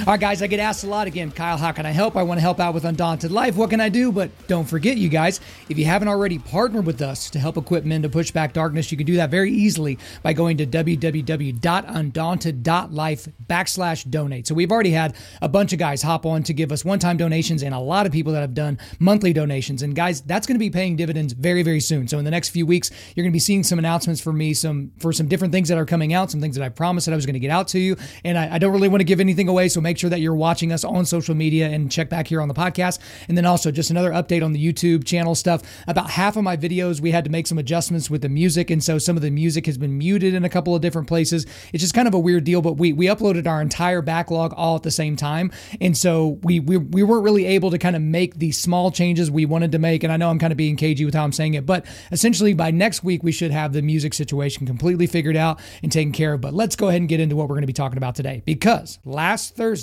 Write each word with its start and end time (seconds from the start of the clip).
All 0.00 0.06
right, 0.06 0.20
guys, 0.20 0.42
I 0.42 0.48
get 0.48 0.58
asked 0.58 0.82
a 0.82 0.88
lot 0.88 1.06
again, 1.06 1.30
Kyle, 1.30 1.56
how 1.56 1.70
can 1.70 1.86
I 1.86 1.92
help? 1.92 2.16
I 2.16 2.24
want 2.24 2.38
to 2.38 2.42
help 2.42 2.58
out 2.58 2.74
with 2.74 2.84
Undaunted 2.84 3.30
Life. 3.30 3.54
What 3.54 3.70
can 3.70 3.80
I 3.80 3.88
do? 3.88 4.10
But 4.10 4.32
don't 4.48 4.64
forget, 4.64 4.96
you 4.96 5.08
guys, 5.08 5.40
if 5.68 5.78
you 5.78 5.84
haven't 5.84 6.08
already 6.08 6.36
partnered 6.38 6.84
with 6.84 7.00
us 7.00 7.30
to 7.30 7.38
help 7.38 7.56
equip 7.56 7.84
men 7.84 8.02
to 8.02 8.08
push 8.08 8.32
back 8.32 8.52
darkness, 8.52 8.90
you 8.90 8.98
can 8.98 9.06
do 9.06 9.14
that 9.16 9.30
very 9.30 9.52
easily 9.52 9.98
by 10.22 10.32
going 10.32 10.56
to 10.56 10.66
www.undaunted.life 10.66 13.28
backslash 13.48 14.10
donate. 14.10 14.48
So 14.48 14.54
we've 14.54 14.72
already 14.72 14.90
had 14.90 15.14
a 15.40 15.48
bunch 15.48 15.72
of 15.72 15.78
guys 15.78 16.02
hop 16.02 16.26
on 16.26 16.42
to 16.42 16.52
give 16.52 16.72
us 16.72 16.84
one 16.84 16.98
time 16.98 17.16
donations 17.16 17.62
and 17.62 17.72
a 17.72 17.78
lot 17.78 18.04
of 18.04 18.10
people 18.10 18.32
that 18.32 18.40
have 18.40 18.54
done 18.54 18.80
monthly 18.98 19.32
donations. 19.32 19.82
And 19.82 19.94
guys, 19.94 20.22
that's 20.22 20.48
going 20.48 20.56
to 20.56 20.60
be 20.60 20.70
paying 20.70 20.96
dividends 20.96 21.34
very, 21.34 21.62
very 21.62 21.80
soon. 21.80 22.08
So 22.08 22.18
in 22.18 22.24
the 22.24 22.32
next 22.32 22.48
few 22.48 22.66
weeks, 22.66 22.90
you're 23.14 23.22
going 23.22 23.30
to 23.30 23.36
be 23.36 23.38
seeing 23.38 23.62
some 23.62 23.78
announcements 23.78 24.20
for 24.20 24.32
me, 24.32 24.54
some 24.54 24.90
for 24.98 25.12
some 25.12 25.28
different 25.28 25.52
things 25.52 25.68
that 25.68 25.78
are 25.78 25.86
coming 25.86 26.12
out, 26.12 26.32
some 26.32 26.40
things 26.40 26.56
that 26.56 26.64
I 26.64 26.68
promised 26.68 27.06
that 27.06 27.12
I 27.12 27.16
was 27.16 27.26
going 27.26 27.34
to 27.34 27.40
get 27.40 27.52
out 27.52 27.68
to 27.68 27.78
you. 27.78 27.96
And 28.24 28.36
I, 28.36 28.56
I 28.56 28.58
don't 28.58 28.72
really 28.72 28.88
want 28.88 28.98
to 29.00 29.04
give 29.04 29.20
anything 29.20 29.48
away. 29.48 29.68
So 29.68 29.83
make 29.84 29.98
sure 29.98 30.10
that 30.10 30.20
you're 30.20 30.34
watching 30.34 30.72
us 30.72 30.82
on 30.82 31.04
social 31.04 31.34
media 31.34 31.68
and 31.68 31.92
check 31.92 32.08
back 32.08 32.26
here 32.26 32.40
on 32.40 32.48
the 32.48 32.54
podcast. 32.54 32.98
And 33.28 33.36
then 33.36 33.46
also 33.46 33.70
just 33.70 33.90
another 33.90 34.10
update 34.10 34.44
on 34.44 34.52
the 34.52 34.72
YouTube 34.72 35.04
channel 35.04 35.34
stuff. 35.36 35.62
About 35.86 36.10
half 36.10 36.36
of 36.36 36.42
my 36.42 36.56
videos, 36.56 37.00
we 37.00 37.12
had 37.12 37.24
to 37.24 37.30
make 37.30 37.46
some 37.46 37.58
adjustments 37.58 38.10
with 38.10 38.22
the 38.22 38.28
music. 38.28 38.70
And 38.70 38.82
so 38.82 38.98
some 38.98 39.16
of 39.16 39.22
the 39.22 39.30
music 39.30 39.66
has 39.66 39.78
been 39.78 39.96
muted 39.96 40.34
in 40.34 40.44
a 40.44 40.48
couple 40.48 40.74
of 40.74 40.82
different 40.82 41.06
places. 41.06 41.46
It's 41.72 41.82
just 41.82 41.94
kind 41.94 42.08
of 42.08 42.14
a 42.14 42.18
weird 42.18 42.44
deal, 42.44 42.62
but 42.62 42.72
we, 42.72 42.92
we 42.92 43.06
uploaded 43.06 43.46
our 43.46 43.60
entire 43.60 44.02
backlog 44.02 44.54
all 44.56 44.76
at 44.76 44.82
the 44.82 44.90
same 44.90 45.14
time. 45.16 45.52
And 45.80 45.96
so 45.96 46.38
we, 46.42 46.58
we, 46.60 46.78
we 46.78 47.02
weren't 47.02 47.24
really 47.24 47.46
able 47.46 47.70
to 47.70 47.78
kind 47.78 47.94
of 47.94 48.02
make 48.02 48.38
the 48.38 48.50
small 48.52 48.90
changes 48.90 49.30
we 49.30 49.46
wanted 49.46 49.72
to 49.72 49.78
make. 49.78 50.02
And 50.02 50.12
I 50.12 50.16
know 50.16 50.30
I'm 50.30 50.38
kind 50.38 50.52
of 50.52 50.56
being 50.56 50.76
cagey 50.76 51.04
with 51.04 51.14
how 51.14 51.24
I'm 51.24 51.32
saying 51.32 51.54
it, 51.54 51.66
but 51.66 51.86
essentially 52.10 52.54
by 52.54 52.70
next 52.70 53.04
week, 53.04 53.22
we 53.22 53.32
should 53.32 53.50
have 53.50 53.72
the 53.72 53.82
music 53.82 54.14
situation 54.14 54.66
completely 54.66 55.06
figured 55.06 55.36
out 55.36 55.60
and 55.82 55.92
taken 55.92 56.12
care 56.12 56.34
of. 56.34 56.40
But 56.40 56.54
let's 56.54 56.76
go 56.76 56.88
ahead 56.88 57.00
and 57.00 57.08
get 57.08 57.20
into 57.20 57.36
what 57.36 57.48
we're 57.48 57.56
going 57.56 57.62
to 57.62 57.66
be 57.66 57.72
talking 57.72 57.98
about 57.98 58.14
today 58.14 58.42
because 58.44 58.98
last 59.04 59.56
Thursday, 59.56 59.73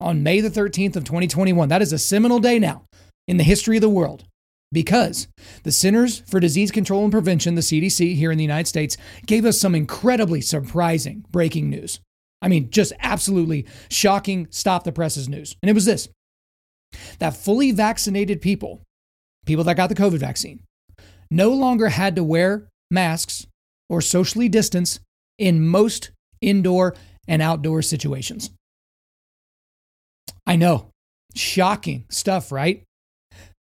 on 0.00 0.22
May 0.22 0.40
the 0.40 0.50
13th 0.50 0.96
of 0.96 1.04
2021. 1.04 1.68
That 1.68 1.82
is 1.82 1.92
a 1.92 1.98
seminal 1.98 2.38
day 2.38 2.58
now 2.58 2.84
in 3.28 3.36
the 3.36 3.44
history 3.44 3.76
of 3.76 3.82
the 3.82 3.88
world 3.88 4.24
because 4.72 5.28
the 5.64 5.72
Centers 5.72 6.20
for 6.20 6.40
Disease 6.40 6.70
Control 6.70 7.02
and 7.02 7.12
Prevention, 7.12 7.54
the 7.54 7.60
CDC 7.60 8.14
here 8.14 8.30
in 8.30 8.38
the 8.38 8.44
United 8.44 8.68
States, 8.68 8.96
gave 9.26 9.44
us 9.44 9.60
some 9.60 9.74
incredibly 9.74 10.40
surprising 10.40 11.24
breaking 11.30 11.68
news. 11.68 12.00
I 12.42 12.48
mean, 12.48 12.70
just 12.70 12.92
absolutely 13.00 13.66
shocking, 13.90 14.46
stop 14.50 14.84
the 14.84 14.92
presses 14.92 15.28
news. 15.28 15.56
And 15.62 15.70
it 15.70 15.74
was 15.74 15.84
this 15.84 16.08
that 17.20 17.36
fully 17.36 17.70
vaccinated 17.70 18.40
people, 18.40 18.80
people 19.46 19.62
that 19.64 19.76
got 19.76 19.88
the 19.88 19.94
COVID 19.94 20.18
vaccine, 20.18 20.62
no 21.30 21.50
longer 21.50 21.88
had 21.88 22.16
to 22.16 22.24
wear 22.24 22.68
masks 22.90 23.46
or 23.88 24.00
socially 24.00 24.48
distance 24.48 24.98
in 25.38 25.66
most 25.66 26.10
indoor 26.40 26.96
and 27.28 27.40
outdoor 27.40 27.82
situations. 27.82 28.50
I 30.46 30.56
know. 30.56 30.90
Shocking 31.34 32.04
stuff, 32.08 32.50
right? 32.50 32.82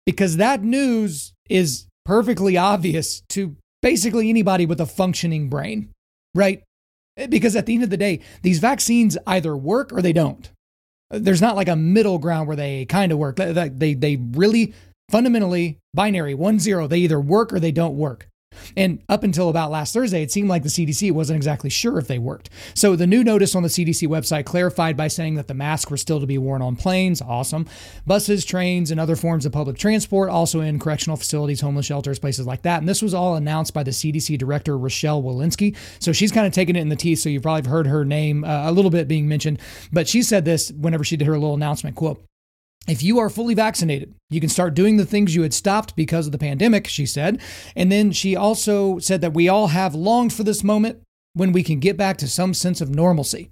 Because 0.06 0.38
that 0.38 0.64
news 0.64 1.34
is 1.50 1.88
perfectly 2.06 2.58
obvious 2.58 3.22
to 3.30 3.56
basically 3.82 4.30
anybody 4.30 4.66
with 4.66 4.80
a 4.80 4.86
functioning 4.86 5.50
brain, 5.50 5.90
right? 6.34 6.64
Because 7.30 7.56
at 7.56 7.66
the 7.66 7.74
end 7.74 7.84
of 7.84 7.90
the 7.90 7.98
day, 7.98 8.22
these 8.42 8.60
vaccines 8.60 9.18
either 9.28 9.56
work 9.56 9.92
or 9.92 10.02
they 10.02 10.14
don't. 10.14 10.50
There's 11.10 11.42
not 11.42 11.58
like 11.58 11.68
a 11.68 11.76
middle 11.76 12.20
ground 12.20 12.48
where 12.48 12.56
they 12.56 12.86
kind 12.86 13.12
of 13.12 13.18
work. 13.18 13.36
They, 13.36 13.94
they 13.94 14.16
really 14.16 14.74
fundamentally 15.10 15.78
binary, 15.94 16.34
one 16.34 16.58
zero. 16.58 16.88
They 16.88 17.00
either 17.00 17.20
work 17.20 17.52
or 17.52 17.60
they 17.60 17.74
don't 17.74 17.98
work. 17.98 18.28
And 18.76 19.02
up 19.10 19.24
until 19.24 19.50
about 19.50 19.72
last 19.72 19.94
Thursday, 19.94 20.24
it 20.24 20.32
seemed 20.32 20.50
like 20.50 20.64
the 20.64 20.70
CDC 20.70 21.12
wasn't 21.12 21.38
exactly 21.38 21.70
sure 21.70 21.98
if 21.98 22.08
they 22.08 22.20
worked. 22.20 22.50
So 22.74 22.96
the 22.96 23.08
new 23.08 23.24
notice 23.24 23.56
on 23.56 23.64
the 23.64 23.70
CDC 23.70 24.08
website 24.08 24.46
clarified 24.46 24.98
by 24.98 25.08
saying 25.08 25.36
that 25.36 25.48
the 25.48 25.54
masks 25.54 25.92
were 25.92 25.98
still 25.98 26.20
to 26.20 26.28
be 26.28 26.38
worn 26.38 26.62
on 26.62 26.76
planes, 26.76 27.22
awesome, 27.22 27.68
buses, 28.06 28.46
trains, 28.46 28.92
and 28.92 29.00
other 29.00 29.16
forms 29.16 29.46
of 29.46 29.52
public 29.52 29.78
transport, 29.78 30.30
also 30.30 30.62
in 30.62 30.80
correctional 30.80 31.18
facilities, 31.18 31.62
homeless 31.62 31.86
shelters, 31.86 32.20
places 32.20 32.48
like 32.48 32.62
that. 32.64 32.80
And 32.80 32.90
this 32.90 33.02
was 33.02 33.14
all 33.14 33.36
announced 33.36 33.74
by 33.74 33.84
the 33.84 33.92
CDC 33.92 34.38
director, 34.38 34.78
Rochelle 34.78 35.22
Walensky. 35.22 35.76
So 36.00 36.12
she's 36.12 36.32
kind 36.32 36.48
of 36.48 36.54
taken 36.54 36.76
it 36.76 36.82
in 36.82 36.90
the 36.90 36.96
teeth. 36.96 37.20
So 37.20 37.30
you've 37.30 37.44
probably 37.44 37.70
heard 37.70 37.88
her 37.88 38.06
name 38.06 38.44
uh, 38.44 38.70
a 38.70 38.72
little 38.72 38.92
bit 38.92 39.08
being 39.08 39.28
mentioned. 39.28 39.60
But 39.92 40.08
she 40.08 40.24
said 40.24 40.46
this 40.46 40.72
whenever 40.72 41.04
she 41.04 41.18
did 41.18 41.28
her 41.28 41.38
little 41.38 41.56
announcement 41.56 41.96
quote, 41.96 42.24
if 42.88 43.04
you 43.04 43.20
are 43.20 43.30
fully 43.30 43.54
vaccinated, 43.54 44.14
you 44.30 44.40
can 44.40 44.50
start 44.50 44.74
doing 44.74 44.98
the 44.98 45.06
things 45.06 45.36
you 45.36 45.44
had 45.44 45.54
stopped 45.54 45.96
because 45.96 46.26
of 46.26 46.32
the 46.32 46.38
pandemic, 46.38 46.88
she 46.88 47.06
said. 47.06 47.40
And 47.76 47.92
then 47.92 48.12
she 48.12 48.36
also 48.36 49.00
said 49.00 49.22
that 49.22 49.34
we 49.34 49.48
all 49.48 49.68
have 49.68 49.94
longed 49.94 50.34
for 50.34 50.44
this 50.44 50.64
moment 50.64 51.02
when 51.34 51.52
we 51.52 51.64
can 51.64 51.80
get 51.80 51.96
back 51.96 52.18
to 52.18 52.28
some 52.28 52.54
sense 52.54 52.82
of 52.82 52.94
normalcy. 52.94 53.50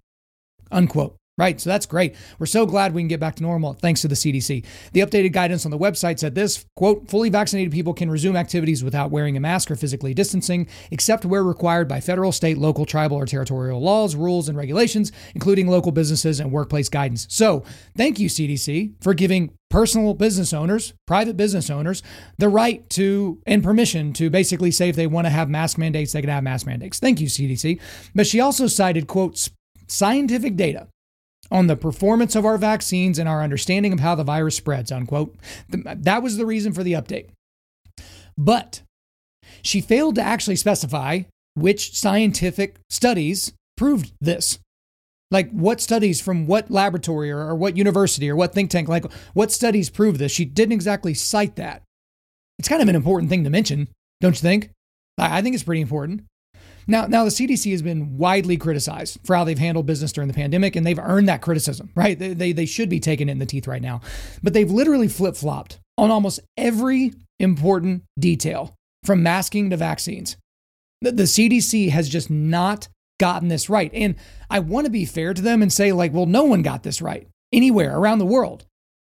Unquote. 0.72 1.19
Right. 1.40 1.60
So 1.62 1.70
that's 1.70 1.86
great. 1.86 2.18
We're 2.38 2.48
so 2.48 2.66
glad 2.66 2.94
we 2.94 3.02
can 3.02 3.08
get 3.08 3.22
back 3.22 3.36
to 3.38 3.44
normal 3.44 3.72
thanks 3.72 4.02
to 4.02 4.10
the 4.10 4.16
CDC. 4.16 4.66
The 4.92 5.00
updated 5.00 5.32
guidance 5.32 5.64
on 5.64 5.72
the 5.72 5.78
website 5.78 6.20
said 6.20 6.36
this 6.36 6.66
quote, 6.76 7.10
fully 7.10 7.30
vaccinated 7.30 7.72
people 7.72 7.94
can 7.94 8.12
resume 8.12 8.36
activities 8.36 8.84
without 8.84 9.10
wearing 9.10 9.38
a 9.38 9.40
mask 9.40 9.72
or 9.72 9.78
physically 9.78 10.14
distancing, 10.14 10.68
except 10.92 11.24
where 11.24 11.42
required 11.42 11.88
by 11.88 12.02
federal, 12.02 12.34
state, 12.34 12.58
local, 12.58 12.86
tribal, 12.86 13.16
or 13.16 13.26
territorial 13.26 13.80
laws, 13.80 14.18
rules, 14.18 14.50
and 14.50 14.58
regulations, 14.58 15.14
including 15.34 15.70
local 15.70 15.94
businesses 15.94 16.42
and 16.42 16.52
workplace 16.52 16.90
guidance. 16.90 17.26
So 17.30 17.64
thank 17.96 18.20
you, 18.20 18.28
CDC, 18.28 19.02
for 19.02 19.14
giving 19.14 19.54
personal 19.70 20.16
business 20.16 20.52
owners, 20.52 20.92
private 21.08 21.38
business 21.38 21.70
owners, 21.70 22.04
the 22.38 22.50
right 22.50 22.90
to 22.90 23.42
and 23.46 23.64
permission 23.64 24.12
to 24.12 24.30
basically 24.30 24.72
say 24.72 24.90
if 24.90 24.98
they 24.98 25.08
want 25.08 25.26
to 25.26 25.32
have 25.32 25.50
mask 25.50 25.78
mandates, 25.78 26.12
they 26.12 26.20
can 26.20 26.30
have 26.30 26.44
mask 26.44 26.66
mandates. 26.66 27.00
Thank 27.00 27.22
you, 27.22 27.28
CDC. 27.28 27.80
But 28.14 28.28
she 28.28 28.42
also 28.42 28.68
cited, 28.68 29.08
quote, 29.08 29.48
scientific 29.88 30.58
data 30.58 30.90
on 31.52 31.68
the 31.68 31.76
performance 31.76 32.36
of 32.36 32.46
our 32.46 32.58
vaccines 32.58 33.18
and 33.18 33.28
our 33.28 33.42
understanding 33.42 33.94
of 33.94 34.00
how 34.00 34.16
the 34.16 34.24
virus 34.24 34.56
spreads, 34.56 34.92
unquote. 34.92 35.36
That 35.70 36.24
was 36.24 36.38
the 36.38 36.46
reason 36.46 36.74
for 36.74 36.84
the 36.84 36.94
update. 36.94 37.30
But 38.38 38.82
she 39.62 39.82
failed 39.82 40.16
to 40.16 40.22
actually 40.22 40.56
specify 40.56 41.24
which 41.56 41.96
scientific 41.96 42.80
studies 42.90 43.54
proved 43.76 44.14
this. 44.22 44.60
Like 45.32 45.52
what 45.52 45.82
studies 45.82 46.22
from 46.22 46.48
what 46.48 46.72
laboratory 46.72 47.30
or, 47.32 47.40
or 47.40 47.56
what 47.56 47.78
university 47.78 48.30
or 48.30 48.36
what 48.36 48.54
think 48.54 48.72
tank, 48.72 48.88
like 48.88 49.12
what 49.34 49.52
studies 49.52 49.90
prove 49.90 50.18
this? 50.18 50.32
She 50.32 50.46
didn't 50.46 50.74
exactly 50.74 51.14
cite 51.14 51.56
that. 51.58 51.84
It's 52.58 52.68
kind 52.68 52.82
of 52.82 52.90
an 52.90 52.96
important 52.96 53.30
thing 53.30 53.44
to 53.44 53.50
mention, 53.50 53.90
don't 54.22 54.36
you 54.36 54.42
think? 54.42 54.72
I 55.18 55.42
think 55.42 55.54
it's 55.54 55.64
pretty 55.64 55.82
important. 55.82 56.24
Now, 56.88 57.06
now 57.06 57.24
the 57.24 57.30
CDC 57.30 57.72
has 57.72 57.82
been 57.82 58.18
widely 58.18 58.58
criticized 58.58 59.20
for 59.24 59.36
how 59.36 59.44
they've 59.44 59.58
handled 59.58 59.86
business 59.86 60.12
during 60.12 60.28
the 60.28 60.34
pandemic, 60.34 60.76
and 60.76 60.86
they've 60.86 61.00
earned 61.00 61.28
that 61.30 61.42
criticism, 61.42 61.90
right? 61.96 62.18
They, 62.18 62.34
they, 62.34 62.52
they 62.52 62.66
should 62.66 62.90
be 62.90 63.00
taken 63.00 63.30
in 63.30 63.40
the 63.40 63.46
teeth 63.46 63.68
right 63.68 63.82
now. 63.82 64.02
But 64.44 64.54
they've 64.54 64.70
literally 64.70 65.08
flip 65.08 65.36
flopped 65.36 65.80
on 65.98 66.12
almost 66.12 66.40
every 66.58 67.14
important 67.40 68.04
detail 68.18 68.74
from 69.04 69.24
masking 69.24 69.70
to 69.70 69.78
vaccines. 69.78 70.38
The, 71.02 71.12
the 71.12 71.24
CDC 71.24 71.90
has 71.90 72.10
just 72.10 72.30
not 72.30 72.88
gotten 73.20 73.48
this 73.50 73.70
right. 73.70 73.92
And 73.94 74.16
I 74.50 74.60
want 74.60 74.86
to 74.86 74.92
be 74.92 75.06
fair 75.06 75.34
to 75.34 75.42
them 75.42 75.62
and 75.62 75.72
say, 75.72 75.92
like, 75.92 76.14
well, 76.14 76.26
no 76.26 76.44
one 76.44 76.62
got 76.62 76.84
this 76.84 77.02
right 77.02 77.28
anywhere 77.52 77.98
around 77.98 78.20
the 78.20 78.26
world 78.26 78.66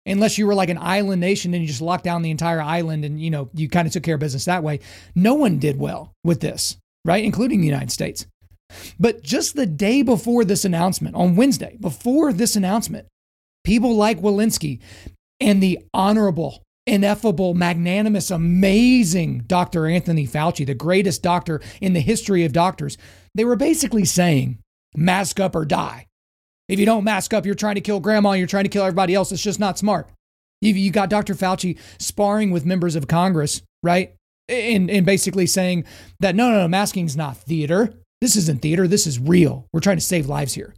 unless 0.06 0.38
you 0.38 0.46
were 0.46 0.54
like 0.54 0.68
an 0.68 0.78
island 0.78 1.20
nation 1.20 1.52
and 1.52 1.62
you 1.62 1.68
just 1.68 1.82
locked 1.82 2.04
down 2.04 2.22
the 2.22 2.30
entire 2.30 2.60
island 2.60 3.04
and 3.04 3.20
you 3.20 3.30
know 3.30 3.50
you 3.54 3.68
kind 3.68 3.86
of 3.86 3.92
took 3.92 4.02
care 4.02 4.14
of 4.14 4.20
business 4.20 4.44
that 4.44 4.62
way 4.62 4.78
no 5.14 5.34
one 5.34 5.58
did 5.58 5.78
well 5.78 6.12
with 6.24 6.40
this 6.40 6.76
right? 7.06 7.24
Including 7.24 7.60
the 7.60 7.66
United 7.66 7.90
States. 7.90 8.26
But 8.98 9.22
just 9.22 9.54
the 9.54 9.64
day 9.64 10.02
before 10.02 10.44
this 10.44 10.64
announcement, 10.64 11.14
on 11.14 11.36
Wednesday, 11.36 11.76
before 11.80 12.32
this 12.32 12.56
announcement, 12.56 13.06
people 13.64 13.94
like 13.94 14.20
Walensky 14.20 14.80
and 15.40 15.62
the 15.62 15.78
honorable, 15.94 16.62
ineffable, 16.86 17.54
magnanimous, 17.54 18.30
amazing 18.30 19.44
Dr. 19.46 19.86
Anthony 19.86 20.26
Fauci, 20.26 20.66
the 20.66 20.74
greatest 20.74 21.22
doctor 21.22 21.60
in 21.80 21.92
the 21.92 22.00
history 22.00 22.44
of 22.44 22.52
doctors, 22.52 22.98
they 23.34 23.44
were 23.44 23.56
basically 23.56 24.04
saying, 24.04 24.58
mask 24.94 25.38
up 25.38 25.54
or 25.54 25.64
die. 25.64 26.06
If 26.68 26.80
you 26.80 26.86
don't 26.86 27.04
mask 27.04 27.32
up, 27.32 27.46
you're 27.46 27.54
trying 27.54 27.76
to 27.76 27.80
kill 27.80 28.00
grandma, 28.00 28.32
you're 28.32 28.48
trying 28.48 28.64
to 28.64 28.70
kill 28.70 28.84
everybody 28.84 29.14
else. 29.14 29.30
It's 29.30 29.42
just 29.42 29.60
not 29.60 29.78
smart. 29.78 30.08
You 30.60 30.90
got 30.90 31.10
Dr. 31.10 31.34
Fauci 31.34 31.78
sparring 32.00 32.50
with 32.50 32.64
members 32.64 32.96
of 32.96 33.06
Congress, 33.06 33.62
right? 33.82 34.14
And, 34.48 34.90
and 34.90 35.06
basically 35.06 35.46
saying 35.46 35.84
that 36.20 36.34
no, 36.34 36.50
no, 36.50 36.60
no, 36.60 36.68
masking 36.68 37.06
is 37.06 37.16
not 37.16 37.36
theater. 37.36 37.94
This 38.20 38.36
isn't 38.36 38.62
theater. 38.62 38.88
This 38.88 39.06
is 39.06 39.18
real. 39.18 39.66
We're 39.72 39.80
trying 39.80 39.98
to 39.98 40.02
save 40.02 40.26
lives 40.26 40.54
here. 40.54 40.74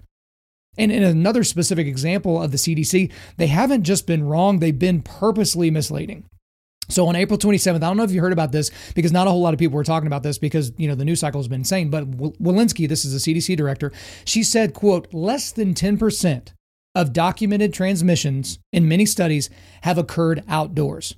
And 0.77 0.93
in 0.93 1.03
another 1.03 1.45
specific 1.45 1.87
example 1.87 2.41
of 2.41 2.53
the 2.53 2.57
CDC, 2.57 3.13
they 3.37 3.49
haven't 3.49 3.83
just 3.83 4.07
been 4.07 4.25
wrong, 4.25 4.59
they've 4.59 4.79
been 4.79 5.03
purposely 5.03 5.71
misleading. 5.71 6.25
So 6.89 7.07
on 7.07 7.17
April 7.17 7.39
27th, 7.39 7.77
I 7.77 7.81
don't 7.81 7.97
know 7.97 8.05
if 8.05 8.13
you 8.13 8.21
heard 8.21 8.33
about 8.33 8.53
this 8.53 8.71
because 8.95 9.13
not 9.13 9.27
a 9.27 9.31
whole 9.31 9.43
lot 9.43 9.53
of 9.53 9.59
people 9.59 9.77
were 9.77 9.85
talking 9.85 10.07
about 10.07 10.23
this 10.23 10.39
because, 10.39 10.73
you 10.79 10.89
know, 10.89 10.95
the 10.95 11.05
news 11.05 11.21
cycle 11.21 11.39
has 11.39 11.49
been 11.49 11.61
insane, 11.61 11.91
but 11.91 12.11
Walensky, 12.11 12.89
this 12.89 13.05
is 13.05 13.13
the 13.13 13.35
CDC 13.35 13.57
director, 13.57 13.93
she 14.25 14.43
said, 14.43 14.73
quote, 14.73 15.13
less 15.13 15.53
than 15.53 15.75
10% 15.75 16.53
of 16.95 17.13
documented 17.13 17.75
transmissions 17.75 18.59
in 18.73 18.89
many 18.89 19.05
studies 19.05 19.51
have 19.83 19.99
occurred 19.99 20.43
outdoors. 20.49 21.15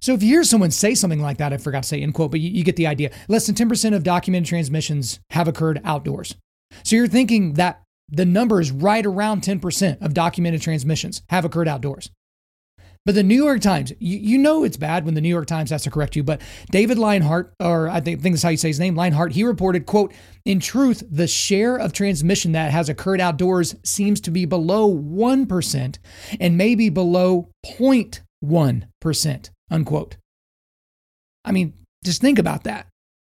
So 0.00 0.14
if 0.14 0.22
you 0.22 0.28
hear 0.28 0.44
someone 0.44 0.70
say 0.70 0.94
something 0.94 1.20
like 1.20 1.38
that, 1.38 1.52
I 1.52 1.56
forgot 1.56 1.82
to 1.84 1.88
say 1.88 2.00
end 2.00 2.14
quote, 2.14 2.30
but 2.30 2.40
you, 2.40 2.50
you 2.50 2.64
get 2.64 2.76
the 2.76 2.86
idea. 2.86 3.10
Less 3.28 3.46
than 3.46 3.54
10% 3.54 3.94
of 3.94 4.02
documented 4.02 4.48
transmissions 4.48 5.20
have 5.30 5.48
occurred 5.48 5.80
outdoors. 5.84 6.36
So 6.84 6.96
you're 6.96 7.08
thinking 7.08 7.54
that 7.54 7.82
the 8.08 8.24
number 8.24 8.60
is 8.60 8.72
right 8.72 9.04
around 9.06 9.42
10% 9.42 10.02
of 10.02 10.14
documented 10.14 10.62
transmissions 10.62 11.22
have 11.28 11.44
occurred 11.44 11.68
outdoors. 11.68 12.10
But 13.06 13.14
the 13.14 13.22
New 13.22 13.42
York 13.42 13.62
Times, 13.62 13.92
you, 13.98 14.18
you 14.18 14.36
know 14.36 14.62
it's 14.62 14.76
bad 14.76 15.06
when 15.06 15.14
the 15.14 15.22
New 15.22 15.30
York 15.30 15.46
Times 15.46 15.70
has 15.70 15.84
to 15.84 15.90
correct 15.90 16.16
you, 16.16 16.22
but 16.22 16.42
David 16.70 16.98
Leinhart, 16.98 17.52
or 17.58 17.88
I 17.88 18.00
think, 18.00 18.20
think 18.20 18.34
that's 18.34 18.42
how 18.42 18.50
you 18.50 18.58
say 18.58 18.68
his 18.68 18.78
name, 18.78 18.94
Leinhart, 18.94 19.32
he 19.32 19.42
reported, 19.42 19.86
quote, 19.86 20.12
in 20.44 20.60
truth, 20.60 21.02
the 21.10 21.26
share 21.26 21.76
of 21.76 21.94
transmission 21.94 22.52
that 22.52 22.72
has 22.72 22.90
occurred 22.90 23.20
outdoors 23.20 23.74
seems 23.84 24.20
to 24.22 24.30
be 24.30 24.44
below 24.44 24.94
1% 24.94 25.98
and 26.40 26.58
maybe 26.58 26.90
below 26.90 27.48
0.1%, 27.64 29.50
unquote. 29.70 30.16
I 31.44 31.52
mean, 31.52 31.74
just 32.04 32.20
think 32.20 32.38
about 32.38 32.64
that. 32.64 32.86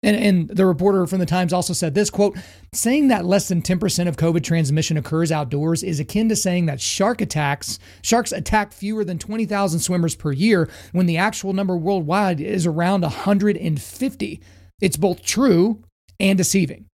And, 0.02 0.16
and 0.16 0.48
the 0.48 0.66
reporter 0.66 1.06
from 1.06 1.18
the 1.18 1.26
Times 1.26 1.52
also 1.52 1.72
said 1.72 1.94
this 1.94 2.10
quote, 2.10 2.36
saying 2.72 3.08
that 3.08 3.24
less 3.24 3.48
than 3.48 3.62
10% 3.62 4.08
of 4.08 4.16
COVID 4.16 4.44
transmission 4.44 4.96
occurs 4.96 5.32
outdoors 5.32 5.82
is 5.82 5.98
akin 5.98 6.28
to 6.28 6.36
saying 6.36 6.66
that 6.66 6.80
shark 6.80 7.20
attacks, 7.20 7.78
sharks 8.02 8.30
attack 8.30 8.72
fewer 8.72 9.04
than 9.04 9.18
20,000 9.18 9.80
swimmers 9.80 10.14
per 10.14 10.32
year 10.32 10.68
when 10.92 11.06
the 11.06 11.16
actual 11.16 11.52
number 11.52 11.76
worldwide 11.76 12.40
is 12.40 12.66
around 12.66 13.02
150. 13.02 14.40
It's 14.80 14.96
both 14.96 15.24
true 15.24 15.82
and 16.20 16.36
deceiving. 16.36 16.86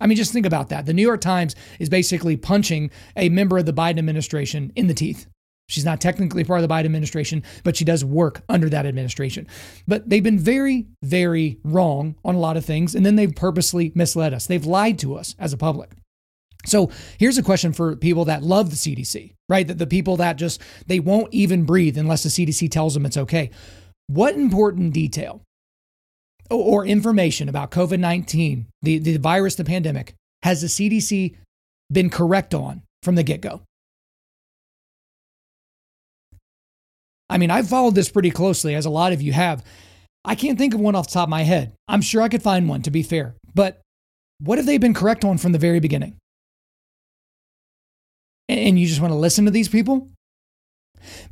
I 0.00 0.06
mean, 0.06 0.16
just 0.16 0.32
think 0.32 0.46
about 0.46 0.70
that. 0.70 0.86
The 0.86 0.94
New 0.94 1.02
York 1.02 1.20
Times 1.20 1.54
is 1.78 1.88
basically 1.88 2.36
punching 2.36 2.90
a 3.16 3.28
member 3.28 3.58
of 3.58 3.66
the 3.66 3.72
Biden 3.72 3.98
administration 3.98 4.72
in 4.74 4.86
the 4.86 4.94
teeth. 4.94 5.26
She's 5.70 5.84
not 5.84 6.00
technically 6.00 6.42
part 6.42 6.60
of 6.60 6.68
the 6.68 6.74
Biden 6.74 6.86
administration, 6.86 7.44
but 7.62 7.76
she 7.76 7.84
does 7.84 8.04
work 8.04 8.42
under 8.48 8.68
that 8.70 8.86
administration. 8.86 9.46
But 9.86 10.08
they've 10.08 10.22
been 10.22 10.38
very, 10.38 10.88
very 11.02 11.58
wrong 11.62 12.16
on 12.24 12.34
a 12.34 12.40
lot 12.40 12.56
of 12.56 12.64
things, 12.64 12.96
and 12.96 13.06
then 13.06 13.14
they've 13.14 13.34
purposely 13.34 13.92
misled 13.94 14.34
us. 14.34 14.46
They've 14.46 14.66
lied 14.66 14.98
to 14.98 15.14
us 15.14 15.36
as 15.38 15.52
a 15.52 15.56
public. 15.56 15.90
So 16.66 16.90
here's 17.18 17.38
a 17.38 17.42
question 17.42 17.72
for 17.72 17.94
people 17.94 18.24
that 18.26 18.42
love 18.42 18.70
the 18.70 18.76
CDC, 18.76 19.34
right? 19.48 19.66
That 19.66 19.78
the 19.78 19.86
people 19.86 20.16
that 20.16 20.36
just 20.36 20.60
they 20.88 20.98
won't 20.98 21.32
even 21.32 21.64
breathe 21.64 21.96
unless 21.96 22.24
the 22.24 22.28
CDC 22.28 22.70
tells 22.70 22.94
them 22.94 23.06
it's 23.06 23.16
okay. 23.16 23.50
What 24.08 24.34
important 24.34 24.92
detail 24.92 25.42
or 26.50 26.84
information 26.84 27.48
about 27.48 27.70
COVID 27.70 28.00
19, 28.00 28.66
the, 28.82 28.98
the 28.98 29.16
virus, 29.18 29.54
the 29.54 29.64
pandemic, 29.64 30.14
has 30.42 30.60
the 30.60 30.66
CDC 30.66 31.36
been 31.92 32.10
correct 32.10 32.54
on 32.54 32.82
from 33.02 33.14
the 33.14 33.22
get 33.22 33.40
go? 33.40 33.62
I 37.30 37.38
mean, 37.38 37.50
I've 37.50 37.68
followed 37.68 37.94
this 37.94 38.10
pretty 38.10 38.30
closely, 38.30 38.74
as 38.74 38.86
a 38.86 38.90
lot 38.90 39.12
of 39.12 39.22
you 39.22 39.32
have. 39.32 39.64
I 40.24 40.34
can't 40.34 40.58
think 40.58 40.74
of 40.74 40.80
one 40.80 40.96
off 40.96 41.06
the 41.06 41.14
top 41.14 41.28
of 41.28 41.30
my 41.30 41.42
head. 41.42 41.72
I'm 41.88 42.02
sure 42.02 42.20
I 42.20 42.28
could 42.28 42.42
find 42.42 42.68
one, 42.68 42.82
to 42.82 42.90
be 42.90 43.02
fair. 43.02 43.34
But 43.54 43.80
what 44.40 44.58
have 44.58 44.66
they 44.66 44.78
been 44.78 44.94
correct 44.94 45.24
on 45.24 45.38
from 45.38 45.52
the 45.52 45.58
very 45.58 45.80
beginning? 45.80 46.16
And 48.48 48.78
you 48.78 48.86
just 48.86 49.00
want 49.00 49.12
to 49.12 49.18
listen 49.18 49.44
to 49.44 49.50
these 49.50 49.68
people? 49.68 50.08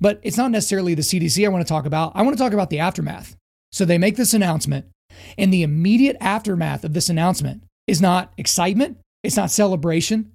But 0.00 0.20
it's 0.22 0.36
not 0.36 0.52
necessarily 0.52 0.94
the 0.94 1.02
CDC 1.02 1.44
I 1.44 1.48
want 1.48 1.66
to 1.66 1.68
talk 1.68 1.84
about. 1.84 2.12
I 2.14 2.22
want 2.22 2.36
to 2.36 2.42
talk 2.42 2.52
about 2.52 2.70
the 2.70 2.78
aftermath. 2.78 3.34
So 3.72 3.84
they 3.84 3.98
make 3.98 4.16
this 4.16 4.32
announcement, 4.32 4.86
and 5.36 5.52
the 5.52 5.62
immediate 5.62 6.16
aftermath 6.20 6.84
of 6.84 6.94
this 6.94 7.10
announcement 7.10 7.64
is 7.86 8.00
not 8.00 8.32
excitement, 8.38 8.98
it's 9.22 9.36
not 9.36 9.50
celebration. 9.50 10.32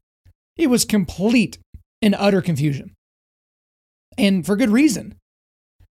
It 0.58 0.68
was 0.68 0.86
complete 0.86 1.58
and 2.02 2.14
utter 2.16 2.42
confusion. 2.42 2.94
And 4.18 4.46
for 4.46 4.56
good 4.56 4.70
reason. 4.70 5.16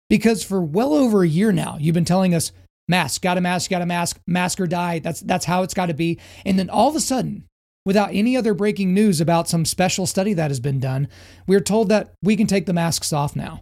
Because 0.09 0.43
for 0.43 0.61
well 0.61 0.93
over 0.93 1.23
a 1.23 1.27
year 1.27 1.51
now, 1.51 1.77
you've 1.79 1.93
been 1.93 2.05
telling 2.05 2.33
us 2.33 2.51
mask, 2.87 3.21
got 3.21 3.37
a 3.37 3.41
mask, 3.41 3.69
got 3.69 3.81
a 3.81 3.85
mask, 3.85 4.19
mask 4.25 4.59
or 4.59 4.67
die. 4.67 4.99
That's 4.99 5.19
that's 5.21 5.45
how 5.45 5.63
it's 5.63 5.73
got 5.73 5.87
to 5.87 5.93
be. 5.93 6.19
And 6.45 6.57
then 6.57 6.69
all 6.69 6.89
of 6.89 6.95
a 6.95 6.99
sudden, 6.99 7.45
without 7.85 8.09
any 8.13 8.35
other 8.37 8.53
breaking 8.53 8.93
news 8.93 9.21
about 9.21 9.47
some 9.47 9.65
special 9.65 10.05
study 10.05 10.33
that 10.33 10.51
has 10.51 10.59
been 10.59 10.79
done, 10.79 11.07
we're 11.47 11.59
told 11.59 11.89
that 11.89 12.13
we 12.23 12.35
can 12.35 12.47
take 12.47 12.65
the 12.65 12.73
masks 12.73 13.11
off 13.13 13.35
now. 13.35 13.61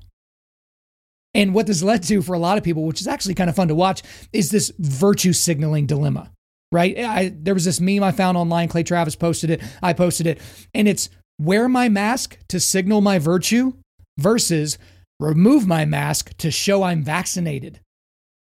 And 1.33 1.53
what 1.53 1.68
this 1.68 1.83
led 1.83 2.01
to 2.03 2.21
for 2.21 2.33
a 2.33 2.39
lot 2.39 2.57
of 2.57 2.63
people, 2.63 2.86
which 2.86 3.01
is 3.01 3.07
actually 3.07 3.36
kind 3.36 3.50
of 3.50 3.56
fun 3.56 3.68
to 3.68 3.75
watch, 3.75 4.01
is 4.31 4.51
this 4.51 4.71
virtue 4.80 5.33
signaling 5.33 5.86
dilemma, 5.86 6.31
right? 6.71 6.97
I, 6.97 7.36
there 7.38 7.53
was 7.53 7.65
this 7.65 7.81
meme 7.81 8.03
I 8.03 8.12
found 8.12 8.38
online. 8.38 8.69
Clay 8.69 8.83
Travis 8.83 9.15
posted 9.18 9.50
it. 9.50 9.62
I 9.83 9.92
posted 9.94 10.27
it. 10.27 10.39
And 10.74 10.88
it's 10.88 11.09
wear 11.38 11.68
my 11.68 11.89
mask 11.89 12.38
to 12.47 12.59
signal 12.59 13.01
my 13.01 13.19
virtue 13.19 13.74
versus 14.18 14.77
remove 15.20 15.68
my 15.68 15.86
mask 15.86 16.36
to 16.38 16.52
show 16.52 16.84
I'm 16.84 17.04
vaccinated. 17.04 17.80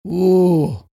Ooh. 0.07 0.85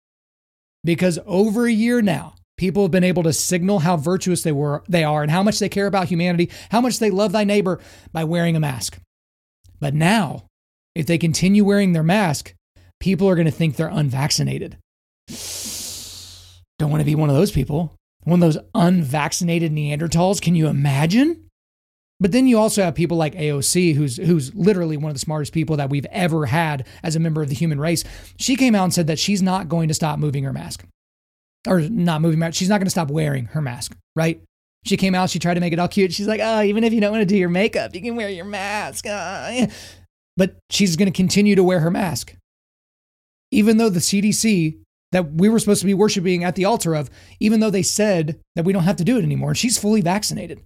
Because 0.83 1.19
over 1.25 1.65
a 1.65 1.71
year 1.71 2.01
now, 2.01 2.35
people 2.57 2.83
have 2.83 2.91
been 2.91 3.03
able 3.03 3.23
to 3.23 3.33
signal 3.33 3.79
how 3.79 3.97
virtuous 3.97 4.43
they 4.43 4.51
were 4.51 4.83
they 4.87 5.03
are 5.03 5.21
and 5.21 5.31
how 5.31 5.43
much 5.43 5.59
they 5.59 5.69
care 5.69 5.87
about 5.87 6.07
humanity, 6.07 6.49
how 6.71 6.81
much 6.81 6.99
they 6.99 7.09
love 7.09 7.31
thy 7.31 7.43
neighbor 7.43 7.79
by 8.11 8.23
wearing 8.23 8.55
a 8.55 8.59
mask. 8.59 8.97
But 9.79 9.93
now, 9.93 10.45
if 10.95 11.05
they 11.05 11.17
continue 11.17 11.63
wearing 11.63 11.93
their 11.93 12.03
mask, 12.03 12.53
people 12.99 13.29
are 13.29 13.35
going 13.35 13.45
to 13.45 13.51
think 13.51 13.75
they're 13.75 13.87
unvaccinated. 13.87 14.77
Don't 16.79 16.91
want 16.91 17.01
to 17.01 17.05
be 17.05 17.15
one 17.15 17.29
of 17.29 17.35
those 17.35 17.51
people. 17.51 17.95
One 18.23 18.41
of 18.41 18.53
those 18.53 18.63
unvaccinated 18.75 19.71
Neanderthals. 19.71 20.41
Can 20.41 20.55
you 20.55 20.67
imagine? 20.67 21.46
But 22.19 22.31
then 22.31 22.47
you 22.47 22.57
also 22.57 22.83
have 22.83 22.95
people 22.95 23.17
like 23.17 23.35
AOC, 23.35 23.93
who's 23.93 24.17
who's 24.17 24.53
literally 24.55 24.97
one 24.97 25.11
of 25.11 25.15
the 25.15 25.19
smartest 25.19 25.53
people 25.53 25.77
that 25.77 25.89
we've 25.89 26.07
ever 26.07 26.47
had 26.47 26.87
as 27.03 27.15
a 27.15 27.19
member 27.19 27.43
of 27.43 27.49
the 27.49 27.55
human 27.55 27.79
race. 27.79 28.03
She 28.37 28.55
came 28.55 28.73
out 28.73 28.85
and 28.85 28.93
said 28.93 29.07
that 29.07 29.19
she's 29.19 29.41
not 29.41 29.69
going 29.69 29.87
to 29.87 29.93
stop 29.93 30.17
moving 30.17 30.43
her 30.43 30.53
mask, 30.53 30.83
or 31.67 31.81
not 31.81 32.21
moving. 32.21 32.39
mask. 32.39 32.57
She's 32.57 32.69
not 32.69 32.79
going 32.79 32.87
to 32.87 32.91
stop 32.91 33.11
wearing 33.11 33.45
her 33.45 33.61
mask. 33.61 33.95
Right? 34.15 34.41
She 34.85 34.97
came 34.97 35.13
out. 35.13 35.29
She 35.29 35.37
tried 35.37 35.55
to 35.55 35.59
make 35.59 35.73
it 35.73 35.79
all 35.79 35.87
cute. 35.87 36.13
She's 36.13 36.27
like, 36.27 36.41
oh, 36.41 36.61
even 36.61 36.83
if 36.83 36.93
you 36.93 37.01
don't 37.01 37.11
want 37.11 37.21
to 37.21 37.25
do 37.25 37.37
your 37.37 37.49
makeup, 37.49 37.93
you 37.93 38.01
can 38.01 38.15
wear 38.15 38.29
your 38.29 38.45
mask. 38.45 39.05
Uh, 39.05 39.67
but 40.37 40.55
she's 40.69 40.95
going 40.95 41.11
to 41.11 41.15
continue 41.15 41.55
to 41.55 41.63
wear 41.63 41.81
her 41.81 41.91
mask, 41.91 42.35
even 43.51 43.77
though 43.77 43.89
the 43.89 43.99
CDC 43.99 44.79
that 45.11 45.33
we 45.33 45.49
were 45.49 45.59
supposed 45.59 45.81
to 45.81 45.85
be 45.85 45.93
worshiping 45.93 46.43
at 46.43 46.55
the 46.55 46.65
altar 46.65 46.95
of, 46.95 47.09
even 47.39 47.59
though 47.59 47.69
they 47.69 47.83
said 47.83 48.39
that 48.55 48.65
we 48.65 48.73
don't 48.73 48.83
have 48.83 48.97
to 48.97 49.03
do 49.03 49.17
it 49.17 49.23
anymore. 49.23 49.55
She's 49.55 49.77
fully 49.77 50.01
vaccinated. 50.01 50.61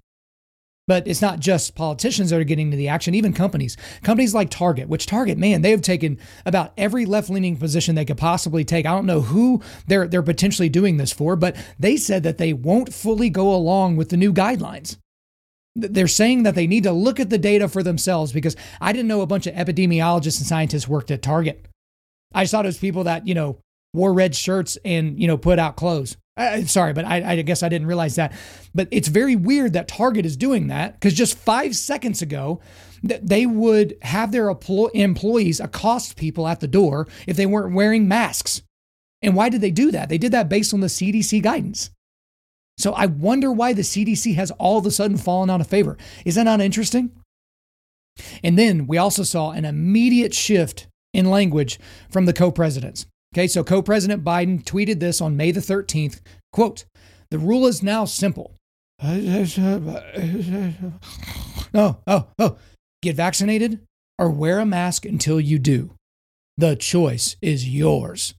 But 0.91 1.07
it's 1.07 1.21
not 1.21 1.39
just 1.39 1.73
politicians 1.73 2.31
that 2.31 2.41
are 2.41 2.43
getting 2.43 2.67
into 2.67 2.75
the 2.75 2.89
action, 2.89 3.15
even 3.15 3.31
companies. 3.31 3.77
Companies 4.03 4.33
like 4.33 4.49
Target, 4.49 4.89
which 4.89 5.05
Target, 5.05 5.37
man, 5.37 5.61
they 5.61 5.71
have 5.71 5.81
taken 5.81 6.19
about 6.45 6.73
every 6.75 7.05
left-leaning 7.05 7.55
position 7.55 7.95
they 7.95 8.03
could 8.03 8.17
possibly 8.17 8.65
take. 8.65 8.85
I 8.85 8.91
don't 8.91 9.05
know 9.05 9.21
who 9.21 9.61
they're 9.87 10.05
they're 10.05 10.21
potentially 10.21 10.67
doing 10.67 10.97
this 10.97 11.13
for, 11.13 11.37
but 11.37 11.55
they 11.79 11.95
said 11.95 12.23
that 12.23 12.39
they 12.39 12.51
won't 12.51 12.93
fully 12.93 13.29
go 13.29 13.55
along 13.55 13.95
with 13.95 14.09
the 14.09 14.17
new 14.17 14.33
guidelines. 14.33 14.97
They're 15.77 16.09
saying 16.09 16.43
that 16.43 16.55
they 16.55 16.67
need 16.67 16.83
to 16.83 16.91
look 16.91 17.21
at 17.21 17.29
the 17.29 17.37
data 17.37 17.69
for 17.69 17.83
themselves 17.83 18.33
because 18.33 18.57
I 18.81 18.91
didn't 18.91 19.07
know 19.07 19.21
a 19.21 19.25
bunch 19.25 19.47
of 19.47 19.55
epidemiologists 19.55 20.39
and 20.39 20.45
scientists 20.45 20.89
worked 20.89 21.09
at 21.09 21.21
Target. 21.21 21.65
I 22.33 22.43
just 22.43 22.51
thought 22.51 22.65
it 22.65 22.67
was 22.67 22.77
people 22.77 23.05
that, 23.05 23.25
you 23.25 23.33
know, 23.33 23.59
wore 23.93 24.11
red 24.11 24.35
shirts 24.35 24.77
and, 24.83 25.17
you 25.17 25.27
know, 25.29 25.37
put 25.37 25.57
out 25.57 25.77
clothes. 25.77 26.17
I, 26.37 26.63
sorry, 26.63 26.93
but 26.93 27.05
I, 27.05 27.33
I 27.33 27.41
guess 27.41 27.61
I 27.61 27.69
didn't 27.69 27.87
realize 27.87 28.15
that. 28.15 28.33
But 28.73 28.87
it's 28.91 29.09
very 29.09 29.35
weird 29.35 29.73
that 29.73 29.87
Target 29.87 30.25
is 30.25 30.37
doing 30.37 30.67
that 30.67 30.93
because 30.93 31.13
just 31.13 31.37
five 31.37 31.75
seconds 31.75 32.21
ago, 32.21 32.61
they 33.03 33.45
would 33.45 33.97
have 34.01 34.31
their 34.31 34.49
employees 34.49 35.59
accost 35.59 36.15
people 36.15 36.47
at 36.47 36.59
the 36.59 36.67
door 36.67 37.07
if 37.27 37.35
they 37.35 37.45
weren't 37.45 37.75
wearing 37.75 38.07
masks. 38.07 38.61
And 39.21 39.35
why 39.35 39.49
did 39.49 39.61
they 39.61 39.71
do 39.71 39.91
that? 39.91 40.09
They 40.09 40.17
did 40.17 40.31
that 40.31 40.49
based 40.49 40.73
on 40.73 40.79
the 40.79 40.87
CDC 40.87 41.41
guidance. 41.43 41.91
So 42.77 42.93
I 42.93 43.05
wonder 43.05 43.51
why 43.51 43.73
the 43.73 43.83
CDC 43.83 44.35
has 44.35 44.51
all 44.51 44.77
of 44.77 44.85
a 44.85 44.91
sudden 44.91 45.17
fallen 45.17 45.49
out 45.49 45.61
of 45.61 45.67
favor. 45.67 45.97
Is 46.25 46.35
that 46.35 46.43
not 46.43 46.61
interesting? 46.61 47.11
And 48.43 48.57
then 48.57 48.87
we 48.87 48.97
also 48.97 49.23
saw 49.23 49.51
an 49.51 49.65
immediate 49.65 50.33
shift 50.33 50.87
in 51.13 51.29
language 51.29 51.79
from 52.09 52.25
the 52.25 52.33
co 52.33 52.51
presidents. 52.51 53.05
Okay, 53.33 53.47
so 53.47 53.63
co-president 53.63 54.25
Biden 54.25 54.63
tweeted 54.63 54.99
this 54.99 55.21
on 55.21 55.37
May 55.37 55.51
the 55.51 55.61
13th, 55.61 56.19
quote, 56.51 56.83
"The 57.29 57.39
rule 57.39 57.65
is 57.65 57.81
now 57.81 58.05
simple. 58.05 58.55
Oh, 61.73 61.97
oh, 62.05 62.27
oh. 62.37 62.57
Get 63.01 63.15
vaccinated 63.15 63.79
or 64.19 64.29
wear 64.29 64.59
a 64.59 64.65
mask 64.65 65.05
until 65.05 65.39
you 65.39 65.57
do. 65.57 65.95
The 66.57 66.75
choice 66.75 67.37
is 67.41 67.69
yours." 67.69 68.35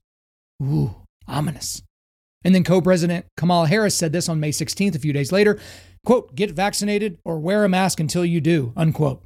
Ooh, 0.61 0.95
ominous. 1.27 1.81
And 2.45 2.53
then 2.53 2.63
co-president 2.63 3.25
Kamala 3.35 3.67
Harris 3.67 3.95
said 3.95 4.11
this 4.11 4.29
on 4.29 4.39
May 4.39 4.51
16th, 4.51 4.95
a 4.95 4.99
few 4.99 5.11
days 5.11 5.31
later, 5.31 5.59
quote, 6.05 6.35
"Get 6.35 6.51
vaccinated 6.51 7.17
or 7.25 7.39
wear 7.39 7.65
a 7.65 7.69
mask 7.69 7.99
until 7.99 8.23
you 8.23 8.39
do." 8.39 8.71
Unquote. 8.77 9.25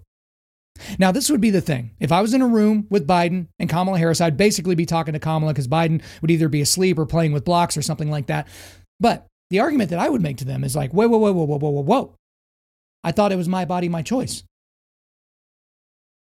Now, 0.99 1.11
this 1.11 1.29
would 1.29 1.41
be 1.41 1.49
the 1.49 1.61
thing. 1.61 1.91
If 1.99 2.11
I 2.11 2.21
was 2.21 2.33
in 2.33 2.41
a 2.41 2.47
room 2.47 2.87
with 2.89 3.07
Biden 3.07 3.47
and 3.59 3.69
Kamala 3.69 3.97
Harris, 3.97 4.21
I'd 4.21 4.37
basically 4.37 4.75
be 4.75 4.85
talking 4.85 5.13
to 5.13 5.19
Kamala 5.19 5.53
because 5.53 5.67
Biden 5.67 6.01
would 6.21 6.31
either 6.31 6.49
be 6.49 6.61
asleep 6.61 6.97
or 6.97 7.05
playing 7.05 7.33
with 7.33 7.45
blocks 7.45 7.77
or 7.77 7.81
something 7.81 8.09
like 8.09 8.27
that. 8.27 8.47
But 8.99 9.25
the 9.49 9.59
argument 9.59 9.89
that 9.91 9.99
I 9.99 10.09
would 10.09 10.21
make 10.21 10.37
to 10.37 10.45
them 10.45 10.63
is 10.63 10.75
like, 10.75 10.91
whoa, 10.91 11.07
whoa, 11.07 11.17
whoa, 11.17 11.31
whoa, 11.31 11.45
whoa, 11.45 11.69
whoa, 11.69 11.81
whoa. 11.81 12.15
I 13.03 13.11
thought 13.11 13.31
it 13.31 13.37
was 13.37 13.47
my 13.47 13.65
body, 13.65 13.89
my 13.89 14.01
choice. 14.01 14.43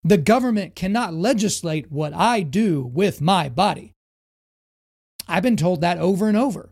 The 0.03 0.17
government 0.17 0.75
cannot 0.75 1.13
legislate 1.13 1.91
what 1.91 2.13
I 2.13 2.41
do 2.41 2.81
with 2.81 3.21
my 3.21 3.49
body. 3.49 3.93
I've 5.27 5.43
been 5.43 5.57
told 5.57 5.81
that 5.81 5.97
over 5.97 6.27
and 6.27 6.37
over. 6.37 6.71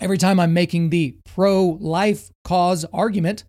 Every 0.00 0.18
time 0.18 0.40
I'm 0.40 0.52
making 0.52 0.90
the 0.90 1.16
pro 1.24 1.78
life 1.80 2.30
cause 2.44 2.84
argument, 2.92 3.44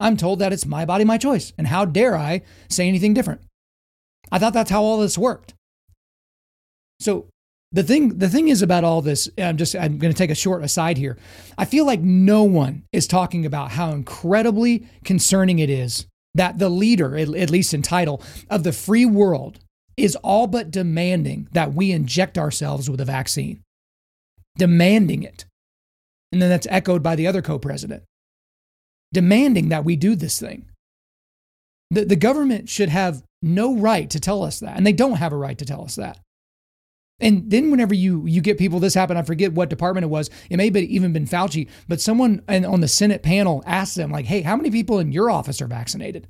I'm 0.00 0.16
told 0.16 0.38
that 0.38 0.52
it's 0.52 0.66
my 0.66 0.84
body, 0.84 1.04
my 1.04 1.18
choice. 1.18 1.52
And 1.58 1.66
how 1.66 1.84
dare 1.84 2.16
I 2.16 2.42
say 2.68 2.88
anything 2.88 3.14
different? 3.14 3.42
I 4.32 4.38
thought 4.38 4.54
that's 4.54 4.70
how 4.70 4.82
all 4.82 4.98
this 4.98 5.18
worked. 5.18 5.54
So 7.00 7.26
the 7.72 7.82
thing, 7.82 8.18
the 8.18 8.28
thing 8.28 8.48
is 8.48 8.62
about 8.62 8.84
all 8.84 9.02
this, 9.02 9.28
I'm 9.38 9.56
just, 9.56 9.76
I'm 9.76 9.98
going 9.98 10.12
to 10.12 10.18
take 10.18 10.30
a 10.30 10.34
short 10.34 10.64
aside 10.64 10.96
here. 10.96 11.18
I 11.56 11.64
feel 11.64 11.86
like 11.86 12.00
no 12.00 12.42
one 12.42 12.84
is 12.92 13.06
talking 13.06 13.46
about 13.46 13.72
how 13.72 13.90
incredibly 13.90 14.86
concerning 15.04 15.58
it 15.58 15.70
is 15.70 16.06
that 16.34 16.58
the 16.58 16.68
leader, 16.68 17.16
at 17.16 17.50
least 17.50 17.74
in 17.74 17.82
title, 17.82 18.22
of 18.48 18.64
the 18.64 18.72
free 18.72 19.06
world 19.06 19.58
is 19.96 20.16
all 20.16 20.46
but 20.46 20.70
demanding 20.70 21.48
that 21.52 21.74
we 21.74 21.92
inject 21.92 22.38
ourselves 22.38 22.88
with 22.88 23.00
a 23.00 23.04
vaccine, 23.04 23.62
demanding 24.56 25.22
it. 25.22 25.44
And 26.32 26.40
then 26.40 26.48
that's 26.48 26.66
echoed 26.70 27.02
by 27.02 27.16
the 27.16 27.26
other 27.26 27.42
co 27.42 27.58
president, 27.58 28.04
demanding 29.12 29.68
that 29.70 29.84
we 29.84 29.96
do 29.96 30.14
this 30.14 30.38
thing. 30.38 30.66
The, 31.90 32.04
the 32.04 32.16
government 32.16 32.68
should 32.68 32.88
have 32.88 33.22
no 33.42 33.76
right 33.76 34.08
to 34.10 34.20
tell 34.20 34.42
us 34.42 34.60
that, 34.60 34.76
and 34.76 34.86
they 34.86 34.92
don't 34.92 35.16
have 35.16 35.32
a 35.32 35.36
right 35.36 35.58
to 35.58 35.64
tell 35.64 35.82
us 35.82 35.96
that. 35.96 36.18
And 37.20 37.50
then 37.50 37.70
whenever 37.70 37.94
you 37.94 38.26
you 38.26 38.40
get 38.40 38.58
people 38.58 38.80
this 38.80 38.94
happened, 38.94 39.18
I 39.18 39.22
forget 39.22 39.52
what 39.52 39.68
department 39.68 40.04
it 40.04 40.08
was. 40.08 40.30
It 40.48 40.56
may 40.56 40.66
have 40.66 40.76
even 40.76 41.12
been 41.12 41.26
Fauci, 41.26 41.68
but 41.86 42.00
someone 42.00 42.42
on 42.48 42.80
the 42.80 42.88
Senate 42.88 43.22
panel 43.22 43.62
asked 43.66 43.96
them 43.96 44.10
like, 44.10 44.26
"Hey, 44.26 44.40
how 44.40 44.56
many 44.56 44.70
people 44.70 44.98
in 44.98 45.12
your 45.12 45.30
office 45.30 45.60
are 45.60 45.66
vaccinated?" 45.66 46.28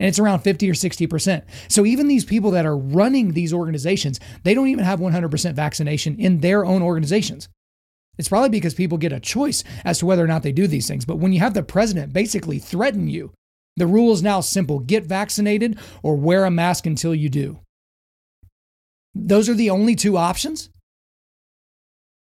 And 0.00 0.08
it's 0.08 0.20
around 0.20 0.40
50 0.40 0.70
or 0.70 0.74
60%. 0.74 1.42
So 1.66 1.84
even 1.84 2.06
these 2.06 2.24
people 2.24 2.52
that 2.52 2.66
are 2.66 2.76
running 2.76 3.32
these 3.32 3.52
organizations, 3.52 4.20
they 4.44 4.54
don't 4.54 4.68
even 4.68 4.84
have 4.84 5.00
100% 5.00 5.54
vaccination 5.54 6.20
in 6.20 6.38
their 6.38 6.64
own 6.64 6.82
organizations. 6.82 7.48
It's 8.18 8.28
probably 8.28 8.48
because 8.48 8.74
people 8.74 8.98
get 8.98 9.12
a 9.12 9.20
choice 9.20 9.62
as 9.84 10.00
to 10.00 10.06
whether 10.06 10.24
or 10.24 10.26
not 10.26 10.42
they 10.42 10.52
do 10.52 10.66
these 10.66 10.88
things. 10.88 11.04
But 11.04 11.18
when 11.18 11.32
you 11.32 11.40
have 11.40 11.54
the 11.54 11.62
president 11.62 12.12
basically 12.12 12.58
threaten 12.58 13.08
you, 13.08 13.32
the 13.76 13.86
rule 13.86 14.12
is 14.12 14.22
now 14.22 14.40
simple 14.40 14.80
get 14.80 15.04
vaccinated 15.04 15.78
or 16.02 16.16
wear 16.16 16.44
a 16.44 16.50
mask 16.50 16.86
until 16.86 17.14
you 17.14 17.28
do. 17.28 17.60
Those 19.14 19.48
are 19.48 19.54
the 19.54 19.70
only 19.70 19.94
two 19.94 20.16
options. 20.16 20.68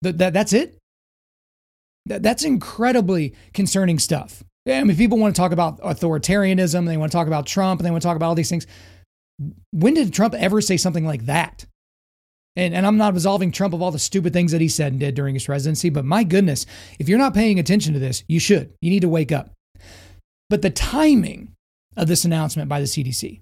That, 0.01 0.17
that, 0.17 0.33
that's 0.33 0.53
it. 0.53 0.77
That, 2.07 2.23
that's 2.23 2.43
incredibly 2.43 3.35
concerning 3.53 3.99
stuff. 3.99 4.43
I 4.67 4.83
mean, 4.83 4.97
people 4.97 5.19
want 5.19 5.35
to 5.35 5.39
talk 5.39 5.51
about 5.51 5.79
authoritarianism, 5.81 6.87
they 6.87 6.97
want 6.97 7.11
to 7.11 7.15
talk 7.15 7.27
about 7.27 7.45
Trump, 7.45 7.79
and 7.79 7.85
they 7.85 7.91
want 7.91 8.01
to 8.01 8.07
talk 8.07 8.15
about 8.15 8.27
all 8.27 8.35
these 8.35 8.49
things. 8.49 8.65
When 9.71 9.93
did 9.93 10.13
Trump 10.13 10.33
ever 10.33 10.61
say 10.61 10.77
something 10.77 11.05
like 11.05 11.27
that? 11.27 11.65
And, 12.55 12.73
and 12.73 12.87
I'm 12.87 12.97
not 12.97 13.13
absolving 13.13 13.51
Trump 13.51 13.73
of 13.73 13.81
all 13.81 13.91
the 13.91 13.99
stupid 13.99 14.33
things 14.33 14.51
that 14.51 14.61
he 14.61 14.69
said 14.69 14.93
and 14.93 14.99
did 14.99 15.15
during 15.15 15.33
his 15.33 15.45
presidency, 15.45 15.89
but 15.89 16.05
my 16.05 16.23
goodness, 16.23 16.65
if 16.99 17.09
you're 17.09 17.19
not 17.19 17.33
paying 17.33 17.59
attention 17.59 17.93
to 17.93 17.99
this, 17.99 18.23
you 18.27 18.39
should. 18.39 18.73
You 18.81 18.89
need 18.89 19.01
to 19.01 19.09
wake 19.09 19.31
up. 19.31 19.51
But 20.49 20.61
the 20.61 20.69
timing 20.69 21.51
of 21.97 22.07
this 22.07 22.23
announcement 22.23 22.69
by 22.69 22.79
the 22.79 22.85
CDC 22.85 23.41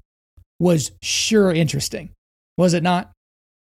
was 0.60 0.92
sure 1.02 1.52
interesting, 1.52 2.10
was 2.58 2.74
it 2.74 2.84
not? 2.84 3.12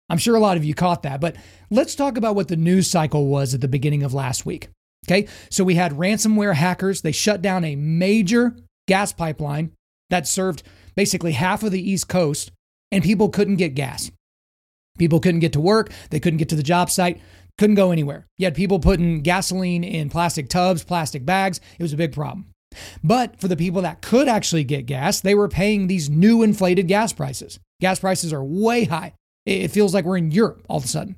I'm 0.08 0.18
sure 0.18 0.36
a 0.36 0.40
lot 0.40 0.56
of 0.56 0.64
you 0.64 0.74
caught 0.74 1.02
that, 1.02 1.20
but 1.20 1.36
let's 1.70 1.94
talk 1.94 2.16
about 2.16 2.36
what 2.36 2.48
the 2.48 2.56
news 2.56 2.88
cycle 2.88 3.26
was 3.26 3.54
at 3.54 3.60
the 3.60 3.68
beginning 3.68 4.04
of 4.04 4.14
last 4.14 4.46
week. 4.46 4.68
Okay, 5.06 5.28
so 5.50 5.64
we 5.64 5.74
had 5.74 5.92
ransomware 5.92 6.54
hackers. 6.54 7.02
They 7.02 7.12
shut 7.12 7.42
down 7.42 7.64
a 7.64 7.76
major 7.76 8.56
gas 8.88 9.12
pipeline 9.12 9.72
that 10.10 10.26
served 10.26 10.62
basically 10.94 11.32
half 11.32 11.62
of 11.62 11.72
the 11.72 11.90
East 11.90 12.08
Coast, 12.08 12.50
and 12.90 13.04
people 13.04 13.28
couldn't 13.28 13.56
get 13.56 13.74
gas. 13.74 14.10
People 14.98 15.20
couldn't 15.20 15.40
get 15.40 15.52
to 15.54 15.60
work, 15.60 15.90
they 16.10 16.20
couldn't 16.20 16.38
get 16.38 16.48
to 16.50 16.56
the 16.56 16.62
job 16.62 16.90
site, 16.90 17.20
couldn't 17.58 17.76
go 17.76 17.90
anywhere. 17.90 18.26
You 18.36 18.46
had 18.46 18.54
people 18.54 18.78
putting 18.78 19.22
gasoline 19.22 19.84
in 19.84 20.10
plastic 20.10 20.48
tubs, 20.48 20.84
plastic 20.84 21.24
bags. 21.24 21.60
It 21.78 21.82
was 21.82 21.92
a 21.92 21.96
big 21.96 22.12
problem. 22.12 22.46
But 23.02 23.40
for 23.40 23.48
the 23.48 23.56
people 23.56 23.82
that 23.82 24.02
could 24.02 24.28
actually 24.28 24.64
get 24.64 24.86
gas, 24.86 25.20
they 25.20 25.34
were 25.34 25.48
paying 25.48 25.86
these 25.86 26.10
new 26.10 26.42
inflated 26.42 26.88
gas 26.88 27.12
prices. 27.12 27.58
Gas 27.80 28.00
prices 28.00 28.32
are 28.32 28.44
way 28.44 28.84
high. 28.84 29.14
It 29.46 29.68
feels 29.68 29.94
like 29.94 30.04
we're 30.04 30.18
in 30.18 30.32
Europe 30.32 30.64
all 30.68 30.78
of 30.78 30.84
a 30.84 30.88
sudden. 30.88 31.16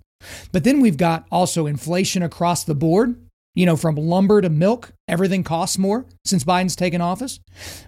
But 0.53 0.65
then 0.65 0.81
we've 0.81 0.97
got 0.97 1.27
also 1.31 1.67
inflation 1.67 2.23
across 2.23 2.65
the 2.65 2.75
board. 2.75 3.17
You 3.55 3.67
know, 3.67 3.77
from 3.77 3.97
lumber 3.97 4.41
to 4.41 4.51
milk, 4.51 4.93
everything 5.09 5.43
costs 5.43 5.79
more 5.79 6.07
since 6.25 6.45
Biden's 6.45 6.77
taken 6.77 7.01
office. 7.01 7.41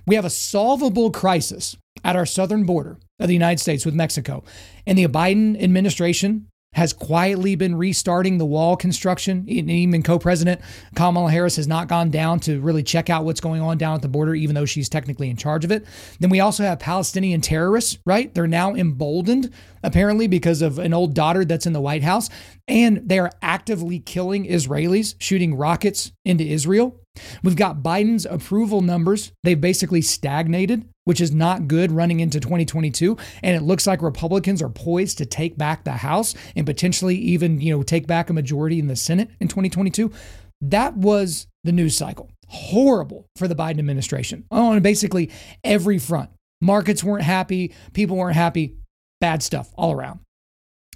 We 0.07 0.17
have 0.17 0.25
a 0.25 0.31
solvable 0.31 1.13
crisis 1.13 1.77
at 2.03 2.17
our 2.17 2.27
southern 2.27 2.65
border 2.65 2.99
of 3.21 3.29
the 3.29 3.35
United 3.35 3.61
States 3.61 3.87
with 3.87 3.95
Mexico. 3.95 4.43
And 4.87 4.99
the 4.99 5.07
Biden 5.07 5.63
administration 5.63 6.47
has 6.73 6.93
quietly 6.93 7.57
been 7.57 7.75
restarting 7.75 8.39
the 8.39 8.47
wall 8.47 8.77
construction. 8.77 9.45
Even 9.49 10.03
co 10.03 10.19
president 10.19 10.61
Kamala 10.95 11.31
Harris 11.31 11.57
has 11.57 11.67
not 11.67 11.89
gone 11.89 12.11
down 12.11 12.39
to 12.41 12.61
really 12.61 12.83
check 12.83 13.11
out 13.11 13.25
what's 13.25 13.41
going 13.41 13.61
on 13.61 13.77
down 13.77 13.97
at 13.97 14.03
the 14.03 14.09
border, 14.09 14.35
even 14.35 14.55
though 14.55 14.65
she's 14.65 14.89
technically 14.89 15.29
in 15.29 15.37
charge 15.37 15.65
of 15.65 15.73
it. 15.73 15.85
Then 16.21 16.31
we 16.31 16.41
also 16.41 16.63
have 16.63 16.79
Palestinian 16.79 17.41
terrorists, 17.41 17.99
right? 18.07 18.33
They're 18.33 18.47
now 18.47 18.75
emboldened, 18.75 19.53
apparently, 19.83 20.29
because 20.29 20.63
of 20.63 20.79
an 20.79 20.95
old 20.95 21.15
daughter 21.15 21.45
that's 21.45 21.67
in 21.67 21.73
the 21.73 21.81
White 21.81 22.05
House. 22.05 22.31
And 22.69 23.09
they 23.09 23.19
are 23.19 23.33
actively 23.43 23.99
killing 23.99 24.47
Israelis, 24.47 25.17
shooting 25.19 25.57
rockets 25.57 26.13
into 26.25 26.45
Israel. 26.45 27.01
We've 27.43 27.57
got 27.57 27.83
Biden's 27.83 28.27
approval 28.27 28.81
numbers. 28.81 29.33
They've 29.43 29.61
basically 29.61 30.03
stagnated, 30.03 30.89
which 31.11 31.21
is 31.21 31.35
not 31.35 31.67
good 31.67 31.91
running 31.91 32.21
into 32.21 32.39
2022. 32.39 33.17
And 33.43 33.57
it 33.57 33.63
looks 33.63 33.85
like 33.85 34.01
Republicans 34.01 34.63
are 34.63 34.69
poised 34.69 35.19
to 35.19 35.27
take 35.27 35.59
back 35.59 35.83
the 35.83 35.91
House 35.91 36.37
and 36.55 36.65
potentially 36.65 37.17
even, 37.17 37.61
you 37.61 37.77
know, 37.77 37.83
take 37.83 38.07
back 38.07 38.31
a 38.31 38.33
majority 38.33 38.79
in 38.79 38.87
the 38.87 38.95
Senate 38.95 39.29
in 39.41 39.49
2022. 39.49 40.13
That 40.61 40.97
was 40.97 41.49
the 41.65 41.73
news 41.73 41.97
cycle. 41.97 42.31
Horrible 42.47 43.27
for 43.35 43.49
the 43.49 43.57
Biden 43.57 43.81
administration 43.81 44.45
on 44.53 44.83
basically 44.83 45.33
every 45.65 45.99
front. 45.99 46.31
Markets 46.61 47.03
weren't 47.03 47.25
happy, 47.25 47.75
people 47.93 48.17
weren't 48.17 48.37
happy, 48.37 48.77
bad 49.21 49.43
stuff 49.43 49.73
all 49.75 49.91
around. 49.91 50.21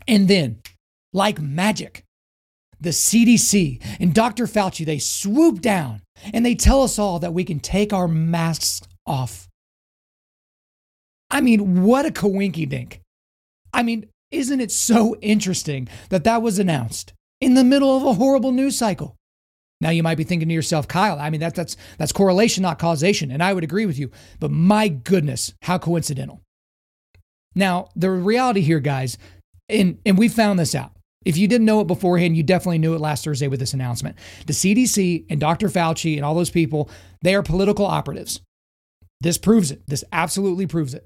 And 0.07 0.29
then, 0.29 0.61
like 1.13 1.41
magic, 1.41 2.05
the 2.81 2.91
CDC 2.91 3.83
and 3.99 4.15
Dr. 4.15 4.47
Fauci, 4.47 4.87
they 4.87 5.01
swoop 5.01 5.61
down 5.61 6.03
and 6.33 6.47
they 6.47 6.55
tell 6.55 6.85
us 6.85 7.01
all 7.01 7.19
that 7.19 7.35
we 7.35 7.43
can 7.43 7.59
take 7.59 7.93
our 7.93 8.07
masks 8.07 8.81
off. 9.09 9.49
I 11.35 11.41
mean, 11.41 11.83
what 11.83 12.07
a 12.07 12.11
coinky 12.11 12.67
dink. 12.67 13.01
I 13.73 13.83
mean, 13.83 14.07
isn't 14.31 14.61
it 14.61 14.71
so 14.71 15.17
interesting 15.17 15.89
that 16.11 16.23
that 16.23 16.43
was 16.43 16.61
announced 16.61 17.13
in 17.41 17.55
the 17.55 17.65
middle 17.65 17.97
of 17.97 18.05
a 18.05 18.13
horrible 18.13 18.53
news 18.53 18.79
cycle? 18.79 19.17
Now 19.81 19.91
you 19.91 20.05
might 20.05 20.17
be 20.17 20.23
thinking 20.23 20.49
to 20.49 20.55
yourself, 20.55 20.87
Kyle, 20.87 21.19
I 21.19 21.31
mean 21.31 21.41
that, 21.41 21.57
that's 21.57 21.77
that's 21.99 22.13
correlation, 22.13 22.63
not 22.63 22.79
causation, 22.79 23.33
and 23.33 23.43
I 23.43 23.53
would 23.53 23.65
agree 23.65 23.85
with 23.85 23.99
you. 23.99 24.13
But 24.39 24.53
my 24.53 24.87
goodness, 24.87 25.53
how 25.63 25.77
coincidental. 25.77 26.41
Now, 27.57 27.89
the 27.97 28.11
reality 28.11 28.61
here, 28.61 28.81
guys, 28.81 29.19
and, 29.69 29.99
and 30.07 30.17
we 30.17 30.29
found 30.29 30.61
this 30.61 30.75
out. 30.75 30.93
If 31.25 31.37
you 31.37 31.49
didn't 31.49 31.65
know 31.65 31.81
it 31.81 31.89
beforehand, 31.89 32.37
you 32.37 32.45
definitely 32.45 32.79
knew 32.79 32.95
it 32.95 33.01
last 33.01 33.25
Thursday 33.25 33.49
with 33.49 33.59
this 33.59 33.75
announcement. 33.75 34.17
The 34.47 34.53
CDC 34.53 35.27
and 35.29 35.41
Dr. 35.41 35.69
Fauci 35.69 36.15
and 36.15 36.25
all 36.25 36.35
those 36.35 36.51
people, 36.51 36.89
they 37.23 37.35
are 37.35 37.43
political 37.43 37.87
operatives. 37.87 38.41
This 39.21 39.39
proves 39.39 39.73
it. 39.73 39.83
This 39.89 40.05
absolutely 40.13 40.67
proves 40.67 40.95
it. 40.95 41.05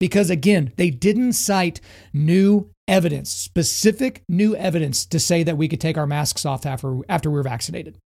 Because 0.00 0.30
again, 0.30 0.72
they 0.76 0.90
didn't 0.90 1.34
cite 1.34 1.80
new 2.12 2.70
evidence, 2.88 3.30
specific 3.30 4.24
new 4.28 4.56
evidence 4.56 5.06
to 5.06 5.20
say 5.20 5.42
that 5.44 5.56
we 5.56 5.68
could 5.68 5.80
take 5.80 5.96
our 5.96 6.06
masks 6.06 6.44
off 6.44 6.66
after, 6.66 6.98
after 7.08 7.30
we 7.30 7.34
we're 7.34 7.44
vaccinated. 7.44 7.98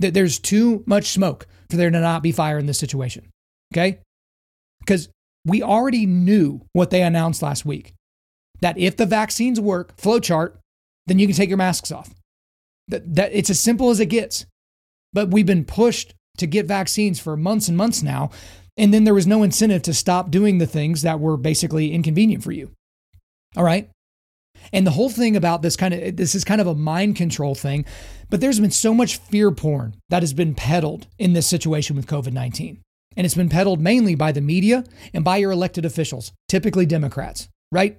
That 0.00 0.12
there's 0.12 0.38
too 0.38 0.82
much 0.86 1.06
smoke 1.06 1.46
for 1.70 1.76
there 1.76 1.90
to 1.90 2.00
not 2.00 2.22
be 2.22 2.32
fire 2.32 2.58
in 2.58 2.66
this 2.66 2.78
situation. 2.78 3.30
Okay? 3.72 4.00
Because 4.80 5.08
we 5.46 5.62
already 5.62 6.04
knew 6.04 6.60
what 6.72 6.90
they 6.90 7.02
announced 7.02 7.42
last 7.42 7.64
week 7.64 7.94
that 8.60 8.76
if 8.78 8.96
the 8.96 9.06
vaccines 9.06 9.60
work, 9.60 9.96
flowchart, 9.96 10.56
then 11.06 11.18
you 11.18 11.26
can 11.26 11.36
take 11.36 11.48
your 11.48 11.58
masks 11.58 11.92
off. 11.92 12.12
That, 12.88 13.14
that 13.14 13.32
it's 13.32 13.50
as 13.50 13.60
simple 13.60 13.90
as 13.90 14.00
it 14.00 14.06
gets. 14.06 14.46
But 15.12 15.30
we've 15.30 15.46
been 15.46 15.64
pushed 15.64 16.14
to 16.38 16.46
get 16.46 16.66
vaccines 16.66 17.20
for 17.20 17.36
months 17.36 17.68
and 17.68 17.76
months 17.76 18.02
now, 18.02 18.30
and 18.78 18.94
then 18.94 19.04
there 19.04 19.14
was 19.14 19.26
no 19.26 19.42
incentive 19.42 19.82
to 19.82 19.92
stop 19.92 20.30
doing 20.30 20.58
the 20.58 20.66
things 20.66 21.02
that 21.02 21.20
were 21.20 21.36
basically 21.36 21.92
inconvenient 21.92 22.44
for 22.44 22.52
you. 22.52 22.70
All 23.56 23.64
right? 23.64 23.90
And 24.72 24.86
the 24.86 24.92
whole 24.92 25.10
thing 25.10 25.36
about 25.36 25.62
this 25.62 25.76
kind 25.76 25.92
of 25.92 26.16
this 26.16 26.34
is 26.34 26.44
kind 26.44 26.60
of 26.60 26.66
a 26.66 26.74
mind 26.74 27.16
control 27.16 27.54
thing, 27.54 27.84
but 28.30 28.40
there's 28.40 28.60
been 28.60 28.70
so 28.70 28.94
much 28.94 29.18
fear 29.18 29.50
porn 29.50 29.96
that 30.08 30.22
has 30.22 30.32
been 30.32 30.54
peddled 30.54 31.06
in 31.18 31.32
this 31.32 31.46
situation 31.46 31.96
with 31.96 32.06
COVID-19. 32.06 32.78
And 33.16 33.24
it's 33.24 33.34
been 33.34 33.48
peddled 33.48 33.80
mainly 33.80 34.14
by 34.14 34.32
the 34.32 34.40
media 34.40 34.84
and 35.12 35.24
by 35.24 35.38
your 35.38 35.50
elected 35.50 35.84
officials, 35.84 36.32
typically 36.48 36.86
Democrats, 36.86 37.48
right? 37.72 37.98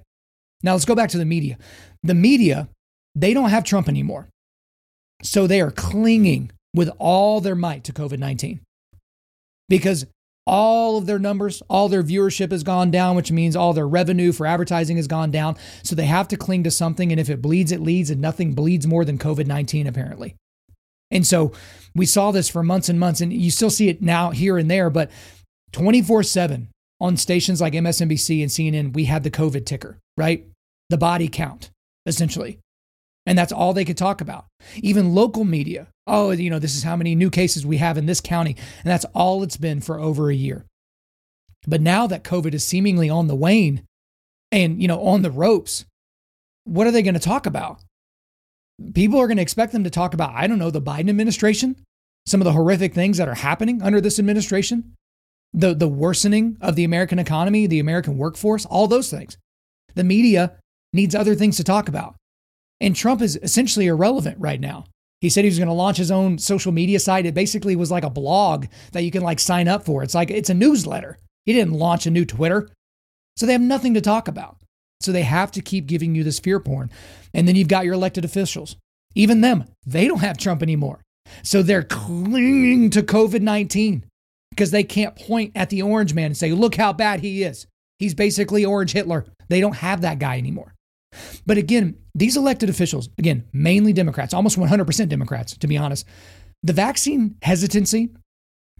Now 0.63 0.73
let's 0.73 0.85
go 0.85 0.95
back 0.95 1.09
to 1.09 1.17
the 1.17 1.25
media. 1.25 1.57
The 2.03 2.13
media, 2.13 2.69
they 3.15 3.33
don't 3.33 3.49
have 3.49 3.63
Trump 3.63 3.89
anymore. 3.89 4.29
So 5.23 5.47
they 5.47 5.59
are 5.59 5.71
clinging 5.71 6.51
with 6.73 6.89
all 6.99 7.41
their 7.41 7.55
might 7.55 7.83
to 7.85 7.93
COVID 7.93 8.19
19 8.19 8.61
because 9.67 10.05
all 10.49 10.97
of 10.97 11.05
their 11.05 11.19
numbers, 11.19 11.61
all 11.69 11.89
their 11.89 12.01
viewership 12.01 12.51
has 12.51 12.63
gone 12.63 12.89
down, 12.89 13.15
which 13.15 13.31
means 13.31 13.55
all 13.55 13.71
their 13.71 13.87
revenue 13.87 14.31
for 14.31 14.47
advertising 14.47 14.97
has 14.97 15.05
gone 15.05 15.29
down. 15.29 15.55
So 15.83 15.95
they 15.95 16.05
have 16.05 16.27
to 16.29 16.37
cling 16.37 16.63
to 16.63 16.71
something. 16.71 17.11
And 17.11 17.21
if 17.21 17.29
it 17.29 17.39
bleeds, 17.39 17.71
it 17.71 17.79
leads, 17.79 18.09
and 18.09 18.19
nothing 18.19 18.53
bleeds 18.53 18.87
more 18.87 19.05
than 19.05 19.19
COVID 19.19 19.45
19, 19.45 19.85
apparently. 19.85 20.35
And 21.11 21.25
so 21.25 21.51
we 21.95 22.07
saw 22.07 22.31
this 22.31 22.49
for 22.49 22.63
months 22.63 22.89
and 22.89 22.99
months, 22.99 23.21
and 23.21 23.31
you 23.31 23.51
still 23.51 23.69
see 23.69 23.89
it 23.89 24.01
now 24.01 24.31
here 24.31 24.57
and 24.57 24.69
there, 24.69 24.89
but 24.89 25.11
24 25.71 26.23
7 26.23 26.67
on 26.99 27.15
stations 27.15 27.61
like 27.61 27.73
MSNBC 27.73 28.41
and 28.41 28.49
CNN, 28.49 28.93
we 28.93 29.05
had 29.05 29.23
the 29.23 29.31
COVID 29.31 29.65
ticker, 29.67 29.99
right? 30.17 30.45
The 30.89 30.97
body 30.97 31.27
count, 31.27 31.69
essentially. 32.07 32.59
And 33.25 33.37
that's 33.37 33.51
all 33.51 33.73
they 33.73 33.85
could 33.85 33.97
talk 33.97 34.21
about. 34.21 34.45
Even 34.77 35.13
local 35.13 35.43
media, 35.43 35.87
oh, 36.07 36.31
you 36.31 36.49
know, 36.49 36.59
this 36.59 36.75
is 36.75 36.83
how 36.83 36.95
many 36.95 37.15
new 37.15 37.29
cases 37.29 37.65
we 37.65 37.77
have 37.77 37.97
in 37.97 38.05
this 38.05 38.21
county. 38.21 38.55
And 38.83 38.91
that's 38.91 39.05
all 39.13 39.43
it's 39.43 39.57
been 39.57 39.81
for 39.81 39.99
over 39.99 40.29
a 40.29 40.35
year. 40.35 40.65
But 41.67 41.81
now 41.81 42.07
that 42.07 42.23
COVID 42.23 42.53
is 42.53 42.65
seemingly 42.65 43.09
on 43.09 43.27
the 43.27 43.35
wane 43.35 43.83
and, 44.51 44.81
you 44.81 44.87
know, 44.87 45.05
on 45.05 45.21
the 45.21 45.31
ropes, 45.31 45.85
what 46.63 46.87
are 46.87 46.91
they 46.91 47.03
going 47.03 47.13
to 47.13 47.19
talk 47.19 47.45
about? 47.45 47.79
People 48.93 49.19
are 49.19 49.27
going 49.27 49.37
to 49.37 49.43
expect 49.43 49.73
them 49.73 49.83
to 49.83 49.89
talk 49.89 50.13
about, 50.13 50.33
I 50.33 50.47
don't 50.47 50.59
know, 50.59 50.71
the 50.71 50.81
Biden 50.81 51.09
administration, 51.09 51.75
some 52.25 52.39
of 52.41 52.45
the 52.45 52.53
horrific 52.53 52.93
things 52.93 53.17
that 53.17 53.27
are 53.27 53.35
happening 53.35 53.81
under 53.81 53.99
this 53.99 54.19
administration, 54.19 54.95
the, 55.53 55.73
the 55.73 55.87
worsening 55.87 56.57
of 56.61 56.75
the 56.75 56.83
American 56.85 57.19
economy, 57.19 57.67
the 57.67 57.79
American 57.79 58.17
workforce, 58.17 58.65
all 58.65 58.87
those 58.87 59.09
things. 59.09 59.37
The 59.95 60.03
media 60.03 60.57
needs 60.93 61.13
other 61.13 61.35
things 61.35 61.57
to 61.57 61.63
talk 61.63 61.89
about. 61.89 62.15
And 62.81 62.95
Trump 62.95 63.21
is 63.21 63.37
essentially 63.41 63.87
irrelevant 63.87 64.37
right 64.39 64.59
now. 64.59 64.85
He 65.21 65.29
said 65.29 65.43
he 65.43 65.49
was 65.49 65.57
going 65.57 65.67
to 65.67 65.73
launch 65.73 65.97
his 65.97 66.11
own 66.11 66.37
social 66.37 66.71
media 66.71 66.99
site. 66.99 67.25
It 67.25 67.33
basically 67.33 67.75
was 67.75 67.91
like 67.91 68.05
a 68.05 68.09
blog 68.09 68.67
that 68.93 69.03
you 69.03 69.11
can 69.11 69.21
like 69.21 69.39
sign 69.39 69.67
up 69.67 69.85
for. 69.85 70.01
It's 70.01 70.15
like 70.15 70.31
it's 70.31 70.49
a 70.49 70.53
newsletter. 70.53 71.17
He 71.45 71.53
didn't 71.53 71.73
launch 71.73 72.05
a 72.05 72.11
new 72.11 72.25
Twitter. 72.25 72.69
So 73.35 73.45
they 73.45 73.51
have 73.53 73.61
nothing 73.61 73.93
to 73.95 74.01
talk 74.01 74.27
about. 74.27 74.57
So 75.01 75.11
they 75.11 75.23
have 75.23 75.51
to 75.51 75.61
keep 75.61 75.87
giving 75.87 76.15
you 76.15 76.23
this 76.23 76.39
fear 76.39 76.59
porn. 76.59 76.89
And 77.33 77.47
then 77.47 77.55
you've 77.55 77.67
got 77.67 77.85
your 77.85 77.93
elected 77.93 78.25
officials. 78.25 78.75
Even 79.15 79.41
them, 79.41 79.65
they 79.85 80.07
don't 80.07 80.19
have 80.19 80.37
Trump 80.37 80.61
anymore. 80.61 81.01
So 81.43 81.63
they're 81.63 81.83
clinging 81.83 82.89
to 82.91 83.01
COVID 83.01 83.41
19 83.41 84.05
because 84.51 84.71
they 84.71 84.83
can't 84.83 85.15
point 85.15 85.51
at 85.55 85.69
the 85.69 85.81
orange 85.81 86.13
man 86.13 86.27
and 86.27 86.37
say, 86.37 86.51
look 86.51 86.75
how 86.75 86.93
bad 86.93 87.19
he 87.21 87.43
is. 87.43 87.67
He's 87.97 88.13
basically 88.13 88.65
Orange 88.65 88.93
Hitler. 88.93 89.25
They 89.49 89.59
don't 89.59 89.75
have 89.75 90.01
that 90.01 90.19
guy 90.19 90.37
anymore. 90.37 90.73
But 91.45 91.57
again, 91.57 91.97
these 92.13 92.37
elected 92.37 92.69
officials, 92.69 93.09
again, 93.17 93.45
mainly 93.53 93.93
Democrats, 93.93 94.33
almost 94.33 94.57
100% 94.57 95.09
Democrats, 95.09 95.57
to 95.57 95.67
be 95.67 95.77
honest, 95.77 96.05
the 96.63 96.73
vaccine 96.73 97.35
hesitancy 97.41 98.09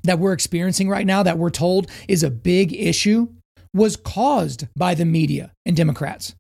that 0.04 0.20
we're 0.20 0.34
experiencing 0.34 0.90
right 0.90 1.06
now, 1.06 1.24
that 1.24 1.38
we're 1.38 1.50
told 1.50 1.90
is 2.08 2.24
a 2.24 2.30
big 2.30 2.74
issue, 2.74 3.28
was 3.74 3.96
caused 3.96 4.68
by 4.76 4.94
the 4.94 5.06
media 5.06 5.52
and 5.66 5.76
Democrats. 5.76 6.36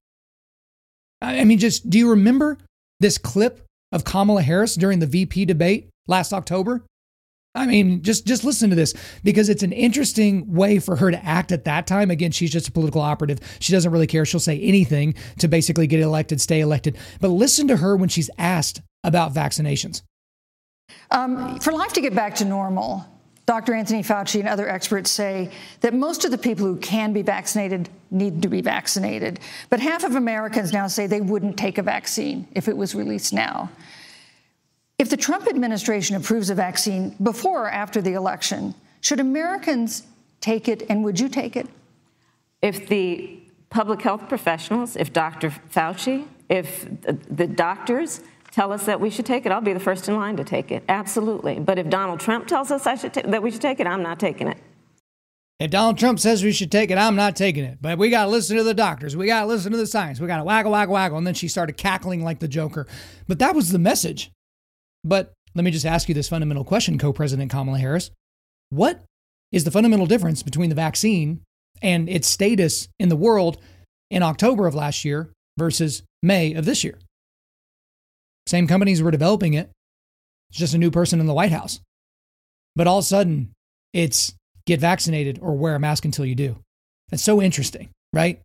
I 1.21 1.43
mean, 1.43 1.59
just 1.59 1.89
do 1.89 1.97
you 1.97 2.11
remember 2.11 2.57
this 2.99 3.17
clip 3.17 3.65
of 3.91 4.03
Kamala 4.03 4.41
Harris 4.41 4.75
during 4.75 4.99
the 4.99 5.07
VP 5.07 5.45
debate 5.45 5.89
last 6.07 6.33
October? 6.33 6.83
I 7.55 7.65
mean, 7.65 8.03
just 8.03 8.27
just 8.27 8.43
listen 8.43 8.69
to 8.69 8.75
this 8.75 8.93
because 9.23 9.49
it's 9.49 9.63
an 9.63 9.71
interesting 9.71 10.53
way 10.53 10.79
for 10.79 10.95
her 10.95 11.09
to 11.09 11.25
act 11.25 11.51
at 11.51 11.65
that 11.65 11.87
time. 11.87 12.11
Again, 12.11 12.31
she's 12.31 12.51
just 12.51 12.67
a 12.67 12.71
political 12.71 13.01
operative. 13.01 13.39
She 13.59 13.73
doesn't 13.73 13.91
really 13.91 14.07
care. 14.07 14.23
She'll 14.23 14.39
say 14.39 14.59
anything 14.59 15.15
to 15.39 15.47
basically 15.47 15.87
get 15.87 15.99
elected, 15.99 16.39
stay 16.41 16.61
elected. 16.61 16.97
But 17.19 17.29
listen 17.29 17.67
to 17.69 17.77
her 17.77 17.95
when 17.95 18.09
she's 18.09 18.29
asked 18.37 18.81
about 19.03 19.33
vaccinations. 19.33 20.03
Um, 21.11 21.59
for 21.59 21.73
life 21.73 21.93
to 21.93 22.01
get 22.01 22.13
back 22.13 22.35
to 22.35 22.45
normal, 22.45 23.05
Dr. 23.47 23.73
Anthony 23.73 24.03
Fauci 24.03 24.39
and 24.39 24.47
other 24.47 24.69
experts 24.69 25.09
say 25.09 25.49
that 25.81 25.95
most 25.95 26.23
of 26.23 26.29
the 26.29 26.37
people 26.37 26.67
who 26.67 26.77
can 26.77 27.13
be 27.13 27.23
vaccinated 27.23 27.89
need 28.11 28.43
to 28.43 28.47
be 28.47 28.61
vaccinated. 28.61 29.39
But 29.71 29.79
half 29.79 30.03
of 30.03 30.15
Americans 30.15 30.71
now 30.71 30.85
say 30.85 31.07
they 31.07 31.21
wouldn't 31.21 31.57
take 31.57 31.79
a 31.79 31.83
vaccine 31.83 32.47
if 32.51 32.67
it 32.67 32.77
was 32.77 32.93
released 32.93 33.33
now. 33.33 33.71
If 34.99 35.09
the 35.09 35.17
Trump 35.17 35.47
administration 35.47 36.17
approves 36.17 36.49
a 36.49 36.55
vaccine 36.55 37.15
before 37.23 37.63
or 37.63 37.71
after 37.71 38.01
the 38.01 38.13
election, 38.13 38.75
should 38.99 39.21
Americans 39.21 40.03
take 40.41 40.67
it 40.67 40.83
and 40.89 41.03
would 41.05 41.19
you 41.19 41.29
take 41.29 41.55
it? 41.55 41.67
If 42.61 42.89
the 42.89 43.39
public 43.69 44.01
health 44.01 44.27
professionals, 44.27 44.97
if 44.97 45.13
Dr. 45.13 45.51
Fauci, 45.73 46.27
if 46.49 46.85
the 47.01 47.47
doctors 47.47 48.21
tell 48.51 48.73
us 48.73 48.85
that 48.87 48.99
we 48.99 49.09
should 49.09 49.25
take 49.25 49.45
it, 49.45 49.53
I'll 49.53 49.61
be 49.61 49.71
the 49.71 49.79
first 49.79 50.09
in 50.09 50.15
line 50.15 50.35
to 50.35 50.43
take 50.43 50.69
it. 50.69 50.83
Absolutely. 50.89 51.59
But 51.59 51.79
if 51.79 51.89
Donald 51.89 52.19
Trump 52.19 52.47
tells 52.47 52.69
us 52.69 52.83
that 52.83 53.41
we 53.41 53.51
should 53.51 53.61
take 53.61 53.79
it, 53.79 53.87
I'm 53.87 54.03
not 54.03 54.19
taking 54.19 54.47
it. 54.47 54.57
If 55.59 55.71
Donald 55.71 55.97
Trump 55.97 56.19
says 56.19 56.43
we 56.43 56.51
should 56.51 56.71
take 56.71 56.89
it, 56.89 56.97
I'm 56.97 57.15
not 57.15 57.35
taking 57.35 57.63
it. 57.63 57.77
But 57.81 57.97
we 57.97 58.09
got 58.09 58.25
to 58.25 58.31
listen 58.31 58.57
to 58.57 58.63
the 58.63 58.73
doctors. 58.73 59.15
We 59.15 59.27
got 59.27 59.41
to 59.41 59.47
listen 59.47 59.71
to 59.71 59.77
the 59.77 59.87
science. 59.87 60.19
We 60.19 60.27
got 60.27 60.37
to 60.37 60.43
waggle, 60.43 60.71
waggle, 60.71 60.93
waggle. 60.93 61.17
And 61.17 61.27
then 61.27 61.33
she 61.33 61.47
started 61.47 61.77
cackling 61.77 62.23
like 62.23 62.39
the 62.39 62.47
Joker. 62.47 62.87
But 63.27 63.39
that 63.39 63.55
was 63.55 63.69
the 63.69 63.79
message. 63.79 64.31
But 65.03 65.33
let 65.55 65.63
me 65.63 65.71
just 65.71 65.85
ask 65.85 66.07
you 66.07 66.15
this 66.15 66.29
fundamental 66.29 66.63
question, 66.63 66.97
Co 66.97 67.13
President 67.13 67.51
Kamala 67.51 67.79
Harris. 67.79 68.11
What 68.69 69.03
is 69.51 69.63
the 69.63 69.71
fundamental 69.71 70.05
difference 70.05 70.43
between 70.43 70.69
the 70.69 70.75
vaccine 70.75 71.41
and 71.81 72.09
its 72.09 72.27
status 72.27 72.87
in 72.99 73.09
the 73.09 73.15
world 73.15 73.57
in 74.11 74.21
October 74.23 74.67
of 74.67 74.75
last 74.75 75.05
year 75.05 75.31
versus 75.57 76.03
May 76.21 76.53
of 76.53 76.65
this 76.65 76.83
year? 76.83 76.99
Same 78.47 78.67
companies 78.67 79.01
were 79.01 79.11
developing 79.11 79.53
it. 79.53 79.69
It's 80.49 80.59
just 80.59 80.73
a 80.73 80.79
new 80.79 80.91
person 80.91 81.19
in 81.19 81.27
the 81.27 81.33
White 81.33 81.51
House. 81.51 81.79
But 82.75 82.87
all 82.87 82.99
of 82.99 83.03
a 83.03 83.07
sudden, 83.07 83.51
it's 83.93 84.33
get 84.65 84.79
vaccinated 84.79 85.39
or 85.41 85.55
wear 85.55 85.75
a 85.75 85.79
mask 85.79 86.05
until 86.05 86.25
you 86.25 86.35
do. 86.35 86.57
That's 87.09 87.23
so 87.23 87.41
interesting, 87.41 87.89
right? 88.13 88.41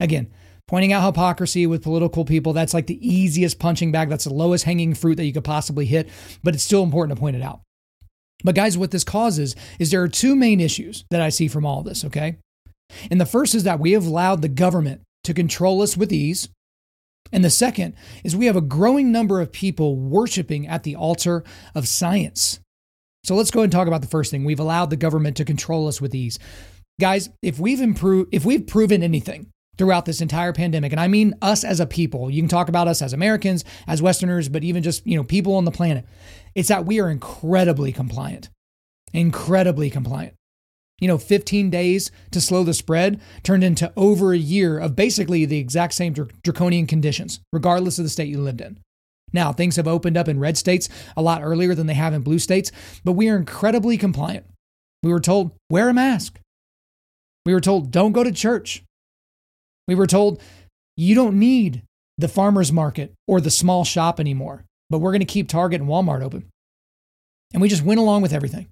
Again, 0.00 0.30
pointing 0.68 0.92
out 0.92 1.04
hypocrisy 1.04 1.66
with 1.66 1.82
political 1.82 2.24
people. 2.24 2.52
That's 2.52 2.74
like 2.74 2.86
the 2.86 3.06
easiest 3.06 3.58
punching 3.58 3.92
bag. 3.92 4.08
That's 4.08 4.24
the 4.24 4.32
lowest 4.32 4.64
hanging 4.64 4.94
fruit 4.94 5.16
that 5.16 5.24
you 5.24 5.32
could 5.32 5.44
possibly 5.44 5.86
hit, 5.86 6.08
but 6.42 6.54
it's 6.54 6.64
still 6.64 6.82
important 6.82 7.16
to 7.16 7.20
point 7.20 7.36
it 7.36 7.42
out. 7.42 7.60
But 8.42 8.54
guys, 8.54 8.76
what 8.76 8.90
this 8.90 9.04
causes 9.04 9.54
is 9.78 9.90
there 9.90 10.02
are 10.02 10.08
two 10.08 10.36
main 10.36 10.60
issues 10.60 11.04
that 11.10 11.22
I 11.22 11.28
see 11.28 11.48
from 11.48 11.64
all 11.64 11.82
this, 11.82 12.04
okay? 12.04 12.36
And 13.10 13.20
the 13.20 13.26
first 13.26 13.54
is 13.54 13.64
that 13.64 13.80
we 13.80 13.92
have 13.92 14.06
allowed 14.06 14.42
the 14.42 14.48
government 14.48 15.02
to 15.24 15.34
control 15.34 15.82
us 15.82 15.96
with 15.96 16.12
ease. 16.12 16.48
And 17.32 17.44
the 17.44 17.50
second 17.50 17.94
is 18.22 18.36
we 18.36 18.46
have 18.46 18.56
a 18.56 18.60
growing 18.60 19.10
number 19.10 19.40
of 19.40 19.50
people 19.50 19.96
worshiping 19.96 20.68
at 20.68 20.82
the 20.82 20.96
altar 20.96 21.42
of 21.74 21.88
science. 21.88 22.60
So 23.24 23.34
let's 23.34 23.50
go 23.50 23.62
and 23.62 23.72
talk 23.72 23.88
about 23.88 24.02
the 24.02 24.08
first 24.08 24.30
thing. 24.30 24.44
We've 24.44 24.60
allowed 24.60 24.90
the 24.90 24.96
government 24.96 25.38
to 25.38 25.44
control 25.44 25.88
us 25.88 26.00
with 26.00 26.14
ease. 26.14 26.38
Guys, 27.00 27.30
if 27.42 27.58
we've 27.58 27.80
improved 27.80 28.28
if 28.32 28.44
we've 28.44 28.66
proven 28.66 29.02
anything, 29.02 29.50
throughout 29.76 30.04
this 30.04 30.20
entire 30.20 30.52
pandemic. 30.52 30.92
And 30.92 31.00
i 31.00 31.08
mean 31.08 31.34
us 31.42 31.64
as 31.64 31.80
a 31.80 31.86
people. 31.86 32.30
You 32.30 32.42
can 32.42 32.48
talk 32.48 32.68
about 32.68 32.88
us 32.88 33.02
as 33.02 33.12
americans 33.12 33.64
as 33.86 34.02
westerners 34.02 34.48
but 34.48 34.64
even 34.64 34.82
just 34.82 35.06
you 35.06 35.16
know 35.16 35.24
people 35.24 35.54
on 35.54 35.64
the 35.64 35.70
planet. 35.70 36.04
It's 36.54 36.68
that 36.68 36.86
we 36.86 37.00
are 37.00 37.10
incredibly 37.10 37.92
compliant. 37.92 38.50
Incredibly 39.12 39.90
compliant. 39.90 40.34
You 41.00 41.08
know 41.08 41.18
15 41.18 41.70
days 41.70 42.10
to 42.30 42.40
slow 42.40 42.62
the 42.62 42.74
spread 42.74 43.20
turned 43.42 43.64
into 43.64 43.92
over 43.96 44.32
a 44.32 44.38
year 44.38 44.78
of 44.78 44.96
basically 44.96 45.44
the 45.44 45.58
exact 45.58 45.94
same 45.94 46.12
draconian 46.12 46.86
conditions 46.86 47.40
regardless 47.52 47.98
of 47.98 48.04
the 48.04 48.10
state 48.10 48.28
you 48.28 48.40
lived 48.40 48.60
in. 48.60 48.78
Now 49.32 49.52
things 49.52 49.76
have 49.76 49.88
opened 49.88 50.16
up 50.16 50.28
in 50.28 50.38
red 50.38 50.56
states 50.56 50.88
a 51.16 51.22
lot 51.22 51.42
earlier 51.42 51.74
than 51.74 51.88
they 51.88 51.94
have 51.94 52.14
in 52.14 52.22
blue 52.22 52.38
states 52.38 52.70
but 53.02 53.12
we 53.12 53.28
are 53.28 53.36
incredibly 53.36 53.98
compliant. 53.98 54.46
We 55.02 55.12
were 55.12 55.20
told 55.20 55.52
wear 55.68 55.88
a 55.88 55.94
mask. 55.94 56.40
We 57.44 57.52
were 57.52 57.60
told 57.60 57.90
don't 57.90 58.12
go 58.12 58.24
to 58.24 58.32
church 58.32 58.82
we 59.88 59.94
were 59.94 60.06
told 60.06 60.40
you 60.96 61.14
don't 61.14 61.38
need 61.38 61.82
the 62.18 62.28
farmer's 62.28 62.72
market 62.72 63.12
or 63.26 63.40
the 63.40 63.50
small 63.50 63.84
shop 63.84 64.20
anymore, 64.20 64.64
but 64.90 64.98
we're 64.98 65.10
going 65.10 65.20
to 65.20 65.26
keep 65.26 65.48
Target 65.48 65.80
and 65.80 65.90
Walmart 65.90 66.22
open. 66.22 66.48
And 67.52 67.60
we 67.60 67.68
just 67.68 67.84
went 67.84 68.00
along 68.00 68.22
with 68.22 68.32
everything. 68.32 68.68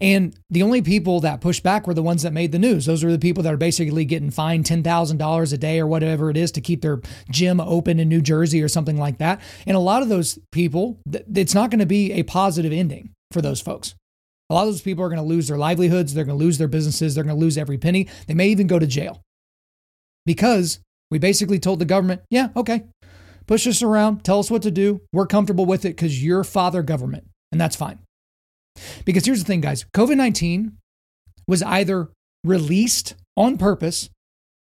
And 0.00 0.34
the 0.50 0.62
only 0.62 0.82
people 0.82 1.20
that 1.20 1.40
pushed 1.40 1.62
back 1.62 1.86
were 1.86 1.94
the 1.94 2.02
ones 2.02 2.22
that 2.22 2.32
made 2.32 2.52
the 2.52 2.58
news. 2.58 2.86
Those 2.86 3.04
are 3.04 3.12
the 3.12 3.18
people 3.18 3.42
that 3.44 3.54
are 3.54 3.58
basically 3.58 4.04
getting 4.04 4.30
fined 4.30 4.64
$10,000 4.64 5.52
a 5.52 5.56
day 5.56 5.78
or 5.78 5.86
whatever 5.86 6.28
it 6.30 6.36
is 6.36 6.50
to 6.52 6.60
keep 6.60 6.82
their 6.82 7.00
gym 7.30 7.60
open 7.60 8.00
in 8.00 8.08
New 8.08 8.20
Jersey 8.20 8.62
or 8.62 8.68
something 8.68 8.96
like 8.96 9.18
that. 9.18 9.40
And 9.66 9.76
a 9.76 9.80
lot 9.80 10.02
of 10.02 10.08
those 10.08 10.38
people, 10.50 10.98
it's 11.12 11.54
not 11.54 11.70
going 11.70 11.78
to 11.78 11.86
be 11.86 12.12
a 12.12 12.24
positive 12.24 12.72
ending 12.72 13.10
for 13.30 13.40
those 13.40 13.60
folks. 13.60 13.94
A 14.48 14.54
lot 14.54 14.62
of 14.62 14.72
those 14.72 14.82
people 14.82 15.04
are 15.04 15.08
going 15.08 15.22
to 15.22 15.22
lose 15.22 15.46
their 15.46 15.58
livelihoods. 15.58 16.12
They're 16.12 16.24
going 16.24 16.38
to 16.38 16.44
lose 16.44 16.58
their 16.58 16.66
businesses. 16.66 17.14
They're 17.14 17.22
going 17.22 17.36
to 17.36 17.40
lose 17.40 17.56
every 17.56 17.78
penny. 17.78 18.08
They 18.26 18.34
may 18.34 18.48
even 18.48 18.66
go 18.66 18.80
to 18.80 18.86
jail 18.86 19.22
because 20.26 20.80
we 21.10 21.18
basically 21.18 21.58
told 21.58 21.78
the 21.78 21.84
government, 21.84 22.22
yeah, 22.30 22.48
okay, 22.56 22.84
push 23.46 23.66
us 23.66 23.82
around, 23.82 24.24
tell 24.24 24.38
us 24.38 24.50
what 24.50 24.62
to 24.62 24.70
do. 24.70 25.00
We're 25.12 25.26
comfortable 25.26 25.66
with 25.66 25.84
it 25.84 25.96
because 25.96 26.22
you're 26.22 26.44
father 26.44 26.82
government, 26.82 27.24
and 27.52 27.60
that's 27.60 27.76
fine. 27.76 27.98
Because 29.04 29.24
here's 29.24 29.40
the 29.40 29.46
thing, 29.46 29.60
guys 29.60 29.84
COVID 29.94 30.16
19 30.16 30.76
was 31.48 31.62
either 31.62 32.10
released 32.44 33.16
on 33.36 33.58
purpose 33.58 34.08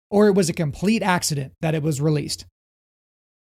or 0.10 0.28
it 0.28 0.36
was 0.36 0.50
a 0.50 0.54
complete 0.54 1.04
accident 1.04 1.54
that 1.62 1.76
it 1.76 1.84
was 1.84 2.00
released. 2.00 2.46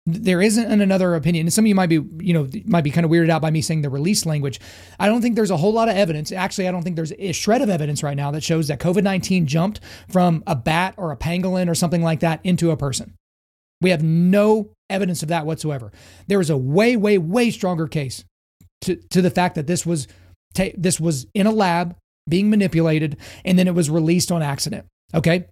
There 0.05 0.43
isn't 0.43 0.81
another 0.81 1.15
opinion. 1.15 1.47
And 1.47 1.53
some 1.53 1.65
of 1.65 1.69
you 1.69 1.77
might 1.77 1.89
be, 1.89 2.01
you 2.19 2.35
know, 2.35 2.49
might 2.65 2.83
be 2.83 2.91
kind 2.91 3.05
of 3.05 3.11
weirded 3.11 3.31
out 3.31 3.41
by 3.41 3.53
me 3.53 3.63
saying 3.63 3.83
the 3.83 3.91
release 3.91 4.27
language. 4.27 4.59
I 4.99 5.07
don't 5.07 5.23
think 5.23 5.37
there's 5.37 5.53
a 5.53 5.57
whole 5.57 5.73
lot 5.73 5.89
of 5.89 5.97
evidence. 5.97 6.33
Actually, 6.33 6.67
I 6.67 6.73
don't 6.73 6.83
think 6.83 6.97
there's 6.97 7.13
a 7.19 7.31
shred 7.31 7.63
of 7.63 7.71
evidence 7.71 8.03
right 8.03 8.17
now 8.17 8.33
that 8.33 8.43
shows 8.43 8.67
that 8.67 8.81
COVID 8.81 9.05
19 9.05 9.47
jumped 9.47 9.81
from 10.09 10.43
a 10.47 10.57
bat 10.57 10.95
or 10.97 11.13
a 11.13 11.17
pangolin 11.17 11.69
or 11.69 11.77
something 11.77 12.03
like 12.03 12.21
that 12.21 12.41
into 12.43 12.73
a 12.73 12.77
person. 12.77 13.15
We 13.81 13.91
have 13.91 14.03
no 14.03 14.71
evidence 14.91 15.23
of 15.23 15.29
that 15.29 15.47
whatsoever. 15.47 15.93
There 16.27 16.41
is 16.41 16.51
a 16.51 16.57
way, 16.57 16.97
way, 16.97 17.19
way 17.19 17.51
stronger 17.51 17.87
case 17.87 18.25
to, 18.83 18.97
to 19.11 19.23
the 19.23 19.31
fact 19.31 19.55
that 19.55 19.67
this 19.67 19.87
was 19.87 20.09
ta- 20.55 20.75
this 20.77 21.01
was 21.01 21.27
in 21.35 21.47
a 21.47 21.53
lab 21.53 21.97
being 22.29 22.51
manipulated 22.51 23.17
and 23.45 23.59
then 23.59 23.69
it 23.69 23.75
was 23.75 23.91
released 23.91 24.31
on 24.31 24.43
accident. 24.43 24.87
Okay. 25.15 25.47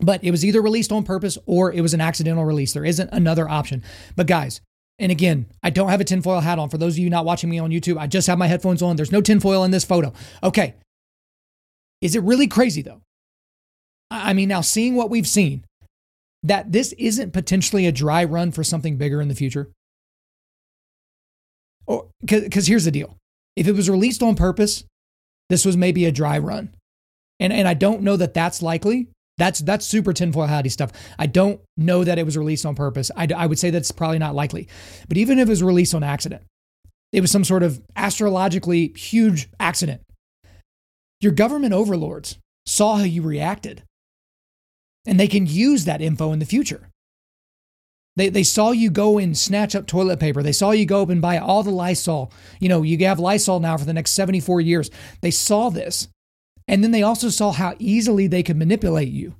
But 0.00 0.24
it 0.24 0.30
was 0.30 0.44
either 0.44 0.60
released 0.60 0.90
on 0.90 1.04
purpose 1.04 1.38
or 1.46 1.72
it 1.72 1.80
was 1.80 1.94
an 1.94 2.00
accidental 2.00 2.44
release. 2.44 2.72
There 2.72 2.84
isn't 2.84 3.10
another 3.12 3.48
option. 3.48 3.82
But 4.16 4.26
guys, 4.26 4.60
and 4.98 5.12
again, 5.12 5.46
I 5.62 5.70
don't 5.70 5.90
have 5.90 6.00
a 6.00 6.04
tinfoil 6.04 6.40
hat 6.40 6.58
on. 6.58 6.70
For 6.70 6.78
those 6.78 6.94
of 6.94 6.98
you 6.98 7.10
not 7.10 7.24
watching 7.24 7.50
me 7.50 7.58
on 7.58 7.70
YouTube, 7.70 7.98
I 7.98 8.06
just 8.06 8.26
have 8.26 8.38
my 8.38 8.46
headphones 8.46 8.82
on. 8.82 8.96
There's 8.96 9.12
no 9.12 9.20
tinfoil 9.20 9.64
in 9.64 9.70
this 9.70 9.84
photo. 9.84 10.12
Okay. 10.42 10.74
Is 12.00 12.16
it 12.16 12.22
really 12.22 12.48
crazy 12.48 12.82
though? 12.82 13.00
I 14.10 14.32
mean, 14.32 14.48
now 14.48 14.60
seeing 14.60 14.94
what 14.94 15.10
we've 15.10 15.26
seen, 15.26 15.64
that 16.42 16.72
this 16.72 16.92
isn't 16.94 17.32
potentially 17.32 17.86
a 17.86 17.92
dry 17.92 18.24
run 18.24 18.50
for 18.50 18.64
something 18.64 18.96
bigger 18.96 19.20
in 19.20 19.28
the 19.28 19.34
future? 19.34 19.70
Or 21.86 22.08
because 22.20 22.66
here's 22.66 22.84
the 22.84 22.90
deal: 22.90 23.16
if 23.56 23.68
it 23.68 23.72
was 23.72 23.88
released 23.88 24.22
on 24.22 24.34
purpose, 24.34 24.84
this 25.48 25.64
was 25.64 25.76
maybe 25.76 26.04
a 26.04 26.12
dry 26.12 26.38
run, 26.38 26.74
and 27.38 27.52
and 27.52 27.68
I 27.68 27.74
don't 27.74 28.02
know 28.02 28.16
that 28.16 28.34
that's 28.34 28.62
likely. 28.62 29.08
That's 29.38 29.60
that's 29.60 29.86
super 29.86 30.12
tinfoil 30.12 30.46
hatty 30.46 30.68
stuff. 30.68 30.92
I 31.18 31.26
don't 31.26 31.60
know 31.76 32.04
that 32.04 32.18
it 32.18 32.24
was 32.24 32.36
released 32.36 32.66
on 32.66 32.74
purpose. 32.74 33.10
I, 33.16 33.26
I 33.34 33.46
would 33.46 33.58
say 33.58 33.70
that's 33.70 33.90
probably 33.90 34.18
not 34.18 34.34
likely. 34.34 34.68
But 35.08 35.16
even 35.16 35.38
if 35.38 35.48
it 35.48 35.50
was 35.50 35.62
released 35.62 35.94
on 35.94 36.02
accident, 36.02 36.42
it 37.12 37.20
was 37.20 37.30
some 37.30 37.44
sort 37.44 37.62
of 37.62 37.82
astrologically 37.96 38.88
huge 38.96 39.48
accident. 39.58 40.02
Your 41.20 41.32
government 41.32 41.72
overlords 41.72 42.38
saw 42.66 42.96
how 42.96 43.04
you 43.04 43.22
reacted 43.22 43.82
and 45.06 45.18
they 45.18 45.28
can 45.28 45.46
use 45.46 45.84
that 45.84 46.00
info 46.00 46.32
in 46.32 46.38
the 46.38 46.44
future. 46.44 46.88
They, 48.16 48.28
they 48.28 48.42
saw 48.42 48.72
you 48.72 48.90
go 48.90 49.18
and 49.18 49.36
snatch 49.36 49.74
up 49.74 49.86
toilet 49.86 50.20
paper. 50.20 50.42
They 50.42 50.52
saw 50.52 50.72
you 50.72 50.84
go 50.84 51.02
up 51.02 51.08
and 51.08 51.22
buy 51.22 51.38
all 51.38 51.62
the 51.62 51.70
Lysol. 51.70 52.30
You 52.60 52.68
know, 52.68 52.82
you 52.82 52.98
have 53.06 53.18
Lysol 53.18 53.60
now 53.60 53.76
for 53.78 53.86
the 53.86 53.94
next 53.94 54.12
74 54.12 54.60
years. 54.60 54.90
They 55.22 55.30
saw 55.30 55.70
this. 55.70 56.08
And 56.68 56.82
then 56.82 56.90
they 56.90 57.02
also 57.02 57.28
saw 57.28 57.52
how 57.52 57.74
easily 57.78 58.26
they 58.26 58.42
could 58.42 58.56
manipulate 58.56 59.08
you. 59.08 59.34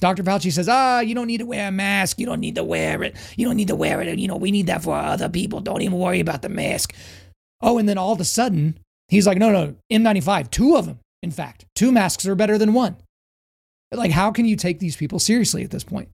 Dr. 0.00 0.22
Fauci 0.22 0.52
says, 0.52 0.68
ah, 0.68 1.00
you 1.00 1.14
don't 1.14 1.26
need 1.26 1.38
to 1.38 1.46
wear 1.46 1.68
a 1.68 1.72
mask. 1.72 2.18
You 2.20 2.26
don't 2.26 2.40
need 2.40 2.54
to 2.54 2.64
wear 2.64 3.02
it. 3.02 3.16
You 3.36 3.46
don't 3.46 3.56
need 3.56 3.68
to 3.68 3.76
wear 3.76 4.00
it. 4.00 4.18
You 4.18 4.28
know, 4.28 4.36
we 4.36 4.50
need 4.50 4.68
that 4.68 4.82
for 4.82 4.96
other 4.96 5.28
people. 5.28 5.60
Don't 5.60 5.82
even 5.82 5.98
worry 5.98 6.20
about 6.20 6.42
the 6.42 6.48
mask. 6.48 6.94
Oh, 7.60 7.78
and 7.78 7.88
then 7.88 7.98
all 7.98 8.12
of 8.12 8.20
a 8.20 8.24
sudden, 8.24 8.78
he's 9.08 9.26
like, 9.26 9.38
no, 9.38 9.50
no, 9.50 9.74
N95, 9.92 10.50
two 10.50 10.76
of 10.76 10.86
them, 10.86 11.00
in 11.22 11.32
fact. 11.32 11.66
Two 11.74 11.90
masks 11.90 12.26
are 12.26 12.36
better 12.36 12.58
than 12.58 12.74
one. 12.74 12.96
Like, 13.90 14.12
how 14.12 14.30
can 14.30 14.44
you 14.44 14.54
take 14.54 14.78
these 14.78 14.96
people 14.96 15.18
seriously 15.18 15.64
at 15.64 15.70
this 15.70 15.84
point? 15.84 16.10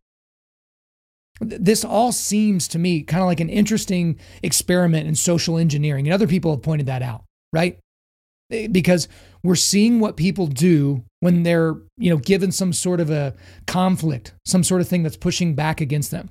This 1.40 1.84
all 1.84 2.12
seems 2.12 2.68
to 2.68 2.78
me 2.78 3.02
kind 3.02 3.20
of 3.20 3.26
like 3.26 3.40
an 3.40 3.50
interesting 3.50 4.18
experiment 4.42 5.08
in 5.08 5.14
social 5.16 5.58
engineering. 5.58 6.06
And 6.06 6.14
other 6.14 6.28
people 6.28 6.52
have 6.52 6.62
pointed 6.62 6.86
that 6.86 7.02
out, 7.02 7.24
right? 7.52 7.78
Eh, 8.50 8.68
because 8.68 9.08
we're 9.44 9.54
seeing 9.54 10.00
what 10.00 10.16
people 10.16 10.46
do 10.48 11.04
when 11.20 11.44
they're, 11.44 11.74
you 11.96 12.10
know, 12.10 12.16
given 12.16 12.50
some 12.50 12.72
sort 12.72 12.98
of 12.98 13.10
a 13.10 13.34
conflict, 13.66 14.34
some 14.44 14.64
sort 14.64 14.80
of 14.80 14.88
thing 14.88 15.04
that's 15.04 15.16
pushing 15.16 15.54
back 15.54 15.80
against 15.80 16.10
them. 16.10 16.30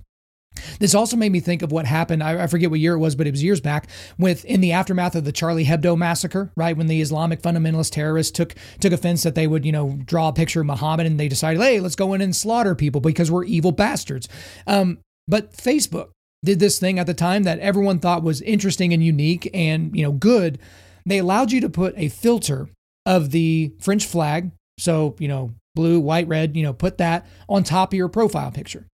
This 0.80 0.94
also 0.94 1.18
made 1.18 1.32
me 1.32 1.40
think 1.40 1.62
of 1.62 1.72
what 1.72 1.86
happened. 1.86 2.24
I, 2.24 2.46
forget 2.48 2.70
what 2.70 2.80
year 2.80 2.94
it 2.94 3.00
was, 3.00 3.16
but 3.16 3.26
it 3.26 3.32
was 3.32 3.44
years 3.44 3.62
back 3.62 3.88
with 4.20 4.46
in 4.46 4.62
the 4.62 4.72
aftermath 4.72 5.16
of 5.16 5.24
the 5.26 5.32
Charlie 5.32 5.66
Hebdo 5.66 5.98
massacre, 5.98 6.52
right? 6.56 6.78
When 6.78 6.88
the 6.88 7.02
Islamic 7.02 7.42
fundamentalist 7.42 7.92
terrorists 7.92 8.32
took 8.32 8.56
took 8.80 8.94
offense 8.94 9.24
that 9.24 9.36
they 9.36 9.48
would, 9.48 9.66
you 9.66 9.72
know, 9.72 10.00
draw 10.06 10.28
a 10.28 10.34
picture 10.34 10.62
of 10.62 10.68
Muhammad 10.68 11.08
and 11.08 11.20
they 11.20 11.28
decided, 11.28 11.62
hey, 11.62 11.80
let's 11.80 11.96
go 11.96 12.14
in 12.14 12.22
and 12.22 12.36
slaughter 12.36 12.76
people 12.76 13.02
because 13.02 13.32
we're 13.32 13.46
evil 13.46 13.72
bastards. 13.72 14.30
Um, 14.68 15.00
but 15.28 15.54
Facebook 15.54 16.10
did 16.44 16.60
this 16.60 16.78
thing 16.78 17.00
at 17.00 17.08
the 17.08 17.14
time 17.14 17.44
that 17.44 17.60
everyone 17.60 18.00
thought 18.00 18.22
was 18.22 18.42
interesting 18.42 18.94
and 18.94 19.04
unique 19.04 19.50
and 19.54 19.96
you 19.96 20.04
know 20.04 20.12
good. 20.12 20.60
They 21.06 21.18
allowed 21.18 21.52
you 21.52 21.62
to 21.62 21.70
put 21.70 21.96
a 21.98 22.10
filter 22.10 22.70
of 23.06 23.32
the 23.32 23.74
French 23.80 24.06
flag, 24.06 24.52
so 24.78 25.16
you 25.20 25.28
know 25.28 25.54
blue, 25.76 26.00
white, 26.00 26.28
red, 26.28 26.56
you 26.56 26.64
know, 26.64 26.74
put 26.74 26.98
that 27.00 27.26
on 27.50 27.64
top 27.64 27.94
of 27.94 27.98
your 27.98 28.10
profile 28.10 28.52
picture. 28.52 28.88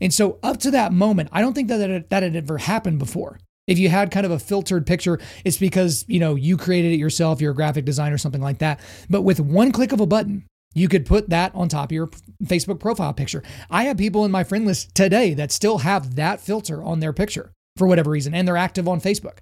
And 0.00 0.12
so 0.12 0.38
up 0.42 0.58
to 0.58 0.70
that 0.70 0.92
moment, 0.92 1.28
I 1.32 1.40
don't 1.40 1.52
think 1.52 1.68
that 1.68 1.90
it, 1.90 2.10
that 2.10 2.22
had 2.22 2.36
ever 2.36 2.58
happened 2.58 2.98
before. 2.98 3.38
If 3.66 3.78
you 3.78 3.90
had 3.90 4.10
kind 4.10 4.24
of 4.24 4.32
a 4.32 4.38
filtered 4.38 4.86
picture, 4.86 5.20
it's 5.44 5.58
because, 5.58 6.06
you 6.08 6.20
know, 6.20 6.34
you 6.34 6.56
created 6.56 6.92
it 6.92 6.98
yourself, 6.98 7.40
you're 7.40 7.52
a 7.52 7.54
graphic 7.54 7.84
designer 7.84 8.14
or 8.14 8.18
something 8.18 8.40
like 8.40 8.58
that. 8.58 8.80
But 9.10 9.22
with 9.22 9.40
one 9.40 9.72
click 9.72 9.92
of 9.92 10.00
a 10.00 10.06
button, 10.06 10.46
you 10.74 10.88
could 10.88 11.04
put 11.04 11.28
that 11.28 11.54
on 11.54 11.68
top 11.68 11.90
of 11.90 11.92
your 11.92 12.08
Facebook 12.44 12.80
profile 12.80 13.12
picture. 13.12 13.42
I 13.70 13.84
have 13.84 13.98
people 13.98 14.24
in 14.24 14.30
my 14.30 14.44
friend 14.44 14.64
list 14.64 14.94
today 14.94 15.34
that 15.34 15.52
still 15.52 15.78
have 15.78 16.14
that 16.16 16.40
filter 16.40 16.82
on 16.82 17.00
their 17.00 17.12
picture 17.12 17.52
for 17.76 17.86
whatever 17.86 18.10
reason, 18.10 18.34
and 18.34 18.48
they're 18.48 18.56
active 18.56 18.88
on 18.88 19.00
Facebook. 19.02 19.38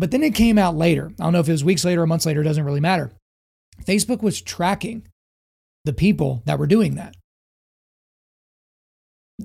But 0.00 0.10
then 0.10 0.24
it 0.24 0.34
came 0.34 0.58
out 0.58 0.74
later. 0.74 1.12
I 1.20 1.22
don't 1.22 1.32
know 1.32 1.40
if 1.40 1.48
it 1.48 1.52
was 1.52 1.62
weeks 1.62 1.84
later 1.84 2.02
or 2.02 2.06
months 2.06 2.26
later, 2.26 2.40
it 2.40 2.44
doesn't 2.44 2.64
really 2.64 2.80
matter. 2.80 3.12
Facebook 3.84 4.22
was 4.22 4.42
tracking 4.42 5.06
the 5.84 5.92
people 5.92 6.42
that 6.46 6.58
were 6.58 6.66
doing 6.66 6.96
that 6.96 7.14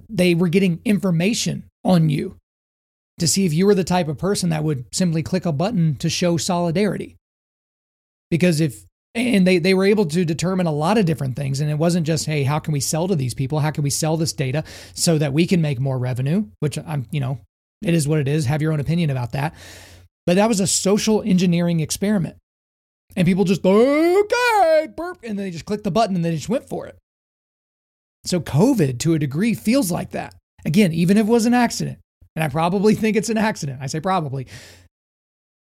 they 0.10 0.36
were 0.36 0.50
getting 0.50 0.82
information 0.86 1.66
on 1.84 2.10
you 2.10 2.38
to 3.20 3.28
see 3.28 3.46
if 3.46 3.54
you 3.54 3.66
were 3.66 3.76
the 3.76 3.84
type 3.84 4.08
of 4.08 4.18
person 4.18 4.50
that 4.50 4.64
would 4.64 4.86
simply 4.94 5.24
click 5.24 5.46
a 5.46 5.52
button 5.52 5.96
to 5.96 6.10
show 6.10 6.38
solidarity. 6.38 7.16
Because 8.30 8.60
if, 8.60 8.84
and 9.14 9.48
they, 9.48 9.60
they 9.60 9.74
were 9.74 9.86
able 9.86 10.06
to 10.08 10.26
determine 10.26 10.68
a 10.68 10.72
lot 10.72 10.98
of 10.98 11.06
different 11.06 11.38
things. 11.38 11.62
And 11.62 11.70
it 11.72 11.78
wasn't 11.78 12.06
just, 12.06 12.26
hey, 12.26 12.44
how 12.44 12.60
can 12.60 12.74
we 12.74 12.82
sell 12.82 13.08
to 13.08 13.16
these 13.16 13.34
people? 13.34 13.60
How 13.60 13.72
can 13.72 13.84
we 13.84 13.90
sell 13.90 14.18
this 14.18 14.34
data 14.34 14.64
so 14.94 15.18
that 15.18 15.32
we 15.32 15.48
can 15.48 15.62
make 15.62 15.80
more 15.80 15.98
revenue? 15.98 16.48
Which 16.60 16.78
I'm, 16.78 17.06
you 17.12 17.22
know, 17.22 17.40
it 17.82 17.94
is 17.94 18.08
what 18.08 18.20
it 18.20 18.28
is. 18.28 18.46
Have 18.48 18.62
your 18.62 18.74
own 18.74 18.82
opinion 18.82 19.10
about 19.10 19.32
that. 19.32 19.54
But 20.26 20.36
that 20.38 20.50
was 20.50 20.60
a 20.60 20.68
social 20.68 21.22
engineering 21.22 21.80
experiment. 21.80 22.38
And 23.16 23.26
people 23.26 23.46
just, 23.46 23.66
okay, 23.66 24.88
burp. 24.96 25.20
And 25.24 25.38
then 25.38 25.46
they 25.46 25.52
just 25.52 25.66
clicked 25.66 25.84
the 25.84 25.92
button 25.92 26.16
and 26.16 26.26
they 26.26 26.36
just 26.36 26.50
went 26.50 26.68
for 26.68 26.88
it. 26.88 26.98
So 28.26 28.40
COVID, 28.40 29.00
to 29.00 29.14
a 29.14 29.20
degree, 29.20 29.54
feels 29.54 29.92
like 29.92 30.12
that. 30.12 30.36
Again, 30.66 30.92
even 30.94 31.18
if 31.18 31.28
it 31.28 31.32
was 31.32 31.46
an 31.46 31.54
accident, 31.54 32.00
and 32.36 32.44
I 32.44 32.50
probably 32.50 32.96
think 32.96 33.16
it's 33.16 33.30
an 33.30 33.38
accident, 33.38 33.80
I 33.82 33.86
say 33.86 34.00
probably, 34.00 34.48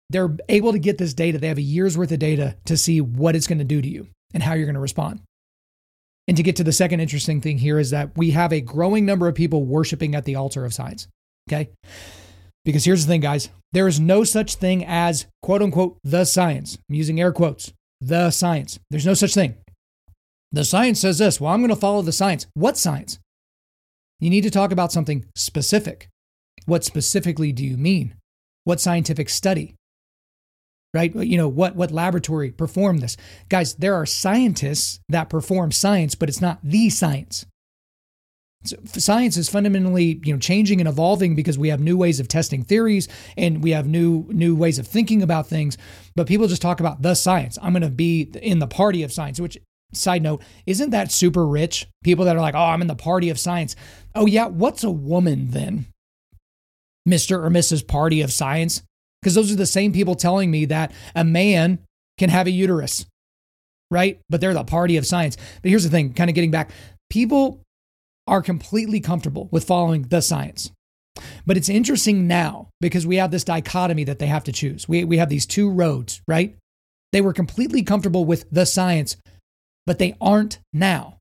they're 0.09 0.35
able 0.49 0.71
to 0.71 0.79
get 0.79 0.97
this 0.97 1.13
data. 1.13 1.37
They 1.37 1.47
have 1.47 1.59
a 1.59 1.61
year's 1.61 1.95
worth 1.97 2.11
of 2.11 2.17
data 2.17 2.57
to 2.65 2.75
see 2.75 2.99
what 3.01 3.35
it's 3.35 3.45
going 3.45 3.59
to 3.59 3.63
do 3.63 3.81
to 3.81 3.87
you 3.87 4.07
and 4.33 4.41
how 4.41 4.53
you're 4.53 4.65
going 4.65 4.73
to 4.73 4.81
respond. 4.81 5.21
And 6.27 6.35
to 6.37 6.43
get 6.43 6.55
to 6.57 6.63
the 6.63 6.73
second 6.73 6.99
interesting 6.99 7.39
thing 7.39 7.59
here 7.59 7.79
is 7.79 7.91
that 7.91 8.17
we 8.17 8.31
have 8.31 8.51
a 8.51 8.61
growing 8.61 9.05
number 9.05 9.27
of 9.27 9.35
people 9.35 9.63
worshiping 9.63 10.15
at 10.15 10.25
the 10.25 10.35
altar 10.35 10.65
of 10.65 10.73
science. 10.73 11.07
Okay. 11.47 11.69
Because 12.65 12.85
here's 12.85 13.05
the 13.05 13.11
thing, 13.11 13.21
guys 13.21 13.49
there 13.71 13.87
is 13.87 13.99
no 13.99 14.23
such 14.23 14.55
thing 14.55 14.83
as 14.85 15.27
quote 15.41 15.61
unquote 15.61 15.97
the 16.03 16.25
science. 16.25 16.77
I'm 16.89 16.95
using 16.95 17.19
air 17.19 17.31
quotes, 17.31 17.73
the 18.01 18.31
science. 18.31 18.79
There's 18.89 19.05
no 19.05 19.13
such 19.13 19.33
thing. 19.33 19.55
The 20.51 20.65
science 20.65 20.99
says 20.99 21.19
this. 21.19 21.39
Well, 21.39 21.53
I'm 21.53 21.61
going 21.61 21.69
to 21.69 21.75
follow 21.75 22.01
the 22.01 22.11
science. 22.11 22.47
What 22.55 22.77
science? 22.77 23.19
You 24.19 24.29
need 24.29 24.41
to 24.41 24.49
talk 24.49 24.71
about 24.71 24.91
something 24.91 25.25
specific. 25.35 26.09
What 26.65 26.83
specifically 26.83 27.51
do 27.51 27.63
you 27.63 27.77
mean? 27.77 28.15
What 28.63 28.81
scientific 28.81 29.29
study? 29.29 29.75
Right? 30.93 31.15
You 31.15 31.37
know, 31.37 31.47
what 31.47 31.75
what 31.75 31.91
laboratory 31.91 32.51
performed 32.51 33.01
this? 33.01 33.15
Guys, 33.47 33.75
there 33.75 33.93
are 33.93 34.07
scientists 34.07 34.99
that 35.07 35.29
perform 35.29 35.71
science, 35.71 36.15
but 36.15 36.29
it's 36.29 36.41
not 36.41 36.59
the 36.63 36.89
science. 36.89 37.45
So 38.65 38.75
science 38.85 39.37
is 39.37 39.47
fundamentally, 39.47 40.19
you 40.23 40.33
know, 40.33 40.39
changing 40.39 40.81
and 40.81 40.89
evolving 40.89 41.33
because 41.33 41.57
we 41.57 41.69
have 41.69 41.79
new 41.79 41.95
ways 41.95 42.19
of 42.19 42.27
testing 42.27 42.63
theories 42.63 43.07
and 43.37 43.63
we 43.63 43.71
have 43.71 43.87
new 43.87 44.25
new 44.29 44.53
ways 44.55 44.79
of 44.79 44.87
thinking 44.87 45.21
about 45.21 45.47
things. 45.47 45.77
But 46.15 46.27
people 46.27 46.47
just 46.47 46.61
talk 46.61 46.81
about 46.81 47.01
the 47.01 47.15
science. 47.15 47.57
I'm 47.61 47.71
going 47.71 47.83
to 47.83 47.89
be 47.89 48.23
in 48.41 48.59
the 48.59 48.67
party 48.67 49.03
of 49.03 49.13
science, 49.13 49.39
which 49.39 49.57
Side 49.91 50.21
note, 50.21 50.43
isn't 50.67 50.91
that 50.91 51.11
super 51.11 51.47
rich? 51.47 51.87
People 52.03 52.25
that 52.25 52.35
are 52.35 52.41
like, 52.41 52.53
oh, 52.53 52.59
I'm 52.59 52.81
in 52.81 52.87
the 52.87 52.95
party 52.95 53.31
of 53.31 53.39
science. 53.39 53.75
Oh, 54.13 54.27
yeah, 54.27 54.45
what's 54.45 54.83
a 54.83 54.91
woman 54.91 55.49
then? 55.49 55.87
Mr. 57.07 57.43
or 57.43 57.49
Mrs. 57.49 57.87
Party 57.87 58.21
of 58.21 58.31
Science? 58.31 58.83
Because 59.21 59.33
those 59.33 59.51
are 59.51 59.55
the 59.55 59.65
same 59.65 59.91
people 59.91 60.13
telling 60.13 60.51
me 60.51 60.65
that 60.65 60.91
a 61.15 61.23
man 61.23 61.79
can 62.19 62.29
have 62.29 62.45
a 62.45 62.51
uterus, 62.51 63.05
right? 63.89 64.19
But 64.29 64.41
they're 64.41 64.53
the 64.53 64.63
party 64.63 64.95
of 64.97 65.07
science. 65.07 65.37
But 65.61 65.69
here's 65.69 65.83
the 65.83 65.89
thing 65.89 66.13
kind 66.13 66.29
of 66.29 66.35
getting 66.35 66.51
back 66.51 66.69
people 67.09 67.61
are 68.29 68.41
completely 68.41 68.99
comfortable 68.99 69.49
with 69.51 69.65
following 69.65 70.03
the 70.03 70.21
science. 70.21 70.71
But 71.45 71.57
it's 71.57 71.67
interesting 71.67 72.27
now 72.27 72.69
because 72.79 73.05
we 73.05 73.17
have 73.17 73.31
this 73.31 73.43
dichotomy 73.43 74.05
that 74.05 74.19
they 74.19 74.27
have 74.27 74.45
to 74.45 74.53
choose. 74.53 74.87
We, 74.87 75.03
we 75.03 75.17
have 75.17 75.29
these 75.29 75.45
two 75.45 75.69
roads, 75.69 76.21
right? 76.27 76.55
They 77.11 77.19
were 77.19 77.33
completely 77.33 77.83
comfortable 77.83 78.23
with 78.23 78.45
the 78.51 78.65
science 78.65 79.17
but 79.89 79.97
they 79.97 80.15
aren't 80.21 80.59
now. 80.71 81.17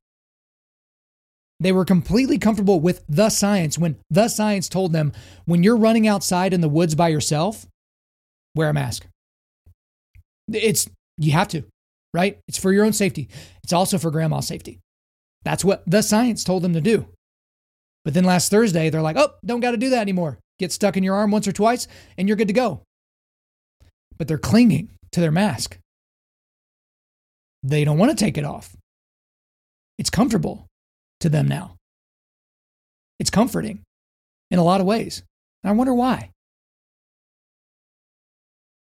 They 1.59 1.73
were 1.73 1.87
completely 1.87 2.37
comfortable 2.37 2.81
with 2.81 3.03
the 3.09 3.31
science 3.31 3.79
when 3.79 3.97
the 4.11 4.29
science 4.29 4.69
told 4.69 4.93
them 4.93 5.15
when 5.47 5.63
you're 5.63 5.79
running 5.79 6.07
outside 6.07 6.53
in 6.53 6.61
the 6.61 6.69
woods 6.69 6.95
by 6.95 7.09
yourself, 7.09 7.67
wear 8.55 8.69
a 8.69 8.75
mask. 8.75 9.07
It's, 10.53 10.87
you 11.17 11.33
have 11.33 11.49
to, 11.49 11.65
right? 12.13 12.39
It's 12.47 12.59
for 12.59 12.71
your 12.71 12.85
own 12.85 12.93
safety. 12.93 13.31
It's 13.65 13.73
also 13.73 13.97
for 13.97 14.11
grandma's 14.11 14.47
safety. 14.47 14.81
That's 15.45 15.65
what 15.65 15.83
the 15.87 16.03
science 16.03 16.45
told 16.45 16.63
them 16.63 16.75
to 16.75 16.81
do. 16.81 17.07
But 18.05 18.15
then 18.15 18.25
last 18.25 18.51
Thursday, 18.51 18.91
they're 18.91 19.03
like, 19.03 19.17
oh, 19.17 19.35
don't 19.45 19.61
got 19.61 19.73
to 19.73 19.77
do 19.77 19.91
that 19.91 20.01
anymore. 20.01 20.39
Get 20.59 20.73
stuck 20.73 20.97
in 20.97 21.05
your 21.05 21.15
arm 21.15 21.31
once 21.31 21.47
or 21.47 21.53
twice 21.53 21.87
and 22.17 22.29
you're 22.29 22.37
good 22.37 22.49
to 22.49 22.55
go. 22.55 22.83
But 24.17 24.29
they're 24.29 24.39
clinging 24.39 24.91
to 25.13 25.21
their 25.21 25.31
mask. 25.31 25.79
They 27.63 27.85
don't 27.85 27.99
want 27.99 28.17
to 28.17 28.25
take 28.25 28.39
it 28.39 28.45
off. 28.45 28.77
It's 29.99 30.11
comfortable 30.11 30.67
to 31.21 31.29
them 31.29 31.49
now. 31.49 31.77
It's 33.19 33.31
comforting 33.31 33.83
in 34.51 34.59
a 34.59 34.65
lot 34.65 34.81
of 34.81 34.87
ways. 34.87 35.23
And 35.63 35.71
I 35.71 35.75
wonder 35.75 35.93
why. 35.93 36.31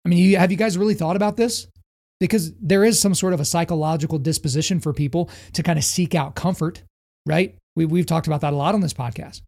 I 0.05 0.09
mean, 0.09 0.33
have 0.35 0.51
you 0.51 0.57
guys 0.57 0.77
really 0.77 0.95
thought 0.95 1.15
about 1.15 1.37
this? 1.37 1.67
Because 2.21 2.53
there 2.61 2.85
is 2.85 3.01
some 3.01 3.13
sort 3.13 3.33
of 3.33 3.41
a 3.41 3.45
psychological 3.45 4.17
disposition 4.17 4.79
for 4.79 4.93
people 4.93 5.29
to 5.51 5.63
kind 5.63 5.77
of 5.77 5.83
seek 5.83 6.15
out 6.15 6.35
comfort, 6.35 6.83
right? 7.25 7.57
We, 7.75 7.85
we've 7.85 8.05
talked 8.05 8.27
about 8.27 8.39
that 8.41 8.53
a 8.53 8.55
lot 8.55 8.75
on 8.75 8.81
this 8.81 8.93
podcast. 8.93 9.41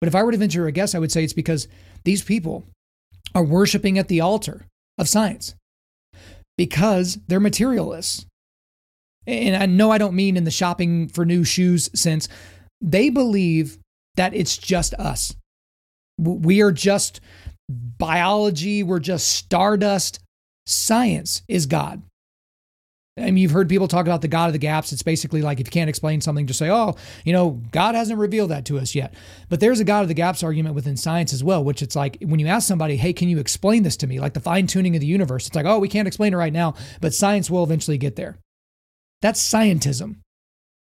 But 0.00 0.08
if 0.08 0.14
I 0.14 0.22
were 0.22 0.32
to 0.32 0.38
venture 0.38 0.66
a 0.66 0.72
guess, 0.72 0.94
I 0.94 0.98
would 0.98 1.12
say 1.12 1.24
it's 1.24 1.32
because 1.32 1.68
these 2.04 2.22
people 2.22 2.64
are 3.34 3.44
worshiping 3.44 3.98
at 3.98 4.08
the 4.08 4.20
altar 4.20 4.66
of 4.98 5.08
science 5.08 5.54
because 6.58 7.18
they're 7.28 7.40
materialists. 7.40 8.26
And 9.26 9.56
I 9.56 9.66
know 9.66 9.90
I 9.90 9.98
don't 9.98 10.14
mean 10.14 10.36
in 10.36 10.44
the 10.44 10.50
shopping 10.50 11.08
for 11.08 11.24
new 11.24 11.44
shoes 11.44 11.90
sense. 11.98 12.28
They 12.80 13.10
believe 13.10 13.78
that 14.16 14.34
it's 14.34 14.56
just 14.56 14.94
us. 14.94 15.34
We 16.18 16.62
are 16.62 16.72
just 16.72 17.20
biology, 17.68 18.82
we're 18.82 19.00
just 19.00 19.28
stardust. 19.28 20.20
Science 20.66 21.42
is 21.48 21.66
God. 21.66 22.02
I 23.18 23.22
mean, 23.22 23.38
you've 23.38 23.52
heard 23.52 23.70
people 23.70 23.88
talk 23.88 24.04
about 24.04 24.20
the 24.20 24.28
God 24.28 24.48
of 24.48 24.52
the 24.52 24.58
gaps. 24.58 24.92
It's 24.92 25.02
basically 25.02 25.40
like 25.40 25.58
if 25.58 25.68
you 25.68 25.70
can't 25.70 25.88
explain 25.88 26.20
something, 26.20 26.46
just 26.46 26.58
say, 26.58 26.68
oh, 26.68 26.96
you 27.24 27.32
know, 27.32 27.62
God 27.70 27.94
hasn't 27.94 28.18
revealed 28.18 28.50
that 28.50 28.66
to 28.66 28.78
us 28.78 28.94
yet. 28.94 29.14
But 29.48 29.60
there's 29.60 29.80
a 29.80 29.84
God 29.84 30.02
of 30.02 30.08
the 30.08 30.14
gaps 30.14 30.42
argument 30.42 30.74
within 30.74 30.98
science 30.98 31.32
as 31.32 31.42
well, 31.42 31.64
which 31.64 31.80
it's 31.80 31.96
like 31.96 32.18
when 32.20 32.40
you 32.40 32.46
ask 32.46 32.68
somebody, 32.68 32.96
hey, 32.96 33.14
can 33.14 33.30
you 33.30 33.38
explain 33.38 33.84
this 33.84 33.96
to 33.98 34.06
me? 34.06 34.20
Like 34.20 34.34
the 34.34 34.40
fine 34.40 34.66
tuning 34.66 34.94
of 34.96 35.00
the 35.00 35.06
universe. 35.06 35.46
It's 35.46 35.56
like, 35.56 35.64
oh, 35.64 35.78
we 35.78 35.88
can't 35.88 36.06
explain 36.06 36.34
it 36.34 36.36
right 36.36 36.52
now, 36.52 36.74
but 37.00 37.14
science 37.14 37.48
will 37.48 37.64
eventually 37.64 37.96
get 37.96 38.16
there. 38.16 38.36
That's 39.22 39.40
scientism. 39.40 40.16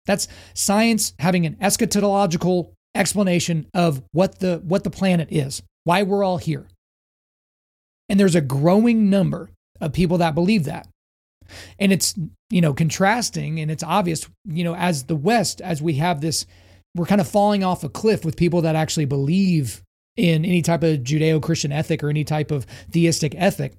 That's 0.05 0.27
science 0.53 1.13
having 1.21 1.47
an 1.47 1.55
eschatological 1.57 2.73
explanation 2.97 3.67
of 3.73 4.03
what 4.11 4.41
the, 4.41 4.63
what 4.65 4.83
the 4.83 4.91
planet 4.91 5.29
is, 5.31 5.63
why 5.85 6.03
we're 6.03 6.25
all 6.25 6.39
here. 6.39 6.67
And 8.09 8.19
there's 8.19 8.35
a 8.35 8.41
growing 8.41 9.11
number 9.11 9.51
of 9.81 9.93
people 9.93 10.19
that 10.19 10.35
believe 10.35 10.65
that. 10.65 10.89
And 11.79 11.93
it's, 11.93 12.15
you 12.51 12.61
know, 12.61 12.75
contrasting 12.75 13.61
and 13.61 13.71
it's 13.71 13.83
obvious, 13.83 14.29
you 14.45 14.65
know, 14.65 14.75
as 14.75 15.05
the 15.05 15.17
West, 15.17 15.61
as 15.61 15.81
we 15.81 15.95
have 15.95 16.21
this, 16.21 16.47
we're 16.95 17.07
kind 17.07 17.21
of 17.21 17.29
falling 17.29 17.63
off 17.63 17.85
a 17.85 17.89
cliff 17.89 18.25
with 18.25 18.37
people 18.37 18.63
that 18.63 18.75
actually 18.75 19.05
believe 19.05 19.83
in 20.17 20.45
any 20.45 20.63
type 20.63 20.83
of 20.83 21.01
Judeo 21.01 21.43
Christian 21.43 21.73
ethic 21.73 22.03
or 22.03 22.09
any 22.09 22.25
type 22.25 22.51
of 22.51 22.65
theistic 22.91 23.35
ethic. 23.37 23.77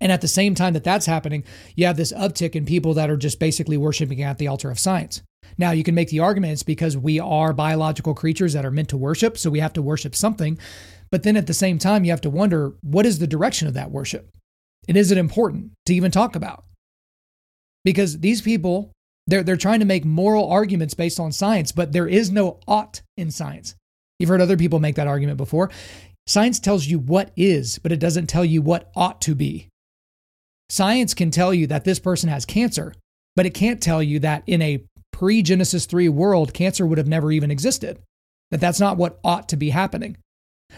And 0.00 0.10
at 0.10 0.20
the 0.20 0.28
same 0.28 0.54
time 0.54 0.72
that 0.72 0.84
that's 0.84 1.06
happening, 1.06 1.44
you 1.76 1.86
have 1.86 1.96
this 1.96 2.12
uptick 2.12 2.56
in 2.56 2.64
people 2.64 2.94
that 2.94 3.10
are 3.10 3.16
just 3.16 3.38
basically 3.38 3.76
worshiping 3.76 4.22
at 4.22 4.38
the 4.38 4.48
altar 4.48 4.70
of 4.70 4.78
science. 4.78 5.22
Now, 5.58 5.72
you 5.72 5.84
can 5.84 5.94
make 5.94 6.08
the 6.08 6.20
argument 6.20 6.54
it's 6.54 6.62
because 6.62 6.96
we 6.96 7.20
are 7.20 7.52
biological 7.52 8.14
creatures 8.14 8.52
that 8.54 8.64
are 8.64 8.70
meant 8.70 8.88
to 8.88 8.96
worship, 8.96 9.36
so 9.38 9.50
we 9.50 9.60
have 9.60 9.72
to 9.74 9.82
worship 9.82 10.14
something. 10.14 10.58
But 11.10 11.22
then 11.22 11.36
at 11.36 11.46
the 11.46 11.54
same 11.54 11.78
time, 11.78 12.04
you 12.04 12.10
have 12.10 12.20
to 12.22 12.30
wonder 12.30 12.72
what 12.82 13.06
is 13.06 13.18
the 13.18 13.26
direction 13.26 13.68
of 13.68 13.74
that 13.74 13.90
worship? 13.90 14.28
And 14.88 14.96
is 14.96 15.10
it 15.10 15.18
important 15.18 15.72
to 15.86 15.94
even 15.94 16.10
talk 16.10 16.36
about? 16.36 16.64
Because 17.84 18.20
these 18.20 18.42
people, 18.42 18.92
they're, 19.26 19.42
they're 19.42 19.56
trying 19.56 19.80
to 19.80 19.86
make 19.86 20.04
moral 20.04 20.50
arguments 20.50 20.94
based 20.94 21.20
on 21.20 21.32
science, 21.32 21.72
but 21.72 21.92
there 21.92 22.08
is 22.08 22.30
no 22.30 22.58
ought 22.66 23.02
in 23.16 23.30
science. 23.30 23.74
You've 24.18 24.28
heard 24.28 24.40
other 24.40 24.56
people 24.56 24.80
make 24.80 24.96
that 24.96 25.08
argument 25.08 25.36
before. 25.36 25.70
Science 26.26 26.60
tells 26.60 26.86
you 26.86 26.98
what 26.98 27.32
is, 27.36 27.78
but 27.78 27.92
it 27.92 27.98
doesn't 27.98 28.28
tell 28.28 28.44
you 28.44 28.62
what 28.62 28.90
ought 28.94 29.20
to 29.22 29.34
be. 29.34 29.68
Science 30.68 31.14
can 31.14 31.30
tell 31.30 31.52
you 31.52 31.66
that 31.66 31.84
this 31.84 31.98
person 31.98 32.28
has 32.28 32.44
cancer, 32.44 32.94
but 33.36 33.46
it 33.46 33.54
can't 33.54 33.82
tell 33.82 34.02
you 34.02 34.18
that 34.20 34.42
in 34.46 34.62
a 34.62 34.84
pre 35.12 35.42
Genesis 35.42 35.86
3 35.86 36.08
world, 36.08 36.54
cancer 36.54 36.86
would 36.86 36.98
have 36.98 37.08
never 37.08 37.32
even 37.32 37.50
existed, 37.50 37.98
that 38.50 38.60
that's 38.60 38.80
not 38.80 38.96
what 38.96 39.18
ought 39.24 39.48
to 39.48 39.56
be 39.56 39.70
happening. 39.70 40.16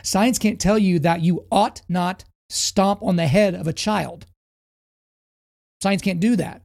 Science 0.02 0.38
can't 0.38 0.60
tell 0.60 0.78
you 0.78 0.98
that 1.00 1.20
you 1.20 1.46
ought 1.52 1.82
not 1.88 2.24
stomp 2.54 3.02
on 3.02 3.16
the 3.16 3.26
head 3.26 3.54
of 3.54 3.66
a 3.66 3.72
child. 3.72 4.26
Science 5.82 6.02
can't 6.02 6.20
do 6.20 6.36
that. 6.36 6.62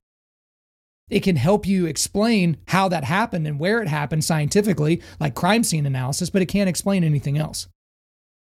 It 1.10 1.22
can 1.22 1.36
help 1.36 1.66
you 1.66 1.88
explain 1.88 2.58
how 2.68 2.88
that 2.90 3.04
happened 3.04 3.48
and 3.48 3.60
where 3.60 3.82
it 3.82 3.88
happened 3.88 4.24
scientifically, 4.24 5.02
like 5.20 5.34
crime 5.34 5.64
scene 5.64 5.86
analysis, 5.86 6.30
but 6.30 6.42
it 6.42 6.46
can't 6.46 6.70
explain 6.70 7.04
anything 7.04 7.38
else. 7.38 7.68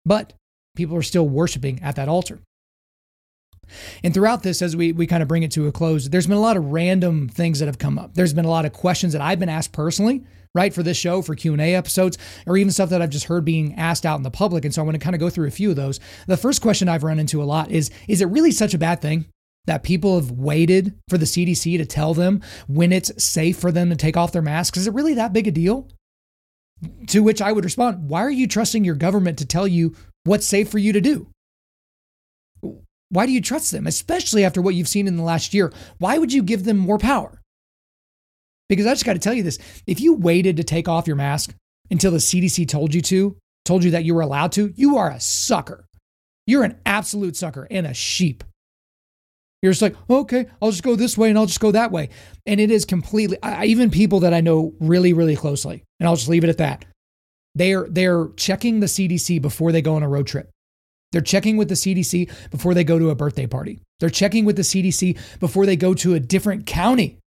But 0.07 0.33
people 0.75 0.97
are 0.97 1.03
still 1.03 1.29
worshiping 1.29 1.81
at 1.83 1.97
that 1.97 2.09
altar. 2.09 2.41
And 4.03 4.13
throughout 4.13 4.43
this, 4.43 4.63
as 4.63 4.77
we, 4.77 4.93
we 4.93 5.07
kind 5.07 5.23
of 5.23 5.29
bring 5.29 5.43
it 5.43 5.53
to 5.53 5.67
a 5.67 5.73
close, 5.73 6.09
there's 6.09 6.27
been 6.27 6.37
a 6.37 6.41
lot 6.41 6.57
of 6.57 6.73
random 6.73 7.29
things 7.29 7.59
that 7.59 7.67
have 7.67 7.79
come 7.79 7.99
up. 7.99 8.15
There's 8.15 8.35
been 8.35 8.45
a 8.45 8.51
lot 8.51 8.65
of 8.65 8.73
questions 8.73 9.13
that 9.13 9.23
I've 9.23 9.39
been 9.39 9.49
asked 9.49 9.73
personally, 9.73 10.25
right, 10.55 10.73
for 10.73 10.83
this 10.83 10.97
show, 10.97 11.21
for 11.21 11.35
Q&A 11.35 11.75
episodes, 11.75 12.17
or 12.47 12.57
even 12.57 12.73
stuff 12.73 12.91
that 12.91 13.03
I've 13.03 13.11
just 13.11 13.27
heard 13.27 13.45
being 13.45 13.75
asked 13.75 14.07
out 14.07 14.17
in 14.17 14.23
the 14.23 14.31
public. 14.31 14.65
And 14.65 14.73
so 14.73 14.81
I 14.81 14.85
want 14.85 14.95
to 14.95 15.01
kind 15.01 15.15
of 15.15 15.21
go 15.21 15.31
through 15.31 15.49
a 15.49 15.53
few 15.53 15.71
of 15.71 15.77
those. 15.77 16.01
The 16.27 16.37
first 16.37 16.63
question 16.63 16.89
I've 16.89 17.05
run 17.05 17.19
into 17.19 17.43
a 17.43 17.45
lot 17.45 17.71
is, 17.71 17.91
is 18.09 18.21
it 18.21 18.27
really 18.27 18.53
such 18.53 18.75
a 18.75 18.79
bad 18.79 19.03
thing 19.03 19.27
that 19.67 19.83
people 19.83 20.17
have 20.17 20.31
waited 20.31 20.95
for 21.09 21.19
the 21.19 21.25
CDC 21.25 21.79
to 21.79 21.87
tell 21.87 22.15
them 22.15 22.43
when 22.69 22.93
it's 22.93 23.23
safe 23.23 23.59
for 23.59 23.73
them 23.73 23.91
to 23.91 23.97
take 23.97 24.17
off 24.17 24.33
their 24.33 24.43
masks? 24.43 24.79
Is 24.79 24.87
it 24.87 24.95
really 24.95 25.15
that 25.15 25.33
big 25.33 25.49
a 25.49 25.51
deal? 25.51 25.89
To 27.09 27.23
which 27.23 27.41
I 27.41 27.53
would 27.53 27.65
respond, 27.65 28.09
why 28.09 28.21
are 28.21 28.31
you 28.31 28.47
trusting 28.47 28.85
your 28.85 28.95
government 28.95 29.39
to 29.39 29.47
tell 29.47 29.67
you 29.67 29.95
what's 30.25 30.47
safe 30.47 30.69
for 30.69 30.79
you 30.79 30.93
to 30.93 31.01
do? 31.01 31.29
Why 33.09 33.27
do 33.27 33.33
you 33.33 33.41
trust 33.41 33.71
them, 33.71 33.87
especially 33.87 34.45
after 34.45 34.61
what 34.61 34.75
you've 34.75 34.89
seen 34.89 35.07
in 35.07 35.17
the 35.17 35.23
last 35.23 35.55
year? 35.55 35.73
Why 35.99 36.19
would 36.19 36.33
you 36.33 36.43
give 36.43 36.65
them 36.65 36.77
more 36.77 36.99
power? 36.99 37.41
Because 38.77 38.87
I 38.87 38.93
just 38.93 39.05
got 39.05 39.15
to 39.15 39.19
tell 39.19 39.35
you 39.35 39.43
this 39.43 39.59
if 39.87 40.01
you 40.01 40.15
waited 40.15 40.57
to 40.57 40.65
take 40.65 40.89
off 40.89 41.07
your 41.07 41.17
mask 41.17 41.55
until 41.91 42.11
the 42.11 42.19
CDC 42.19 42.69
told 42.69 42.95
you 42.95 43.01
to, 43.03 43.37
told 43.65 43.85
you 43.85 43.93
that 43.93 44.05
you 44.05 44.15
were 44.15 44.21
allowed 44.21 44.53
to, 44.53 44.73
you 44.77 44.97
are 44.97 45.11
a 45.11 45.21
sucker. 45.21 45.87
You're 46.47 46.65
an 46.65 46.79
absolute 46.85 47.37
sucker 47.37 47.67
and 47.71 47.87
a 47.87 47.95
sheep. 47.95 48.45
You're 49.63 49.73
just 49.73 49.81
like, 49.81 49.97
okay, 50.11 50.47
I'll 50.61 50.71
just 50.71 50.83
go 50.83 50.95
this 50.95 51.17
way 51.17 51.31
and 51.31 51.39
I'll 51.39 51.47
just 51.47 51.61
go 51.61 51.71
that 51.71 51.91
way. 51.91 52.11
And 52.45 52.61
it 52.61 52.71
is 52.71 52.85
completely, 52.85 53.39
I, 53.43 53.65
even 53.65 53.91
people 53.91 54.21
that 54.21 54.35
I 54.35 54.43
know 54.43 54.75
really, 54.79 55.15
really 55.15 55.37
closely, 55.37 55.83
and 55.99 56.07
I'll 56.07 56.17
just 56.17 56.29
leave 56.29 56.45
it 56.45 56.51
at 56.51 56.59
that. 56.59 56.85
They're, 57.55 57.87
they're 57.89 58.29
checking 58.37 58.81
the 58.81 58.87
CDC 58.87 59.41
before 59.41 59.73
they 59.73 59.81
go 59.81 59.95
on 59.95 60.03
a 60.03 60.09
road 60.09 60.27
trip. 60.27 60.51
They're 61.13 61.23
checking 61.23 61.57
with 61.57 61.69
the 61.69 61.77
CDC 61.77 62.51
before 62.51 62.75
they 62.75 62.85
go 62.85 62.99
to 62.99 63.09
a 63.09 63.15
birthday 63.15 63.47
party. 63.47 63.81
They're 64.01 64.11
checking 64.11 64.45
with 64.45 64.57
the 64.57 64.63
CDC 64.63 65.17
before 65.39 65.65
they 65.65 65.77
go 65.77 65.95
to 65.95 66.15
a 66.15 66.21
different 66.21 66.67
county 66.67 67.21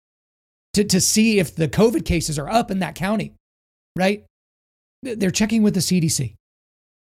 to, 0.78 0.84
to 0.86 1.02
see 1.02 1.40
if 1.40 1.56
the 1.56 1.68
COVID 1.68 2.06
cases 2.06 2.40
are 2.40 2.50
up 2.50 2.72
in 2.72 2.80
that 2.80 2.96
county, 2.96 3.34
right? 3.96 4.26
They're 5.04 5.32
checking 5.32 5.62
with 5.62 5.74
the 5.74 5.80
CDC. 5.80 6.34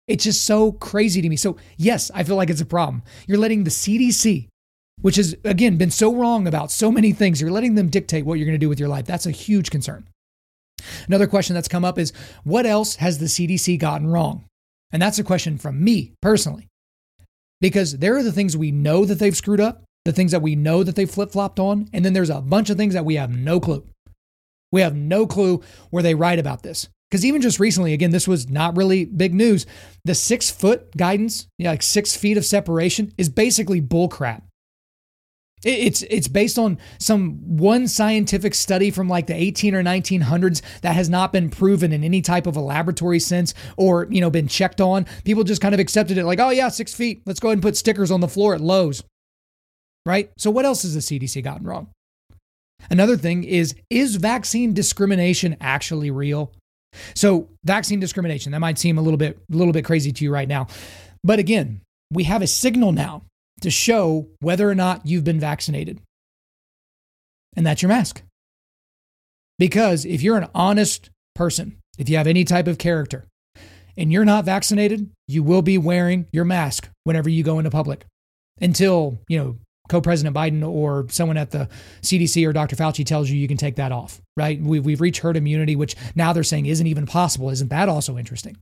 It's 0.07 0.23
just 0.23 0.45
so 0.45 0.73
crazy 0.73 1.21
to 1.21 1.29
me. 1.29 1.35
So, 1.35 1.57
yes, 1.77 2.11
I 2.13 2.23
feel 2.23 2.35
like 2.35 2.49
it's 2.49 2.61
a 2.61 2.65
problem. 2.65 3.03
You're 3.27 3.37
letting 3.37 3.63
the 3.63 3.71
CDC 3.71 4.49
which 5.01 5.15
has, 5.15 5.35
again, 5.43 5.77
been 5.77 5.91
so 5.91 6.13
wrong 6.13 6.47
about 6.47 6.71
so 6.71 6.91
many 6.91 7.11
things. 7.11 7.41
You're 7.41 7.51
letting 7.51 7.75
them 7.75 7.89
dictate 7.89 8.25
what 8.25 8.35
you're 8.35 8.45
going 8.45 8.59
to 8.59 8.63
do 8.63 8.69
with 8.69 8.79
your 8.79 8.89
life. 8.89 9.05
That's 9.05 9.25
a 9.25 9.31
huge 9.31 9.69
concern. 9.69 10.07
Another 11.07 11.27
question 11.27 11.53
that's 11.53 11.67
come 11.67 11.85
up 11.85 11.99
is 11.99 12.13
what 12.43 12.65
else 12.65 12.95
has 12.95 13.17
the 13.17 13.25
CDC 13.25 13.79
gotten 13.79 14.07
wrong? 14.07 14.45
And 14.91 15.01
that's 15.01 15.19
a 15.19 15.23
question 15.23 15.57
from 15.57 15.83
me 15.83 16.13
personally. 16.21 16.67
Because 17.59 17.97
there 17.97 18.15
are 18.17 18.23
the 18.23 18.31
things 18.31 18.57
we 18.57 18.71
know 18.71 19.05
that 19.05 19.19
they've 19.19 19.35
screwed 19.35 19.59
up, 19.59 19.83
the 20.05 20.11
things 20.11 20.31
that 20.31 20.41
we 20.41 20.55
know 20.55 20.83
that 20.83 20.95
they 20.95 21.05
flip 21.05 21.31
flopped 21.31 21.59
on, 21.59 21.87
and 21.93 22.03
then 22.03 22.13
there's 22.13 22.29
a 22.29 22.41
bunch 22.41 22.69
of 22.69 22.77
things 22.77 22.93
that 22.93 23.05
we 23.05 23.15
have 23.15 23.29
no 23.29 23.59
clue. 23.59 23.85
We 24.71 24.81
have 24.81 24.95
no 24.95 25.27
clue 25.27 25.61
where 25.89 26.03
they 26.03 26.15
write 26.15 26.39
about 26.39 26.63
this. 26.63 26.87
Because 27.09 27.25
even 27.25 27.41
just 27.41 27.59
recently, 27.59 27.93
again, 27.93 28.11
this 28.11 28.27
was 28.27 28.49
not 28.49 28.77
really 28.77 29.03
big 29.03 29.33
news. 29.33 29.65
The 30.05 30.15
six 30.15 30.49
foot 30.49 30.95
guidance, 30.95 31.47
yeah, 31.57 31.71
like 31.71 31.83
six 31.83 32.15
feet 32.15 32.37
of 32.37 32.45
separation, 32.45 33.11
is 33.17 33.27
basically 33.27 33.81
bullcrap. 33.81 34.43
It's 35.63 36.01
it's 36.03 36.27
based 36.27 36.57
on 36.57 36.79
some 36.97 37.57
one 37.57 37.87
scientific 37.87 38.55
study 38.55 38.89
from 38.89 39.07
like 39.07 39.27
the 39.27 39.35
18 39.35 39.75
or 39.75 39.83
1900s 39.83 40.61
that 40.81 40.95
has 40.95 41.07
not 41.07 41.31
been 41.31 41.51
proven 41.51 41.91
in 41.91 42.03
any 42.03 42.21
type 42.21 42.47
of 42.47 42.55
a 42.55 42.61
laboratory 42.61 43.19
sense 43.19 43.53
or 43.77 44.07
you 44.09 44.21
know 44.21 44.31
been 44.31 44.47
checked 44.47 44.81
on. 44.81 45.05
People 45.23 45.43
just 45.43 45.61
kind 45.61 45.75
of 45.75 45.79
accepted 45.79 46.17
it 46.17 46.25
like, 46.25 46.39
oh 46.39 46.49
yeah, 46.49 46.69
six 46.69 46.95
feet. 46.95 47.21
Let's 47.27 47.39
go 47.39 47.49
ahead 47.49 47.57
and 47.57 47.61
put 47.61 47.77
stickers 47.77 48.09
on 48.09 48.21
the 48.21 48.27
floor 48.27 48.55
at 48.55 48.61
Lowe's. 48.61 49.03
Right. 50.05 50.31
So 50.37 50.49
what 50.49 50.65
else 50.65 50.81
has 50.83 50.93
the 50.93 50.99
CDC 50.99 51.43
gotten 51.43 51.65
wrong? 51.65 51.89
Another 52.89 53.17
thing 53.17 53.43
is 53.43 53.75
is 53.89 54.15
vaccine 54.15 54.73
discrimination 54.73 55.57
actually 55.61 56.09
real? 56.09 56.51
So, 57.15 57.47
vaccine 57.63 57.99
discrimination, 57.99 58.51
that 58.51 58.59
might 58.59 58.77
seem 58.77 58.97
a 58.97 59.01
little 59.01 59.17
bit 59.17 59.39
a 59.51 59.55
little 59.55 59.73
bit 59.73 59.85
crazy 59.85 60.11
to 60.11 60.23
you 60.23 60.31
right 60.31 60.47
now. 60.47 60.67
But 61.23 61.39
again, 61.39 61.81
we 62.11 62.23
have 62.25 62.41
a 62.41 62.47
signal 62.47 62.91
now 62.91 63.23
to 63.61 63.69
show 63.69 64.27
whether 64.39 64.69
or 64.69 64.75
not 64.75 65.05
you've 65.05 65.23
been 65.23 65.39
vaccinated. 65.39 66.01
And 67.55 67.65
that's 67.65 67.81
your 67.81 67.89
mask. 67.89 68.23
Because 69.59 70.05
if 70.05 70.21
you're 70.21 70.37
an 70.37 70.49
honest 70.55 71.09
person, 71.35 71.77
if 71.97 72.09
you 72.09 72.17
have 72.17 72.27
any 72.27 72.43
type 72.43 72.67
of 72.67 72.77
character, 72.77 73.25
and 73.97 74.11
you're 74.11 74.25
not 74.25 74.45
vaccinated, 74.45 75.09
you 75.27 75.43
will 75.43 75.61
be 75.61 75.77
wearing 75.77 76.25
your 76.31 76.45
mask 76.45 76.89
whenever 77.03 77.29
you 77.29 77.43
go 77.43 77.59
into 77.59 77.69
public 77.69 78.05
until, 78.59 79.19
you 79.27 79.37
know, 79.37 79.57
co-president 79.91 80.35
Biden 80.35 80.67
or 80.67 81.05
someone 81.09 81.37
at 81.37 81.51
the 81.51 81.67
CDC 82.01 82.47
or 82.47 82.53
Dr. 82.53 82.77
Fauci 82.77 83.05
tells 83.05 83.29
you 83.29 83.37
you 83.37 83.47
can 83.47 83.57
take 83.57 83.75
that 83.75 83.91
off, 83.91 84.21
right? 84.37 84.59
We've, 84.59 84.83
we've 84.83 85.01
reached 85.01 85.21
herd 85.21 85.35
immunity, 85.35 85.75
which 85.75 85.95
now 86.15 86.31
they're 86.31 86.43
saying 86.43 86.65
isn't 86.65 86.87
even 86.87 87.05
possible. 87.05 87.49
Isn't 87.49 87.69
that 87.69 87.89
also 87.89 88.17
interesting? 88.17 88.57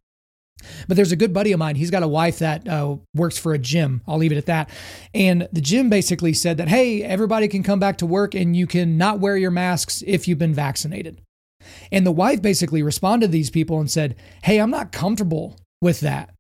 But 0.87 0.97
there's 0.97 1.11
a 1.11 1.15
good 1.15 1.33
buddy 1.33 1.51
of 1.51 1.59
mine. 1.59 1.75
He's 1.75 1.91
got 1.91 2.03
a 2.03 2.07
wife 2.07 2.39
that 2.39 2.67
uh, 2.67 2.97
works 3.15 3.37
for 3.37 3.53
a 3.53 3.59
gym. 3.59 4.01
I'll 4.07 4.17
leave 4.17 4.31
it 4.31 4.37
at 4.37 4.47
that. 4.47 4.69
And 5.13 5.47
the 5.53 5.61
gym 5.61 5.89
basically 5.89 6.33
said 6.33 6.57
that, 6.57 6.67
hey, 6.67 7.03
everybody 7.03 7.47
can 7.47 7.63
come 7.63 7.79
back 7.79 7.97
to 7.99 8.05
work 8.05 8.33
and 8.33 8.57
you 8.57 8.67
can 8.67 8.97
not 8.97 9.19
wear 9.19 9.37
your 9.37 9.51
masks 9.51 10.03
if 10.05 10.27
you've 10.27 10.39
been 10.39 10.53
vaccinated. 10.53 11.21
And 11.91 12.05
the 12.05 12.11
wife 12.11 12.41
basically 12.41 12.81
responded 12.81 13.27
to 13.27 13.31
these 13.31 13.51
people 13.51 13.79
and 13.79 13.89
said, 13.89 14.15
hey, 14.43 14.59
I'm 14.59 14.71
not 14.71 14.91
comfortable 14.91 15.57
with 15.81 15.99
that 16.01 16.31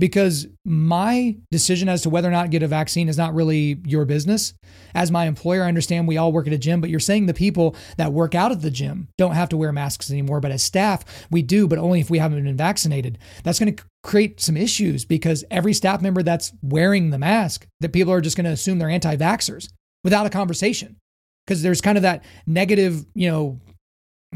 because 0.00 0.48
my 0.64 1.36
decision 1.50 1.88
as 1.88 2.02
to 2.02 2.10
whether 2.10 2.26
or 2.26 2.32
not 2.32 2.50
get 2.50 2.62
a 2.62 2.66
vaccine 2.66 3.08
is 3.08 3.18
not 3.18 3.34
really 3.34 3.78
your 3.84 4.06
business. 4.06 4.54
As 4.94 5.10
my 5.10 5.26
employer, 5.26 5.62
I 5.62 5.68
understand 5.68 6.08
we 6.08 6.16
all 6.16 6.32
work 6.32 6.46
at 6.46 6.52
a 6.52 6.58
gym, 6.58 6.80
but 6.80 6.88
you're 6.88 6.98
saying 6.98 7.26
the 7.26 7.34
people 7.34 7.76
that 7.98 8.12
work 8.12 8.34
out 8.34 8.50
at 8.50 8.62
the 8.62 8.70
gym 8.70 9.08
don't 9.18 9.34
have 9.34 9.50
to 9.50 9.58
wear 9.58 9.72
masks 9.72 10.10
anymore. 10.10 10.40
But 10.40 10.52
as 10.52 10.62
staff, 10.62 11.04
we 11.30 11.42
do, 11.42 11.68
but 11.68 11.78
only 11.78 12.00
if 12.00 12.08
we 12.08 12.18
haven't 12.18 12.42
been 12.42 12.56
vaccinated. 12.56 13.18
That's 13.44 13.58
going 13.58 13.76
to 13.76 13.84
create 14.02 14.40
some 14.40 14.56
issues 14.56 15.04
because 15.04 15.44
every 15.50 15.74
staff 15.74 16.00
member 16.00 16.22
that's 16.22 16.52
wearing 16.62 17.10
the 17.10 17.18
mask, 17.18 17.66
that 17.80 17.92
people 17.92 18.12
are 18.12 18.22
just 18.22 18.36
going 18.36 18.46
to 18.46 18.52
assume 18.52 18.78
they're 18.78 18.88
anti 18.88 19.16
vaxxers 19.16 19.68
without 20.02 20.26
a 20.26 20.30
conversation. 20.30 20.96
Because 21.46 21.62
there's 21.62 21.80
kind 21.80 21.98
of 21.98 22.02
that 22.02 22.24
negative, 22.46 23.04
you 23.14 23.30
know, 23.30 23.60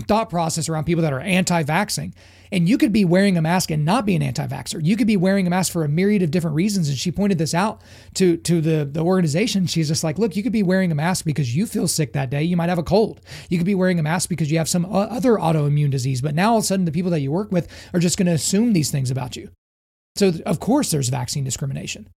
thought 0.02 0.30
process 0.30 0.68
around 0.68 0.84
people 0.84 1.02
that 1.02 1.12
are 1.12 1.20
anti 1.20 1.62
vaxxing. 1.62 2.12
And 2.52 2.68
you 2.68 2.78
could 2.78 2.92
be 2.92 3.04
wearing 3.04 3.36
a 3.36 3.42
mask 3.42 3.72
and 3.72 3.84
not 3.84 4.06
be 4.06 4.14
an 4.14 4.22
anti-vaxxer. 4.22 4.78
You 4.80 4.96
could 4.96 5.08
be 5.08 5.16
wearing 5.16 5.44
a 5.44 5.50
mask 5.50 5.72
for 5.72 5.82
a 5.82 5.88
myriad 5.88 6.22
of 6.22 6.30
different 6.30 6.54
reasons. 6.54 6.88
And 6.88 6.96
she 6.96 7.10
pointed 7.10 7.36
this 7.36 7.52
out 7.52 7.80
to, 8.14 8.36
to 8.36 8.60
the, 8.60 8.84
the 8.84 9.00
organization. 9.00 9.66
She's 9.66 9.88
just 9.88 10.04
like, 10.04 10.20
look, 10.20 10.36
you 10.36 10.44
could 10.44 10.52
be 10.52 10.62
wearing 10.62 10.92
a 10.92 10.94
mask 10.94 11.24
because 11.24 11.56
you 11.56 11.66
feel 11.66 11.88
sick 11.88 12.12
that 12.12 12.30
day. 12.30 12.44
You 12.44 12.56
might 12.56 12.68
have 12.68 12.78
a 12.78 12.84
cold. 12.84 13.20
You 13.48 13.58
could 13.58 13.66
be 13.66 13.74
wearing 13.74 13.98
a 13.98 14.04
mask 14.04 14.28
because 14.28 14.52
you 14.52 14.58
have 14.58 14.68
some 14.68 14.84
uh, 14.84 15.06
other 15.10 15.32
autoimmune 15.32 15.90
disease. 15.90 16.20
But 16.20 16.36
now 16.36 16.52
all 16.52 16.58
of 16.58 16.62
a 16.64 16.66
sudden, 16.66 16.84
the 16.84 16.92
people 16.92 17.10
that 17.10 17.22
you 17.22 17.32
work 17.32 17.50
with 17.50 17.68
are 17.92 17.98
just 17.98 18.16
going 18.16 18.26
to 18.26 18.32
assume 18.32 18.72
these 18.72 18.92
things 18.92 19.10
about 19.10 19.34
you. 19.34 19.50
So, 20.14 20.32
of 20.46 20.60
course, 20.60 20.92
there's 20.92 21.08
vaccine 21.08 21.42
discrimination. 21.42 22.08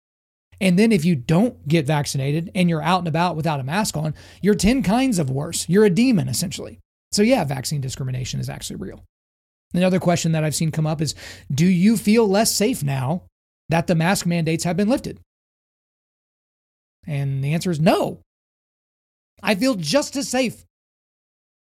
And 0.60 0.78
then 0.78 0.92
if 0.92 1.06
you 1.06 1.16
don't 1.16 1.66
get 1.66 1.86
vaccinated 1.86 2.50
and 2.54 2.68
you're 2.68 2.82
out 2.82 2.98
and 2.98 3.08
about 3.08 3.36
without 3.36 3.60
a 3.60 3.64
mask 3.64 3.96
on, 3.96 4.14
you're 4.42 4.54
10 4.54 4.82
kinds 4.82 5.18
of 5.18 5.30
worse. 5.30 5.66
You're 5.66 5.86
a 5.86 5.90
demon, 5.90 6.28
essentially. 6.28 6.78
So, 7.16 7.22
yeah, 7.22 7.44
vaccine 7.44 7.80
discrimination 7.80 8.40
is 8.40 8.50
actually 8.50 8.76
real. 8.76 9.02
Another 9.72 9.98
question 9.98 10.32
that 10.32 10.44
I've 10.44 10.54
seen 10.54 10.70
come 10.70 10.86
up 10.86 11.00
is 11.00 11.14
Do 11.50 11.64
you 11.64 11.96
feel 11.96 12.28
less 12.28 12.52
safe 12.52 12.82
now 12.82 13.22
that 13.70 13.86
the 13.86 13.94
mask 13.94 14.26
mandates 14.26 14.64
have 14.64 14.76
been 14.76 14.90
lifted? 14.90 15.18
And 17.06 17.42
the 17.42 17.54
answer 17.54 17.70
is 17.70 17.80
no. 17.80 18.20
I 19.42 19.54
feel 19.54 19.76
just 19.76 20.14
as 20.16 20.28
safe 20.28 20.66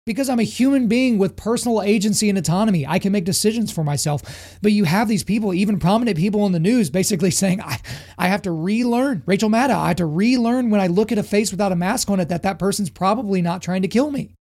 because 0.06 0.30
I'm 0.30 0.40
a 0.40 0.44
human 0.44 0.88
being 0.88 1.18
with 1.18 1.36
personal 1.36 1.82
agency 1.82 2.30
and 2.30 2.38
autonomy. 2.38 2.86
I 2.86 2.98
can 2.98 3.12
make 3.12 3.24
decisions 3.24 3.70
for 3.70 3.84
myself. 3.84 4.58
But 4.62 4.72
you 4.72 4.84
have 4.84 5.08
these 5.08 5.24
people, 5.24 5.52
even 5.52 5.78
prominent 5.78 6.16
people 6.16 6.46
in 6.46 6.52
the 6.52 6.58
news, 6.58 6.88
basically 6.88 7.30
saying, 7.32 7.60
I, 7.60 7.80
I 8.16 8.28
have 8.28 8.42
to 8.42 8.50
relearn. 8.50 9.22
Rachel 9.26 9.50
Maddow, 9.50 9.76
I 9.76 9.88
have 9.88 9.96
to 9.96 10.06
relearn 10.06 10.70
when 10.70 10.80
I 10.80 10.86
look 10.86 11.12
at 11.12 11.18
a 11.18 11.22
face 11.22 11.50
without 11.50 11.72
a 11.72 11.76
mask 11.76 12.08
on 12.08 12.20
it 12.20 12.30
that 12.30 12.44
that 12.44 12.58
person's 12.58 12.88
probably 12.88 13.42
not 13.42 13.60
trying 13.60 13.82
to 13.82 13.88
kill 13.88 14.10
me. 14.10 14.34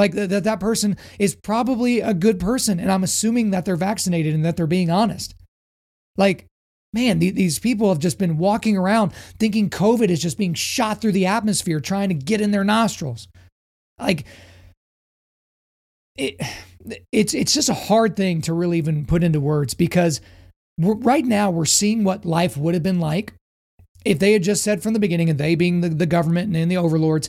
Like 0.00 0.12
that 0.12 0.44
that 0.44 0.60
person 0.60 0.96
is 1.18 1.34
probably 1.34 2.00
a 2.00 2.14
good 2.14 2.40
person 2.40 2.80
and 2.80 2.90
I'm 2.90 3.04
assuming 3.04 3.50
that 3.50 3.66
they're 3.66 3.76
vaccinated 3.76 4.34
and 4.34 4.44
that 4.46 4.56
they're 4.56 4.66
being 4.66 4.90
honest. 4.90 5.34
Like 6.16 6.46
man, 6.94 7.18
these 7.18 7.58
people 7.58 7.90
have 7.90 7.98
just 7.98 8.18
been 8.18 8.38
walking 8.38 8.78
around 8.78 9.12
thinking 9.38 9.68
COVID 9.68 10.08
is 10.08 10.22
just 10.22 10.38
being 10.38 10.54
shot 10.54 11.00
through 11.00 11.12
the 11.12 11.26
atmosphere 11.26 11.80
trying 11.80 12.08
to 12.08 12.14
get 12.14 12.40
in 12.40 12.50
their 12.50 12.64
nostrils. 12.64 13.28
Like 13.98 14.24
it 16.16 16.40
it's 17.12 17.34
it's 17.34 17.52
just 17.52 17.68
a 17.68 17.74
hard 17.74 18.16
thing 18.16 18.40
to 18.42 18.54
really 18.54 18.78
even 18.78 19.04
put 19.04 19.22
into 19.22 19.38
words 19.38 19.74
because 19.74 20.22
right 20.78 21.26
now 21.26 21.50
we're 21.50 21.66
seeing 21.66 22.04
what 22.04 22.24
life 22.24 22.56
would 22.56 22.72
have 22.72 22.82
been 22.82 23.00
like 23.00 23.34
if 24.04 24.18
they 24.18 24.32
had 24.32 24.42
just 24.42 24.64
said 24.64 24.82
from 24.82 24.94
the 24.94 24.98
beginning, 24.98 25.28
and 25.28 25.38
they 25.38 25.54
being 25.54 25.82
the, 25.82 25.90
the 25.90 26.06
government 26.06 26.56
and 26.56 26.70
the 26.70 26.78
overlords, 26.78 27.28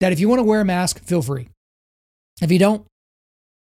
that 0.00 0.12
if 0.12 0.20
you 0.20 0.28
want 0.28 0.40
to 0.40 0.44
wear 0.44 0.60
a 0.60 0.64
mask, 0.64 1.00
feel 1.04 1.22
free. 1.22 1.48
If 2.42 2.50
you 2.50 2.58
don't, 2.58 2.86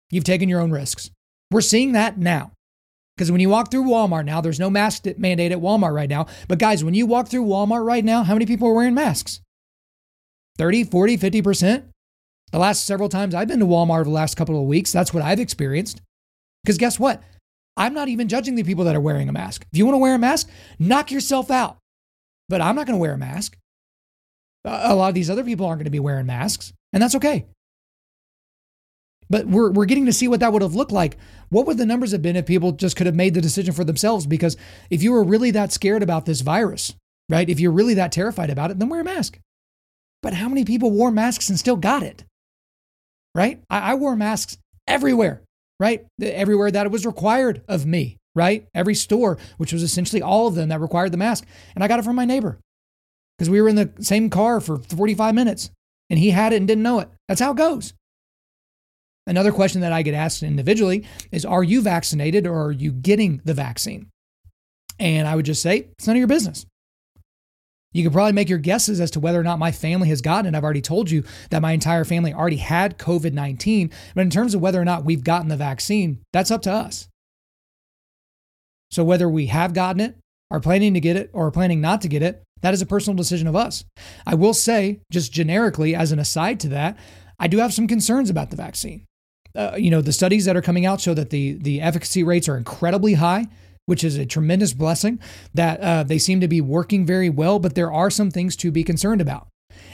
you've 0.09 0.23
taken 0.23 0.49
your 0.49 0.61
own 0.61 0.71
risks. 0.71 1.11
We're 1.51 1.61
seeing 1.61 1.91
that 1.93 2.17
now. 2.17 2.51
Because 3.15 3.31
when 3.31 3.41
you 3.41 3.49
walk 3.49 3.69
through 3.69 3.83
Walmart 3.83 4.25
now, 4.25 4.41
there's 4.41 4.59
no 4.59 4.69
mask 4.69 5.05
mandate 5.17 5.51
at 5.51 5.59
Walmart 5.59 5.93
right 5.93 6.09
now. 6.09 6.25
But 6.47 6.57
guys, 6.57 6.83
when 6.83 6.95
you 6.95 7.05
walk 7.05 7.27
through 7.27 7.45
Walmart 7.45 7.85
right 7.85 8.03
now, 8.03 8.23
how 8.23 8.33
many 8.33 8.45
people 8.45 8.67
are 8.67 8.73
wearing 8.73 8.95
masks? 8.95 9.39
30, 10.57 10.85
40, 10.85 11.17
50%? 11.17 11.83
The 12.51 12.59
last 12.59 12.85
several 12.85 13.09
times 13.09 13.35
I've 13.35 13.47
been 13.47 13.59
to 13.59 13.65
Walmart 13.65 14.01
over 14.01 14.03
the 14.05 14.09
last 14.11 14.35
couple 14.35 14.59
of 14.59 14.67
weeks, 14.67 14.91
that's 14.91 15.13
what 15.13 15.23
I've 15.23 15.39
experienced. 15.39 16.01
Because 16.63 16.77
guess 16.77 16.99
what? 16.99 17.21
I'm 17.75 17.93
not 17.93 18.07
even 18.07 18.27
judging 18.27 18.55
the 18.55 18.63
people 18.63 18.85
that 18.85 18.95
are 18.95 19.01
wearing 19.01 19.29
a 19.29 19.33
mask. 19.33 19.65
If 19.71 19.77
you 19.77 19.85
want 19.85 19.95
to 19.95 19.99
wear 19.99 20.15
a 20.15 20.19
mask, 20.19 20.49
knock 20.79 21.11
yourself 21.11 21.51
out. 21.51 21.77
But 22.49 22.61
I'm 22.61 22.75
not 22.75 22.85
going 22.85 22.97
to 22.97 23.01
wear 23.01 23.13
a 23.13 23.17
mask. 23.17 23.57
A 24.65 24.95
lot 24.95 25.09
of 25.09 25.15
these 25.15 25.29
other 25.29 25.43
people 25.43 25.65
aren't 25.65 25.79
going 25.79 25.85
to 25.85 25.91
be 25.91 25.99
wearing 25.99 26.25
masks, 26.25 26.71
and 26.93 27.01
that's 27.01 27.15
okay. 27.15 27.45
But 29.29 29.47
we're, 29.47 29.71
we're 29.71 29.85
getting 29.85 30.05
to 30.05 30.13
see 30.13 30.27
what 30.27 30.39
that 30.39 30.53
would 30.53 30.61
have 30.61 30.75
looked 30.75 30.91
like. 30.91 31.17
What 31.49 31.65
would 31.65 31.77
the 31.77 31.85
numbers 31.85 32.11
have 32.11 32.21
been 32.21 32.35
if 32.35 32.45
people 32.45 32.71
just 32.71 32.95
could 32.95 33.05
have 33.05 33.15
made 33.15 33.33
the 33.33 33.41
decision 33.41 33.73
for 33.73 33.83
themselves? 33.83 34.25
Because 34.25 34.57
if 34.89 35.03
you 35.03 35.11
were 35.11 35.23
really 35.23 35.51
that 35.51 35.71
scared 35.71 36.03
about 36.03 36.25
this 36.25 36.41
virus, 36.41 36.93
right? 37.29 37.49
If 37.49 37.59
you're 37.59 37.71
really 37.71 37.93
that 37.95 38.11
terrified 38.11 38.49
about 38.49 38.71
it, 38.71 38.79
then 38.79 38.89
wear 38.89 39.01
a 39.01 39.03
mask. 39.05 39.39
But 40.21 40.33
how 40.33 40.47
many 40.47 40.65
people 40.65 40.91
wore 40.91 41.11
masks 41.11 41.49
and 41.49 41.59
still 41.59 41.75
got 41.75 42.03
it? 42.03 42.23
Right? 43.35 43.61
I, 43.69 43.91
I 43.91 43.95
wore 43.95 44.15
masks 44.15 44.57
everywhere, 44.87 45.41
right? 45.79 46.05
Everywhere 46.21 46.71
that 46.71 46.85
it 46.85 46.91
was 46.91 47.05
required 47.05 47.61
of 47.67 47.85
me, 47.85 48.17
right? 48.35 48.65
Every 48.73 48.95
store, 48.95 49.37
which 49.57 49.73
was 49.73 49.83
essentially 49.83 50.21
all 50.21 50.47
of 50.47 50.55
them 50.55 50.69
that 50.69 50.79
required 50.79 51.11
the 51.11 51.17
mask. 51.17 51.45
And 51.75 51.83
I 51.83 51.87
got 51.87 51.99
it 51.99 52.05
from 52.05 52.15
my 52.15 52.25
neighbor 52.25 52.59
because 53.37 53.49
we 53.49 53.61
were 53.61 53.69
in 53.69 53.75
the 53.75 53.91
same 53.99 54.29
car 54.29 54.61
for 54.61 54.77
45 54.77 55.35
minutes 55.35 55.69
and 56.09 56.19
he 56.19 56.29
had 56.29 56.53
it 56.53 56.57
and 56.57 56.67
didn't 56.67 56.83
know 56.83 56.99
it. 56.99 57.09
That's 57.27 57.41
how 57.41 57.51
it 57.51 57.57
goes. 57.57 57.93
Another 59.25 59.51
question 59.51 59.81
that 59.81 59.93
I 59.93 60.01
get 60.01 60.13
asked 60.13 60.43
individually 60.43 61.05
is 61.31 61.45
Are 61.45 61.63
you 61.63 61.81
vaccinated 61.81 62.45
or 62.45 62.65
are 62.65 62.71
you 62.71 62.91
getting 62.91 63.41
the 63.45 63.53
vaccine? 63.53 64.09
And 64.99 65.27
I 65.27 65.35
would 65.35 65.45
just 65.45 65.61
say, 65.61 65.87
It's 65.97 66.07
none 66.07 66.15
of 66.15 66.19
your 66.19 66.27
business. 66.27 66.65
You 67.93 68.03
could 68.03 68.13
probably 68.13 68.33
make 68.33 68.49
your 68.49 68.57
guesses 68.57 68.99
as 68.99 69.11
to 69.11 69.19
whether 69.19 69.39
or 69.39 69.43
not 69.43 69.59
my 69.59 69.71
family 69.71 70.09
has 70.09 70.21
gotten 70.21 70.53
it. 70.53 70.57
I've 70.57 70.63
already 70.63 70.81
told 70.81 71.11
you 71.11 71.23
that 71.51 71.61
my 71.61 71.73
entire 71.73 72.03
family 72.03 72.33
already 72.33 72.57
had 72.57 72.97
COVID 72.97 73.33
19. 73.33 73.91
But 74.15 74.21
in 74.21 74.29
terms 74.29 74.55
of 74.55 74.61
whether 74.61 74.81
or 74.81 74.85
not 74.85 75.05
we've 75.05 75.23
gotten 75.23 75.47
the 75.47 75.57
vaccine, 75.57 76.21
that's 76.33 76.51
up 76.51 76.63
to 76.63 76.71
us. 76.71 77.07
So 78.91 79.03
whether 79.03 79.29
we 79.29 79.47
have 79.47 79.73
gotten 79.73 80.01
it, 80.01 80.15
are 80.51 80.59
planning 80.59 80.93
to 80.93 80.99
get 80.99 81.15
it, 81.15 81.29
or 81.33 81.47
are 81.47 81.51
planning 81.51 81.81
not 81.81 82.01
to 82.01 82.07
get 82.07 82.21
it, 82.21 82.43
that 82.61 82.73
is 82.73 82.81
a 82.81 82.85
personal 82.85 83.17
decision 83.17 83.47
of 83.47 83.55
us. 83.55 83.83
I 84.25 84.35
will 84.35 84.53
say, 84.53 84.99
just 85.11 85.31
generically, 85.31 85.95
as 85.95 86.11
an 86.11 86.19
aside 86.19 86.59
to 86.61 86.69
that, 86.69 86.97
I 87.39 87.47
do 87.47 87.57
have 87.57 87.73
some 87.73 87.87
concerns 87.87 88.29
about 88.29 88.51
the 88.51 88.55
vaccine 88.55 89.05
uh, 89.55 89.75
you 89.77 89.91
know, 89.91 90.01
the 90.01 90.11
studies 90.11 90.45
that 90.45 90.55
are 90.57 90.61
coming 90.61 90.85
out 90.85 91.01
show 91.01 91.13
that 91.13 91.29
the 91.29 91.53
the 91.53 91.81
efficacy 91.81 92.23
rates 92.23 92.49
are 92.49 92.57
incredibly 92.57 93.13
high, 93.15 93.47
which 93.85 94.03
is 94.03 94.17
a 94.17 94.25
tremendous 94.25 94.73
blessing. 94.73 95.19
That 95.53 95.79
uh, 95.81 96.03
they 96.03 96.17
seem 96.17 96.41
to 96.41 96.47
be 96.47 96.61
working 96.61 97.05
very 97.05 97.29
well, 97.29 97.59
but 97.59 97.75
there 97.75 97.91
are 97.91 98.09
some 98.09 98.31
things 98.31 98.55
to 98.57 98.71
be 98.71 98.83
concerned 98.83 99.21
about. 99.21 99.47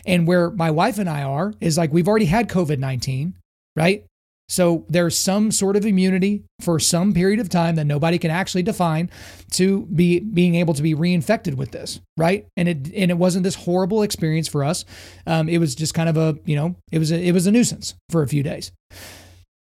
And 0.06 0.28
where 0.28 0.50
my 0.52 0.72
wife 0.72 0.98
and 0.98 1.10
I 1.10 1.24
are 1.24 1.54
is 1.60 1.78
like 1.78 1.92
we've 1.92 2.08
already 2.08 2.26
had 2.26 2.48
COVID 2.48 2.80
nineteen, 2.80 3.36
right? 3.76 4.06
So 4.50 4.86
there's 4.90 5.16
some 5.16 5.52
sort 5.52 5.76
of 5.76 5.86
immunity 5.86 6.44
for 6.60 6.80
some 6.80 7.14
period 7.14 7.40
of 7.40 7.50
time 7.50 7.76
that 7.76 7.86
nobody 7.86 8.18
can 8.18 8.32
actually 8.32 8.64
define 8.64 9.12
to 9.52 9.86
be 9.86 10.20
being 10.20 10.56
able 10.56 10.74
to 10.74 10.82
be 10.82 10.96
reinfected 10.96 11.54
with 11.54 11.70
this, 11.70 12.02
right? 12.18 12.48
And 12.58 12.68
it 12.68 12.92
and 12.96 13.12
it 13.12 13.18
wasn't 13.18 13.44
this 13.44 13.56
horrible 13.56 14.02
experience 14.02 14.48
for 14.48 14.64
us. 14.64 14.86
Um, 15.28 15.48
it 15.50 15.60
was 15.60 15.76
just 15.76 15.94
kind 15.94 16.10
of 16.10 16.18
a 16.18 16.38
you 16.46 16.56
know 16.56 16.76
it 16.92 16.98
was 16.98 17.12
a, 17.12 17.22
it 17.22 17.32
was 17.32 17.46
a 17.46 17.52
nuisance 17.52 17.96
for 18.10 18.24
a 18.24 18.28
few 18.28 18.42
days. 18.42 18.72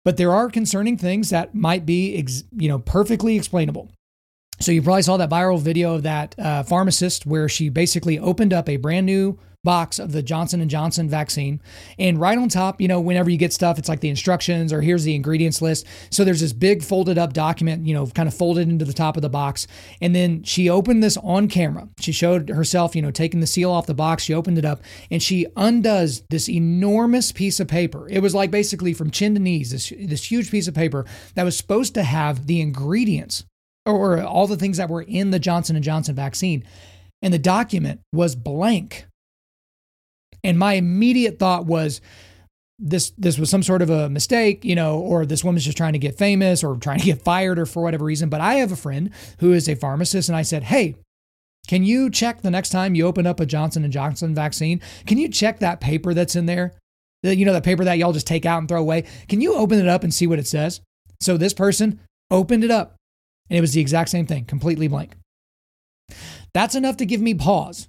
But 0.05 0.17
there 0.17 0.33
are 0.33 0.49
concerning 0.49 0.97
things 0.97 1.31
that 1.31 1.55
might 1.55 1.85
be, 1.85 2.17
ex, 2.17 2.45
you 2.57 2.69
know, 2.69 2.79
perfectly 2.79 3.37
explainable. 3.37 3.91
So 4.61 4.73
you 4.73 4.83
probably 4.83 5.03
saw 5.03 5.17
that 5.17 5.31
viral 5.31 5.61
video 5.61 5.95
of 5.95 6.03
that 6.03 6.35
uh, 6.39 6.63
pharmacist 6.63 7.27
where 7.27 7.49
she 7.49 7.69
basically 7.69 8.19
opened 8.19 8.53
up 8.53 8.69
a 8.69 8.77
brand 8.77 9.07
new 9.07 9.39
box 9.65 9.99
of 9.99 10.13
the 10.13 10.23
Johnson 10.23 10.61
and 10.61 10.71
Johnson 10.71 11.09
vaccine, 11.09 11.61
and 11.99 12.19
right 12.19 12.39
on 12.39 12.49
top, 12.49 12.81
you 12.81 12.89
know, 12.89 13.01
whenever 13.01 13.31
you 13.31 13.37
get 13.37 13.53
stuff, 13.53 13.79
it's 13.79 13.89
like 13.89 14.01
the 14.01 14.09
instructions 14.09 14.73
or 14.73 14.81
here's 14.81 15.05
the 15.05 15.15
ingredients 15.15 15.61
list. 15.61 15.87
So 16.11 16.25
there's 16.25 16.41
this 16.41 16.53
big 16.53 16.83
folded 16.83 17.19
up 17.19 17.33
document, 17.33 17.87
you 17.87 17.95
know, 17.95 18.07
kind 18.07 18.29
of 18.29 18.35
folded 18.35 18.69
into 18.69 18.85
the 18.85 18.93
top 18.93 19.17
of 19.17 19.23
the 19.23 19.29
box, 19.29 19.67
and 20.01 20.15
then 20.15 20.43
she 20.43 20.69
opened 20.69 21.03
this 21.03 21.17
on 21.19 21.49
camera. 21.49 21.89
She 22.01 22.13
showed 22.13 22.49
herself, 22.49 22.97
you 22.97 23.03
know, 23.03 23.11
taking 23.11 23.41
the 23.41 23.47
seal 23.47 23.71
off 23.71 23.87
the 23.87 23.95
box. 23.95 24.25
She 24.25 24.35
opened 24.35 24.59
it 24.59 24.65
up 24.65 24.83
and 25.11 25.23
she 25.23 25.47
undoes 25.57 26.23
this 26.31 26.49
enormous 26.49 27.33
piece 27.33 27.61
of 27.61 27.69
paper. 27.69 28.09
It 28.09 28.21
was 28.21 28.35
like 28.35 28.51
basically 28.51 28.95
from 28.95 29.11
chin 29.11 29.35
to 29.35 29.41
knees, 29.41 29.71
this 29.71 29.93
this 30.01 30.31
huge 30.31 30.51
piece 30.51 30.69
of 30.69 30.75
paper 30.75 31.05
that 31.35 31.45
was 31.45 31.57
supposed 31.57 31.95
to 31.95 32.03
have 32.03 32.47
the 32.47 32.61
ingredients 32.61 33.45
or 33.87 34.23
all 34.23 34.47
the 34.47 34.57
things 34.57 34.77
that 34.77 34.91
were 34.91 35.03
in 35.03 35.31
the 35.31 35.39
Johnson 35.39 35.77
and 35.77 35.85
Johnson 35.85 36.15
vaccine. 36.15 36.65
And 37.23 37.35
the 37.35 37.39
document 37.39 38.01
was 38.13 38.35
blank. 38.35 39.07
And 40.43 40.59
my 40.59 40.75
immediate 40.75 41.39
thought 41.39 41.67
was 41.67 42.01
this 42.79 43.13
this 43.19 43.39
was 43.39 43.51
some 43.51 43.63
sort 43.63 43.83
of 43.83 43.91
a 43.91 44.09
mistake, 44.09 44.65
you 44.65 44.75
know, 44.75 44.99
or 44.99 45.27
this 45.27 45.45
woman's 45.45 45.65
just 45.65 45.77
trying 45.77 45.93
to 45.93 45.99
get 45.99 46.17
famous 46.17 46.65
or 46.65 46.77
trying 46.77 46.99
to 46.99 47.05
get 47.05 47.23
fired 47.23 47.59
or 47.59 47.67
for 47.67 47.83
whatever 47.83 48.05
reason. 48.05 48.29
But 48.29 48.41
I 48.41 48.55
have 48.55 48.73
a 48.73 48.77
friend 48.77 49.11
who 49.41 49.53
is 49.53 49.69
a 49.69 49.75
pharmacist 49.75 50.29
and 50.29 50.37
I 50.37 50.43
said, 50.43 50.65
"Hey, 50.65 50.97
can 51.69 51.85
you 51.85 52.11
check 52.11 52.41
the 52.41 52.51
next 52.51 52.71
time 52.71 52.95
you 52.95 53.07
open 53.07 53.27
up 53.27 53.39
a 53.39 53.47
Johnson 53.47 53.85
and 53.85 53.93
Johnson 53.93 54.35
vaccine? 54.35 54.81
Can 55.07 55.19
you 55.19 55.29
check 55.29 55.59
that 55.61 55.81
paper 55.81 56.15
that's 56.15 56.37
in 56.37 56.47
there? 56.47 56.73
The, 57.23 57.37
You 57.37 57.45
know, 57.45 57.53
that 57.53 57.65
paper 57.65 57.85
that 57.85 57.99
y'all 57.99 58.15
just 58.15 58.27
take 58.27 58.47
out 58.47 58.59
and 58.59 58.69
throw 58.69 58.81
away? 58.81 59.05
Can 59.29 59.43
you 59.43 59.55
open 59.55 59.79
it 59.79 59.89
up 59.89 60.03
and 60.03 60.13
see 60.13 60.27
what 60.27 60.39
it 60.39 60.47
says?" 60.47 60.81
So 61.21 61.37
this 61.37 61.53
person 61.53 62.01
opened 62.31 62.65
it 62.65 62.71
up 62.71 62.97
and 63.51 63.59
it 63.59 63.61
was 63.61 63.75
the 63.75 63.81
exact 63.81 64.09
same 64.09 64.27
thing, 64.27 64.47
completely 64.47 64.89
blank. 64.89 65.17
That's 66.55 66.75
enough 66.75 66.97
to 66.99 67.07
give 67.07 67.21
me 67.21 67.35
pause, 67.35 67.89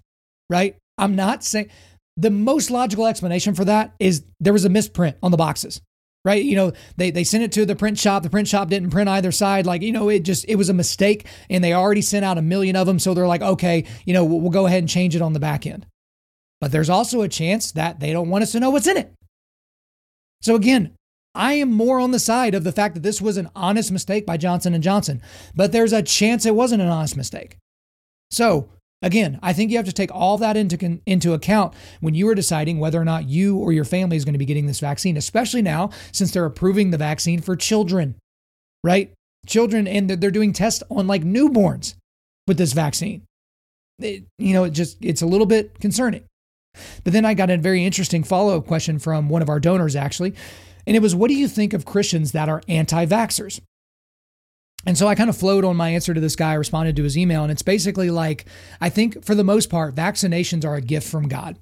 right? 0.50 0.76
I'm 0.98 1.16
not 1.16 1.44
saying 1.44 1.70
the 2.18 2.30
most 2.30 2.72
logical 2.72 3.08
explanation 3.08 3.56
for 3.56 3.66
that 3.66 3.94
is 4.00 4.26
there 4.40 4.54
was 4.54 4.66
a 4.66 4.70
misprint 4.70 5.18
on 5.24 5.32
the 5.32 5.38
boxes, 5.38 5.82
right? 6.26 6.44
You 6.44 6.56
know, 6.56 6.74
they, 6.98 7.12
they 7.12 7.24
sent 7.24 7.44
it 7.44 7.52
to 7.54 7.66
the 7.66 7.76
print 7.76 7.98
shop. 7.98 8.24
The 8.24 8.30
print 8.30 8.48
shop 8.48 8.70
didn't 8.70 8.90
print 8.90 9.10
either 9.10 9.32
side. 9.32 9.66
Like, 9.66 9.82
you 9.82 9.92
know, 9.92 10.10
it 10.10 10.24
just, 10.24 10.46
it 10.48 10.56
was 10.56 10.70
a 10.70 10.74
mistake 10.74 11.26
and 11.50 11.64
they 11.64 11.74
already 11.74 12.02
sent 12.02 12.26
out 12.26 12.38
a 12.38 12.42
million 12.42 12.76
of 12.76 12.88
them. 12.88 13.00
So 13.00 13.14
they're 13.14 13.28
like, 13.28 13.42
okay, 13.42 13.86
you 14.06 14.14
know, 14.14 14.26
we'll, 14.26 14.42
we'll 14.42 14.52
go 14.52 14.68
ahead 14.68 14.80
and 14.80 14.90
change 14.90 15.16
it 15.16 15.22
on 15.22 15.34
the 15.34 15.40
back 15.40 15.66
end. 15.66 15.86
But 16.60 16.72
there's 16.72 16.90
also 16.90 17.22
a 17.22 17.28
chance 17.28 17.72
that 17.72 18.00
they 18.00 18.14
don't 18.14 18.30
want 18.30 18.44
us 18.44 18.52
to 18.52 18.60
know 18.60 18.70
what's 18.70 18.88
in 18.88 18.98
it. 18.98 19.14
So 20.42 20.56
again, 20.56 20.94
I 21.34 21.54
am 21.54 21.72
more 21.72 22.00
on 22.00 22.12
the 22.12 22.20
side 22.20 22.56
of 22.56 22.64
the 22.64 22.72
fact 22.72 22.94
that 22.96 23.04
this 23.04 23.22
was 23.22 23.38
an 23.38 23.50
honest 23.56 23.92
mistake 23.92 24.26
by 24.26 24.38
Johnson 24.38 24.74
and 24.74 24.84
Johnson, 24.84 25.22
but 25.56 25.72
there's 25.72 25.94
a 25.94 26.04
chance 26.04 26.46
it 26.46 26.56
wasn't 26.56 26.82
an 26.82 26.90
honest 26.90 27.16
mistake. 27.16 27.58
So, 28.32 28.70
again, 29.02 29.40
I 29.42 29.54
think 29.54 29.72
you 29.72 29.78
have 29.78 29.86
to 29.86 29.94
take 29.94 30.14
all 30.14 30.38
that 30.38 30.58
into 30.58 31.00
into 31.06 31.34
account 31.34 31.74
when 32.00 32.14
you 32.14 32.28
are 32.30 32.36
deciding 32.36 32.80
whether 32.80 33.00
or 33.00 33.06
not 33.06 33.28
you 33.28 33.58
or 33.58 33.72
your 33.72 33.86
family 33.86 34.18
is 34.18 34.26
going 34.26 34.34
to 34.34 34.40
be 34.40 34.46
getting 34.46 34.68
this 34.68 34.80
vaccine, 34.80 35.18
especially 35.18 35.62
now 35.62 35.90
since 36.12 36.32
they're 36.32 36.46
approving 36.46 36.92
the 36.92 36.98
vaccine 36.98 37.42
for 37.42 37.56
children. 37.56 38.16
Right? 38.84 39.12
Children 39.46 39.88
and 39.88 40.10
they're 40.10 40.32
doing 40.32 40.54
tests 40.54 40.84
on 40.90 41.08
like 41.08 41.24
newborns 41.24 41.96
with 42.48 42.58
this 42.58 42.74
vaccine. 42.74 43.24
It, 44.00 44.24
you 44.38 44.54
know, 44.54 44.64
it 44.66 44.72
just 44.72 44.98
it's 45.02 45.22
a 45.22 45.28
little 45.28 45.46
bit 45.46 45.80
concerning. 45.80 46.24
But 47.04 47.14
then 47.14 47.26
I 47.26 47.34
got 47.34 47.50
a 47.50 47.58
very 47.58 47.84
interesting 47.86 48.24
follow-up 48.24 48.66
question 48.66 48.98
from 48.98 49.28
one 49.28 49.42
of 49.42 49.50
our 49.50 49.60
donors 49.60 49.96
actually 49.96 50.36
and 50.86 50.96
it 50.96 51.02
was, 51.02 51.16
What 51.16 51.28
do 51.28 51.36
you 51.36 51.48
think 51.48 51.74
of 51.74 51.86
Christians 51.86 52.32
that 52.32 52.50
are 52.50 52.62
anti 52.68 53.06
vaxxers? 53.06 53.60
And 54.86 54.98
so 54.98 55.08
I 55.08 55.16
kind 55.16 55.30
of 55.30 55.38
flowed 55.38 55.64
on 55.64 55.76
my 55.76 55.90
answer 55.90 56.14
to 56.14 56.20
this 56.20 56.36
guy, 56.36 56.52
I 56.52 56.56
responded 56.56 56.96
to 56.96 57.04
his 57.04 57.18
email, 57.18 57.44
and 57.44 57.52
it's 57.52 57.62
basically 57.62 58.10
like 58.10 58.46
I 58.80 58.90
think 58.90 59.24
for 59.24 59.36
the 59.36 59.44
most 59.44 59.70
part, 59.70 59.96
vaccinations 59.96 60.66
are 60.66 60.76
a 60.76 60.82
gift 60.82 61.08
from 61.08 61.28
God. 61.28 61.58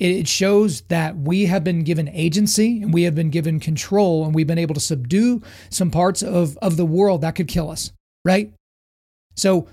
It 0.00 0.26
shows 0.26 0.80
that 0.82 1.16
we 1.16 1.46
have 1.46 1.62
been 1.62 1.84
given 1.84 2.08
agency 2.08 2.82
and 2.82 2.92
we 2.92 3.04
have 3.04 3.14
been 3.14 3.30
given 3.30 3.60
control 3.60 4.24
and 4.24 4.34
we've 4.34 4.46
been 4.46 4.58
able 4.58 4.74
to 4.74 4.80
subdue 4.80 5.40
some 5.70 5.92
parts 5.92 6.20
of, 6.20 6.56
of 6.58 6.76
the 6.76 6.84
world 6.84 7.20
that 7.20 7.36
could 7.36 7.46
kill 7.46 7.70
us, 7.70 7.92
right? 8.24 8.52
So 9.36 9.68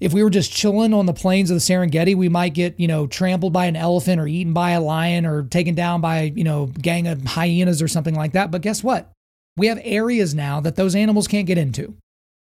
if 0.00 0.14
we 0.14 0.22
were 0.22 0.30
just 0.30 0.50
chilling 0.50 0.94
on 0.94 1.04
the 1.04 1.12
plains 1.12 1.50
of 1.50 1.56
the 1.56 1.60
Serengeti, 1.60 2.16
we 2.16 2.30
might 2.30 2.54
get, 2.54 2.80
you 2.80 2.88
know, 2.88 3.06
trampled 3.06 3.52
by 3.52 3.66
an 3.66 3.76
elephant 3.76 4.18
or 4.20 4.26
eaten 4.26 4.54
by 4.54 4.70
a 4.70 4.80
lion 4.80 5.26
or 5.26 5.42
taken 5.42 5.74
down 5.74 6.00
by, 6.00 6.32
you 6.34 6.44
know, 6.44 6.66
gang 6.66 7.06
of 7.06 7.22
hyenas 7.24 7.82
or 7.82 7.88
something 7.88 8.14
like 8.14 8.32
that. 8.32 8.50
But 8.50 8.62
guess 8.62 8.82
what? 8.82 9.10
We 9.58 9.66
have 9.66 9.80
areas 9.82 10.36
now 10.36 10.60
that 10.60 10.76
those 10.76 10.94
animals 10.94 11.26
can't 11.26 11.46
get 11.46 11.58
into. 11.58 11.96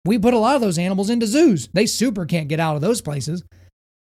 We 0.05 0.17
put 0.17 0.33
a 0.33 0.39
lot 0.39 0.55
of 0.55 0.61
those 0.61 0.79
animals 0.79 1.09
into 1.09 1.27
zoos. 1.27 1.67
They 1.73 1.85
super 1.85 2.25
can't 2.25 2.47
get 2.47 2.59
out 2.59 2.75
of 2.75 2.81
those 2.81 3.01
places. 3.01 3.43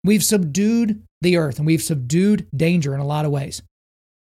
We've 0.03 0.23
subdued 0.23 1.03
the 1.19 1.37
earth 1.37 1.57
and 1.57 1.65
we've 1.65 1.81
subdued 1.81 2.47
danger 2.55 2.93
in 2.93 2.99
a 2.99 3.05
lot 3.05 3.25
of 3.25 3.31
ways. 3.31 3.63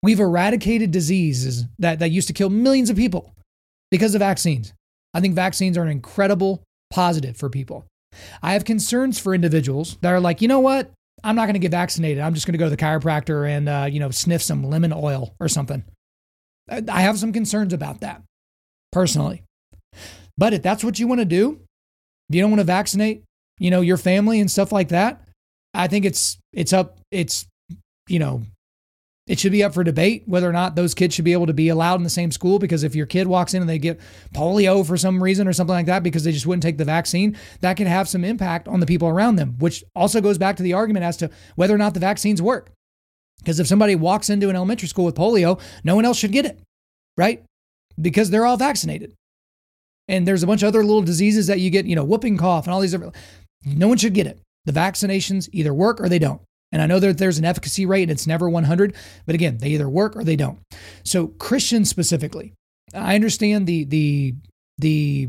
We've 0.02 0.20
eradicated 0.20 0.90
diseases 0.90 1.64
that, 1.78 1.98
that 1.98 2.10
used 2.10 2.28
to 2.28 2.34
kill 2.34 2.50
millions 2.50 2.90
of 2.90 2.96
people 2.96 3.32
because 3.90 4.14
of 4.14 4.20
vaccines. 4.20 4.74
I 5.14 5.20
think 5.20 5.34
vaccines 5.34 5.76
are 5.78 5.82
an 5.82 5.88
incredible 5.88 6.62
positive 6.90 7.36
for 7.36 7.48
people. 7.48 7.86
I 8.42 8.52
have 8.52 8.64
concerns 8.64 9.18
for 9.18 9.34
individuals 9.34 9.96
that 10.02 10.10
are 10.10 10.20
like, 10.20 10.42
you 10.42 10.48
know 10.48 10.60
what? 10.60 10.90
I'm 11.24 11.34
not 11.34 11.46
going 11.46 11.54
to 11.54 11.58
get 11.58 11.72
vaccinated. 11.72 12.22
I'm 12.22 12.34
just 12.34 12.46
going 12.46 12.52
to 12.52 12.58
go 12.58 12.66
to 12.66 12.70
the 12.70 12.76
chiropractor 12.76 13.48
and, 13.48 13.68
uh, 13.68 13.88
you 13.90 13.98
know, 13.98 14.10
sniff 14.10 14.42
some 14.42 14.62
lemon 14.62 14.92
oil 14.92 15.34
or 15.40 15.48
something. 15.48 15.84
I 16.70 17.00
have 17.00 17.18
some 17.18 17.32
concerns 17.32 17.72
about 17.72 18.00
that 18.00 18.22
personally. 18.92 19.42
But 20.36 20.54
if 20.54 20.62
that's 20.62 20.84
what 20.84 20.98
you 20.98 21.08
want 21.08 21.20
to 21.20 21.24
do, 21.24 21.60
if 22.28 22.36
you 22.36 22.40
don't 22.40 22.50
want 22.50 22.60
to 22.60 22.64
vaccinate, 22.64 23.24
you 23.58 23.70
know, 23.70 23.80
your 23.80 23.96
family 23.96 24.40
and 24.40 24.50
stuff 24.50 24.72
like 24.72 24.88
that, 24.88 25.22
I 25.74 25.88
think 25.88 26.04
it's, 26.04 26.38
it's 26.52 26.72
up, 26.72 26.98
it's, 27.10 27.46
you 28.08 28.18
know, 28.18 28.42
it 29.28 29.38
should 29.38 29.52
be 29.52 29.62
up 29.62 29.74
for 29.74 29.84
debate 29.84 30.22
whether 30.26 30.48
or 30.48 30.52
not 30.52 30.74
those 30.74 30.94
kids 30.94 31.14
should 31.14 31.24
be 31.24 31.34
able 31.34 31.46
to 31.46 31.52
be 31.52 31.68
allowed 31.68 31.96
in 31.96 32.02
the 32.02 32.10
same 32.10 32.32
school 32.32 32.58
because 32.58 32.82
if 32.82 32.94
your 32.94 33.04
kid 33.04 33.26
walks 33.26 33.52
in 33.52 33.60
and 33.60 33.68
they 33.68 33.78
get 33.78 34.00
polio 34.34 34.84
for 34.84 34.96
some 34.96 35.22
reason 35.22 35.46
or 35.46 35.52
something 35.52 35.74
like 35.74 35.86
that 35.86 36.02
because 36.02 36.24
they 36.24 36.32
just 36.32 36.46
wouldn't 36.46 36.62
take 36.62 36.78
the 36.78 36.84
vaccine, 36.84 37.36
that 37.60 37.76
can 37.76 37.86
have 37.86 38.08
some 38.08 38.24
impact 38.24 38.66
on 38.66 38.80
the 38.80 38.86
people 38.86 39.06
around 39.06 39.36
them, 39.36 39.56
which 39.58 39.84
also 39.94 40.20
goes 40.22 40.38
back 40.38 40.56
to 40.56 40.62
the 40.62 40.72
argument 40.72 41.04
as 41.04 41.18
to 41.18 41.30
whether 41.56 41.74
or 41.74 41.78
not 41.78 41.92
the 41.92 42.00
vaccines 42.00 42.40
work. 42.40 42.70
Because 43.38 43.60
if 43.60 43.66
somebody 43.66 43.94
walks 43.94 44.30
into 44.30 44.48
an 44.48 44.56
elementary 44.56 44.88
school 44.88 45.04
with 45.04 45.14
polio, 45.14 45.60
no 45.84 45.94
one 45.94 46.06
else 46.06 46.18
should 46.18 46.32
get 46.32 46.46
it, 46.46 46.58
right? 47.16 47.44
Because 48.00 48.30
they're 48.30 48.46
all 48.46 48.56
vaccinated. 48.56 49.14
And 50.06 50.26
there's 50.26 50.42
a 50.42 50.46
bunch 50.46 50.62
of 50.62 50.68
other 50.68 50.82
little 50.82 51.02
diseases 51.02 51.48
that 51.48 51.60
you 51.60 51.70
get, 51.70 51.84
you 51.84 51.96
know, 51.96 52.04
whooping 52.04 52.38
cough 52.38 52.66
and 52.66 52.72
all 52.72 52.80
these 52.80 52.92
different. 52.92 53.14
No 53.64 53.88
one 53.88 53.98
should 53.98 54.14
get 54.14 54.26
it. 54.26 54.40
The 54.64 54.72
vaccinations 54.72 55.48
either 55.52 55.74
work 55.74 56.00
or 56.00 56.08
they 56.08 56.18
don't. 56.18 56.40
And 56.72 56.82
I 56.82 56.86
know 56.86 57.00
that 57.00 57.18
there's 57.18 57.38
an 57.38 57.44
efficacy 57.44 57.86
rate 57.86 58.04
and 58.04 58.10
it's 58.10 58.26
never 58.26 58.48
100, 58.48 58.94
but 59.26 59.34
again, 59.34 59.58
they 59.58 59.70
either 59.70 59.88
work 59.88 60.16
or 60.16 60.24
they 60.24 60.36
don't. 60.36 60.58
So 61.02 61.28
Christians 61.28 61.88
specifically, 61.88 62.52
I 62.94 63.14
understand 63.14 63.66
the 63.66 63.84
the 63.84 64.34
the 64.76 65.28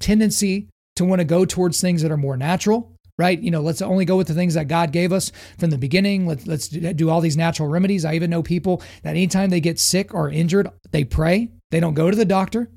tendency 0.00 0.68
to 0.96 1.04
want 1.04 1.20
to 1.20 1.24
go 1.24 1.44
towards 1.44 1.80
things 1.80 2.02
that 2.02 2.12
are 2.12 2.16
more 2.16 2.36
natural, 2.36 2.92
right? 3.18 3.38
You 3.38 3.50
know, 3.50 3.60
let's 3.60 3.82
only 3.82 4.04
go 4.04 4.16
with 4.16 4.26
the 4.26 4.34
things 4.34 4.54
that 4.54 4.68
God 4.68 4.92
gave 4.92 5.12
us 5.12 5.32
from 5.58 5.70
the 5.70 5.78
beginning. 5.78 6.26
Let's 6.26 6.46
let's 6.46 6.68
do 6.68 7.10
all 7.10 7.20
these 7.20 7.36
natural 7.36 7.68
remedies. 7.68 8.04
I 8.04 8.14
even 8.14 8.30
know 8.30 8.42
people 8.42 8.82
that 9.02 9.10
anytime 9.10 9.50
they 9.50 9.60
get 9.60 9.78
sick 9.78 10.14
or 10.14 10.30
injured, 10.30 10.70
they 10.92 11.04
pray. 11.04 11.48
They 11.70 11.80
don't 11.80 11.94
go 11.94 12.10
to 12.10 12.16
the 12.16 12.24
doctor, 12.24 12.70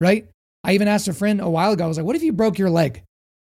right? 0.00 0.28
I 0.64 0.74
even 0.74 0.88
asked 0.88 1.08
a 1.08 1.12
friend 1.12 1.40
a 1.40 1.50
while 1.50 1.72
ago. 1.72 1.84
I 1.84 1.88
was 1.88 1.96
like, 1.96 2.06
"What 2.06 2.16
if 2.16 2.22
you 2.22 2.32
broke 2.32 2.58
your 2.58 2.70
leg?" 2.70 3.02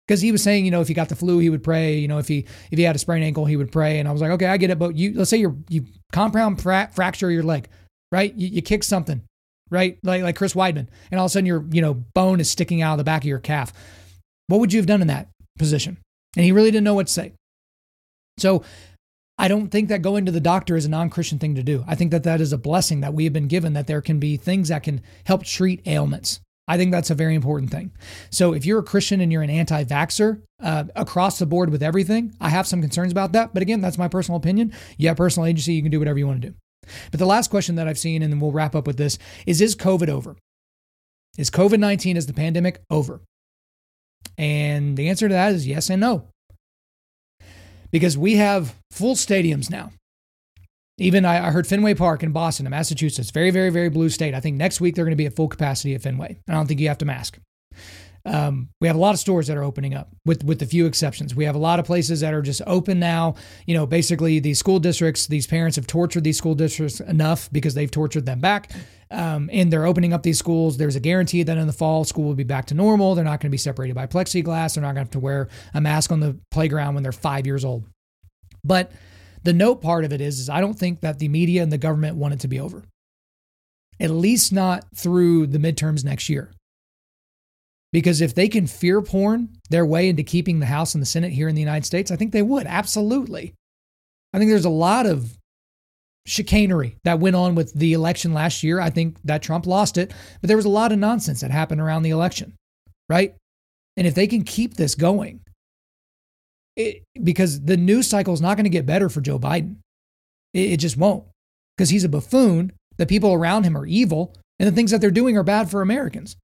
because 0.07 0.20
he 0.20 0.33
was 0.33 0.43
saying, 0.43 0.64
you 0.64 0.70
know, 0.70 0.80
if 0.80 0.89
he 0.89 0.95
got 0.95 1.09
the 1.09 1.16
flu, 1.16 1.39
he 1.39 1.49
would 1.49 1.62
pray. 1.62 1.97
You 1.97 2.09
know, 2.09 2.18
if 2.18 2.28
he 2.28 2.47
if 2.70 2.78
he 2.78 2.83
had 2.83 2.97
a 2.97 2.99
sprained 2.99 3.24
ankle, 3.24 3.47
he 3.47 3.57
would 3.57 3.72
pray. 3.72 3.99
And 3.99 4.09
I 4.09 4.12
was 4.12 4.20
like, 4.20 4.30
okay, 4.33 4.47
I 4.47 4.57
get 4.57 4.70
it. 4.70 4.78
But 4.78 4.97
you, 4.97 5.14
let's 5.14 5.30
say 5.30 5.39
you 5.39 5.64
you 5.68 5.87
compound 6.12 6.61
fra- 6.61 6.91
fracture 6.93 7.30
your 7.30 7.43
leg, 7.43 7.68
right? 8.11 8.35
You, 8.35 8.49
you 8.49 8.62
kick 8.62 8.85
something, 8.85 9.22
right? 9.70 9.99
Like 10.03 10.22
like 10.22 10.37
Chris 10.37 10.55
Weidman, 10.55 10.89
and 11.11 11.18
all 11.18 11.26
of 11.26 11.30
a 11.30 11.33
sudden 11.33 11.47
your 11.47 11.64
you 11.70 11.80
know 11.80 11.95
bone 11.95 12.41
is 12.41 12.51
sticking 12.51 12.83
out 12.83 12.93
of 12.93 12.99
the 12.99 13.05
back 13.05 13.22
of 13.22 13.28
your 13.28 13.39
calf. 13.39 13.72
What 14.49 14.61
would 14.61 14.72
you 14.72 14.80
have 14.80 14.87
done 14.87 15.01
in 15.01 15.09
that 15.09 15.28
position? 15.59 15.99
And 16.37 16.45
he 16.45 16.53
really 16.53 16.70
didn't 16.70 16.85
know 16.85 16.95
what 16.95 17.09
to 17.09 17.12
say. 17.12 17.33
So 18.39 18.62
I 19.39 19.49
don't 19.49 19.68
think 19.68 19.89
that 19.89 20.03
going 20.03 20.26
to 20.26 20.33
the 20.33 20.41
doctor 20.41 20.76
is 20.76 20.85
a 20.85 20.91
non 20.91 21.11
Christian 21.11 21.39
thing 21.39 21.55
to 21.57 21.62
do. 21.62 21.85
I 21.87 21.95
think 21.95 22.11
that 22.11 22.22
that 22.24 22.41
is 22.41 22.53
a 22.53 22.59
blessing 22.59 23.01
that 23.01 23.14
we 23.14 23.24
have 23.24 23.33
been 23.33 23.49
given, 23.49 23.72
that 23.72 23.87
there 23.87 24.01
can 24.01 24.18
be 24.18 24.37
things 24.37 24.68
that 24.68 24.83
can 24.83 25.03
help 25.24 25.45
treat 25.45 25.83
ailments. 25.87 26.41
I 26.68 26.76
think 26.76 26.93
that's 26.93 27.11
a 27.11 27.14
very 27.14 27.35
important 27.35 27.70
thing. 27.70 27.91
So 28.30 28.55
if 28.55 28.64
you're 28.64 28.78
a 28.78 28.85
Christian 28.85 29.20
and 29.20 29.33
you're 29.33 29.43
an 29.43 29.51
anti 29.51 29.85
vaxxer 29.85 30.43
uh, 30.62 30.85
across 30.95 31.39
the 31.39 31.47
board 31.47 31.70
with 31.70 31.83
everything, 31.83 32.35
I 32.41 32.51
have 32.51 32.66
some 32.66 32.80
concerns 32.80 33.11
about 33.11 33.33
that. 33.33 33.53
But 33.53 33.62
again, 33.62 33.80
that's 33.80 33.99
my 33.99 34.09
personal 34.09 34.39
opinion. 34.39 34.72
You 34.97 35.09
have 35.09 35.16
personal 35.16 35.47
agency, 35.47 35.74
you 35.74 35.83
can 35.83 35.91
do 35.91 35.99
whatever 35.99 36.18
you 36.18 36.26
want 36.26 36.41
to 36.43 36.49
do. 36.51 36.55
But 37.11 37.18
the 37.18 37.26
last 37.26 37.51
question 37.51 37.76
that 37.76 37.89
I've 37.89 37.99
seen, 37.99 38.22
and 38.22 38.33
then 38.33 38.41
we'll 38.41 38.53
wrap 38.53 38.74
up 38.74 38.87
with 38.87 38.97
this, 38.97 39.18
is 39.47 39.61
Is 39.61 39.74
COVID 39.74 40.09
over? 40.09 40.37
Is 41.37 41.51
COVID 41.51 41.78
19, 41.78 42.16
is 42.16 42.26
the 42.26 42.33
pandemic 42.33 42.80
over? 42.91 43.22
And 44.38 44.96
the 44.96 45.08
answer 45.08 45.28
to 45.28 45.34
that 45.34 45.52
is 45.52 45.66
yes 45.66 45.90
and 45.90 46.00
no. 46.00 46.28
Because 47.90 48.16
we 48.16 48.36
have 48.36 48.74
full 48.90 49.14
stadiums 49.14 49.70
now. 49.70 49.92
Even 50.98 51.24
I, 51.24 51.50
heard 51.50 51.66
Fenway 51.66 51.94
Park 51.94 52.22
in 52.22 52.32
Boston, 52.32 52.66
in 52.66 52.70
Massachusetts, 52.70 53.30
very, 53.30 53.50
very, 53.50 53.70
very 53.70 53.88
blue 53.88 54.08
state. 54.08 54.34
I 54.34 54.40
think 54.40 54.56
next 54.56 54.80
week 54.80 54.94
they're 54.94 55.04
going 55.04 55.12
to 55.12 55.16
be 55.16 55.26
at 55.26 55.34
full 55.34 55.48
capacity 55.48 55.94
at 55.94 56.02
Fenway. 56.02 56.38
I 56.48 56.52
don't 56.52 56.66
think 56.66 56.80
you 56.80 56.88
have 56.88 56.98
to 56.98 57.04
mask. 57.04 57.38
Um, 58.24 58.68
we 58.80 58.86
have 58.86 58.96
a 58.96 59.00
lot 59.00 59.14
of 59.14 59.20
stores 59.20 59.48
that 59.48 59.56
are 59.56 59.64
opening 59.64 59.94
up, 59.94 60.08
with 60.24 60.44
with 60.44 60.62
a 60.62 60.66
few 60.66 60.86
exceptions. 60.86 61.34
We 61.34 61.44
have 61.44 61.56
a 61.56 61.58
lot 61.58 61.80
of 61.80 61.86
places 61.86 62.20
that 62.20 62.32
are 62.32 62.42
just 62.42 62.62
open 62.66 63.00
now. 63.00 63.34
You 63.66 63.76
know, 63.76 63.86
basically 63.86 64.38
these 64.38 64.58
school 64.58 64.78
districts, 64.78 65.26
these 65.26 65.46
parents 65.46 65.76
have 65.76 65.86
tortured 65.86 66.22
these 66.22 66.38
school 66.38 66.54
districts 66.54 67.00
enough 67.00 67.50
because 67.50 67.74
they've 67.74 67.90
tortured 67.90 68.26
them 68.26 68.38
back, 68.40 68.70
um, 69.10 69.50
and 69.52 69.72
they're 69.72 69.86
opening 69.86 70.12
up 70.12 70.22
these 70.22 70.38
schools. 70.38 70.76
There's 70.76 70.96
a 70.96 71.00
guarantee 71.00 71.42
that 71.42 71.58
in 71.58 71.66
the 71.66 71.72
fall 71.72 72.04
school 72.04 72.24
will 72.24 72.34
be 72.34 72.44
back 72.44 72.66
to 72.66 72.74
normal. 72.74 73.14
They're 73.14 73.24
not 73.24 73.40
going 73.40 73.50
to 73.50 73.54
be 73.54 73.58
separated 73.58 73.94
by 73.94 74.06
plexiglass. 74.06 74.74
They're 74.74 74.82
not 74.82 74.94
going 74.94 74.96
to 74.96 75.00
have 75.00 75.10
to 75.10 75.20
wear 75.20 75.48
a 75.74 75.80
mask 75.80 76.12
on 76.12 76.20
the 76.20 76.38
playground 76.50 76.94
when 76.94 77.02
they're 77.02 77.12
five 77.12 77.46
years 77.46 77.64
old. 77.64 77.84
But 78.64 78.92
the 79.42 79.52
note 79.52 79.82
part 79.82 80.04
of 80.04 80.12
it 80.12 80.20
is, 80.20 80.38
is 80.38 80.48
I 80.48 80.60
don't 80.60 80.78
think 80.78 81.00
that 81.00 81.18
the 81.18 81.28
media 81.28 81.62
and 81.62 81.72
the 81.72 81.78
government 81.78 82.16
want 82.16 82.34
it 82.34 82.40
to 82.40 82.48
be 82.48 82.60
over. 82.60 82.84
At 83.98 84.10
least 84.10 84.52
not 84.52 84.84
through 84.94 85.48
the 85.48 85.58
midterms 85.58 86.04
next 86.04 86.28
year. 86.28 86.52
Because 87.93 88.20
if 88.20 88.34
they 88.34 88.49
can 88.49 88.66
fear 88.66 89.03
porn 89.03 89.51
their 89.68 89.84
way 89.84 90.09
into 90.09 90.22
keeping 90.22 90.61
the 90.61 90.66
House 90.66 90.95
and 90.95 91.03
the 91.03 91.07
Senate 91.07 91.32
here 91.32 91.49
in 91.49 91.55
the 91.55 91.61
United 91.61 91.84
States, 91.84 92.11
I 92.11 92.16
think 92.16 92.32
they 92.32 92.43
would. 92.43 92.66
Absolutely. 92.66 93.55
I 94.32 94.38
think 94.38 94.51
there's 94.51 94.64
a 94.64 94.70
lot 94.70 95.07
of 95.07 95.36
chicanery 96.26 96.97
that 97.05 97.18
went 97.18 97.36
on 97.36 97.55
with 97.55 97.74
the 97.74 97.93
election 97.93 98.32
last 98.32 98.62
year. 98.62 98.80
I 98.80 98.90
think 98.90 99.18
that 99.24 99.43
Trump 99.43 99.66
lost 99.66 99.99
it, 99.99 100.12
but 100.40 100.49
there 100.49 100.57
was 100.57 100.64
a 100.64 100.70
lot 100.70 100.93
of 100.93 100.99
nonsense 100.99 101.40
that 101.40 101.51
happened 101.51 101.80
around 101.80 102.03
the 102.03 102.11
election, 102.11 102.55
right? 103.09 103.34
And 103.97 104.07
if 104.07 104.14
they 104.14 104.26
can 104.26 104.43
keep 104.43 104.74
this 104.74 104.95
going, 104.95 105.40
it, 106.76 107.03
because 107.22 107.61
the 107.61 107.76
news 107.76 108.09
cycle 108.09 108.32
is 108.32 108.40
not 108.40 108.57
going 108.57 108.64
to 108.64 108.70
get 108.70 108.86
better 108.86 109.11
for 109.11 109.20
Joe 109.20 109.38
Biden. 109.38 109.76
It, 110.55 110.72
it 110.72 110.76
just 110.78 110.97
won't 110.97 111.24
because 111.76 111.90
he's 111.90 112.05
a 112.05 112.09
buffoon. 112.09 112.72
The 112.97 113.07
people 113.07 113.32
around 113.32 113.64
him 113.64 113.76
are 113.76 113.86
evil, 113.86 114.34
and 114.59 114.66
the 114.66 114.72
things 114.72 114.90
that 114.90 115.01
they're 115.01 115.11
doing 115.11 115.36
are 115.36 115.43
bad 115.43 115.70
for 115.70 115.82
Americans. 115.82 116.36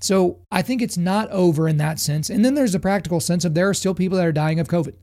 So 0.00 0.40
I 0.50 0.62
think 0.62 0.82
it's 0.82 0.98
not 0.98 1.30
over 1.30 1.68
in 1.68 1.78
that 1.78 1.98
sense. 1.98 2.28
And 2.28 2.44
then 2.44 2.54
there's 2.54 2.74
a 2.74 2.80
practical 2.80 3.20
sense 3.20 3.44
of 3.44 3.54
there 3.54 3.68
are 3.68 3.74
still 3.74 3.94
people 3.94 4.18
that 4.18 4.26
are 4.26 4.32
dying 4.32 4.60
of 4.60 4.68
COVID. 4.68 4.94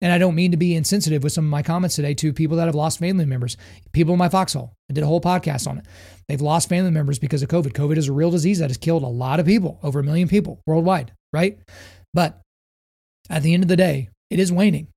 And 0.00 0.12
I 0.12 0.18
don't 0.18 0.34
mean 0.34 0.50
to 0.50 0.56
be 0.56 0.74
insensitive 0.74 1.22
with 1.22 1.32
some 1.32 1.46
of 1.46 1.50
my 1.50 1.62
comments 1.62 1.96
today 1.96 2.12
to 2.14 2.32
people 2.32 2.58
that 2.58 2.66
have 2.66 2.74
lost 2.74 2.98
family 2.98 3.24
members, 3.24 3.56
people 3.92 4.12
in 4.12 4.18
my 4.18 4.28
foxhole. 4.28 4.74
I 4.90 4.92
did 4.92 5.02
a 5.02 5.06
whole 5.06 5.22
podcast 5.22 5.66
on 5.66 5.78
it. 5.78 5.86
They've 6.28 6.40
lost 6.40 6.68
family 6.68 6.90
members 6.90 7.18
because 7.18 7.42
of 7.42 7.48
COVID. 7.48 7.72
COVID 7.72 7.96
is 7.96 8.08
a 8.08 8.12
real 8.12 8.30
disease 8.30 8.58
that 8.58 8.68
has 8.68 8.76
killed 8.76 9.02
a 9.02 9.08
lot 9.08 9.40
of 9.40 9.46
people, 9.46 9.78
over 9.82 10.00
a 10.00 10.04
million 10.04 10.28
people 10.28 10.60
worldwide, 10.66 11.12
right? 11.32 11.58
But 12.12 12.40
at 13.30 13.42
the 13.42 13.54
end 13.54 13.64
of 13.64 13.68
the 13.68 13.76
day, 13.76 14.10
it 14.28 14.38
is 14.38 14.52
waning. 14.52 14.88